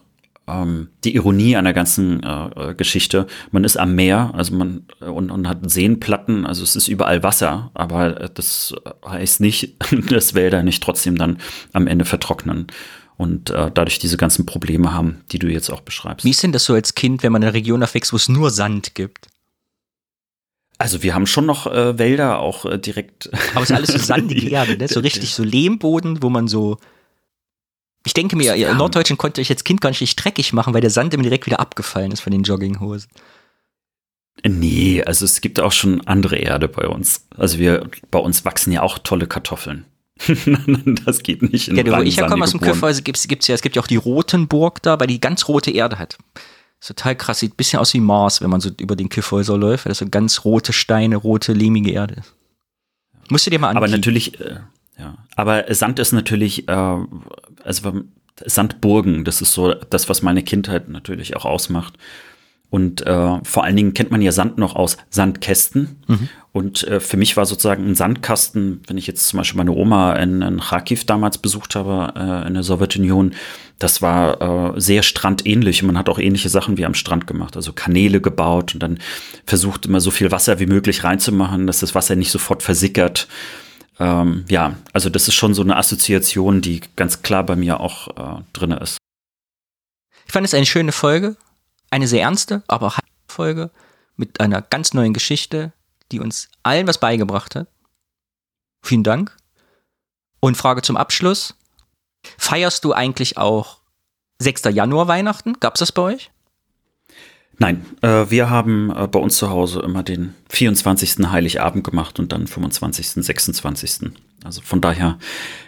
[0.47, 3.27] ähm, die Ironie einer ganzen äh, Geschichte.
[3.51, 7.71] Man ist am Meer, also man und, und hat Seenplatten, also es ist überall Wasser,
[7.73, 8.73] aber das
[9.05, 9.75] heißt nicht,
[10.11, 11.37] dass Wälder nicht trotzdem dann
[11.73, 12.67] am Ende vertrocknen
[13.17, 16.25] und äh, dadurch diese ganzen Probleme haben, die du jetzt auch beschreibst.
[16.25, 18.29] Wie ist denn das so als Kind, wenn man in einer Region aufwächst, wo es
[18.29, 19.27] nur Sand gibt?
[20.81, 23.29] Also wir haben schon noch äh, Wälder auch äh, direkt.
[23.53, 24.87] Aber es ist alles so sandige Erde, ne?
[24.87, 26.77] so richtig so Lehmboden, wo man so.
[28.03, 28.71] Ich denke mir, ja.
[28.71, 31.45] in Norddeutschland konnte ich als Kind gar nicht dreckig machen, weil der Sand immer direkt
[31.45, 33.11] wieder abgefallen ist von den Jogginghosen.
[34.43, 37.27] Nee, also es gibt auch schon andere Erde bei uns.
[37.37, 39.85] Also wir, bei uns wachsen ja auch tolle Kartoffeln.
[41.05, 43.61] das geht nicht in Ja, wo ich herkomme aus dem Küffhäuser gibt es ja, es
[43.61, 46.17] gibt ja auch die Rotenburg da, weil die ganz rote Erde hat.
[46.81, 49.55] Ist total krass, sieht ein bisschen aus wie Mars, wenn man so über den Kiffhäuser
[49.55, 52.33] läuft, weil das so ganz rote Steine, rote, lehmige Erde ist.
[53.29, 53.83] Musst du dir mal anschauen.
[53.83, 54.61] Aber natürlich, äh,
[54.97, 55.15] ja.
[55.35, 56.97] Aber Sand ist natürlich, äh,
[57.63, 58.03] also
[58.43, 61.93] Sandburgen, das ist so das, was meine Kindheit natürlich auch ausmacht.
[62.71, 66.01] Und äh, vor allen Dingen kennt man ja Sand noch aus Sandkästen.
[66.07, 66.29] Mhm.
[66.53, 70.13] Und äh, für mich war sozusagen ein Sandkasten, wenn ich jetzt zum Beispiel meine Oma
[70.13, 73.33] in, in Kharkiv damals besucht habe, äh, in der Sowjetunion,
[73.77, 75.83] das war äh, sehr strandähnlich.
[75.83, 77.57] Und man hat auch ähnliche Sachen wie am Strand gemacht.
[77.57, 78.99] Also Kanäle gebaut und dann
[79.45, 83.27] versucht immer so viel Wasser wie möglich reinzumachen, dass das Wasser nicht sofort versickert.
[83.99, 88.07] Ähm, ja, also das ist schon so eine Assoziation, die ganz klar bei mir auch
[88.39, 88.95] äh, drin ist.
[90.25, 91.35] Ich fand es eine schöne Folge
[91.91, 93.69] eine sehr ernste, aber auch Folge
[94.15, 95.73] mit einer ganz neuen Geschichte,
[96.11, 97.67] die uns allen was beigebracht hat.
[98.81, 99.37] Vielen Dank.
[100.39, 101.55] Und Frage zum Abschluss.
[102.37, 103.79] Feierst du eigentlich auch
[104.39, 104.63] 6.
[104.71, 105.59] Januar Weihnachten?
[105.59, 106.31] Gab es das bei euch?
[107.57, 111.29] Nein, äh, wir haben äh, bei uns zu Hause immer den 24.
[111.29, 114.11] Heiligabend gemacht und dann 25., 26.
[114.43, 115.19] Also von daher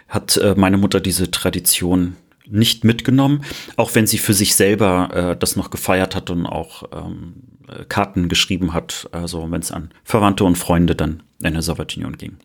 [0.08, 3.44] hat äh, meine Mutter diese Tradition nicht mitgenommen,
[3.76, 7.34] auch wenn sie für sich selber äh, das noch gefeiert hat und auch ähm,
[7.88, 12.36] Karten geschrieben hat, also wenn es an Verwandte und Freunde dann in der Sowjetunion ging.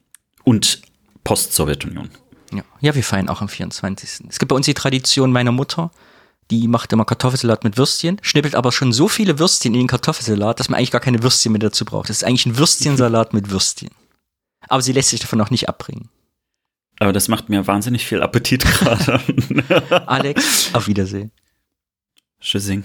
[0.43, 0.81] Und
[1.23, 2.09] Post-Sowjetunion.
[2.51, 2.63] Ja.
[2.79, 4.27] ja, wir feiern auch am 24.
[4.29, 5.91] Es gibt bei uns die Tradition meiner Mutter,
[6.49, 10.59] die macht immer Kartoffelsalat mit Würstchen, schnippelt aber schon so viele Würstchen in den Kartoffelsalat,
[10.59, 12.09] dass man eigentlich gar keine Würstchen mehr dazu braucht.
[12.09, 13.89] Das ist eigentlich ein Würstchensalat mit Würstchen.
[14.67, 16.09] Aber sie lässt sich davon auch nicht abbringen.
[16.99, 19.19] Aber das macht mir wahnsinnig viel Appetit gerade.
[20.05, 21.31] Alex, auf Wiedersehen.
[22.41, 22.83] Tschüssing.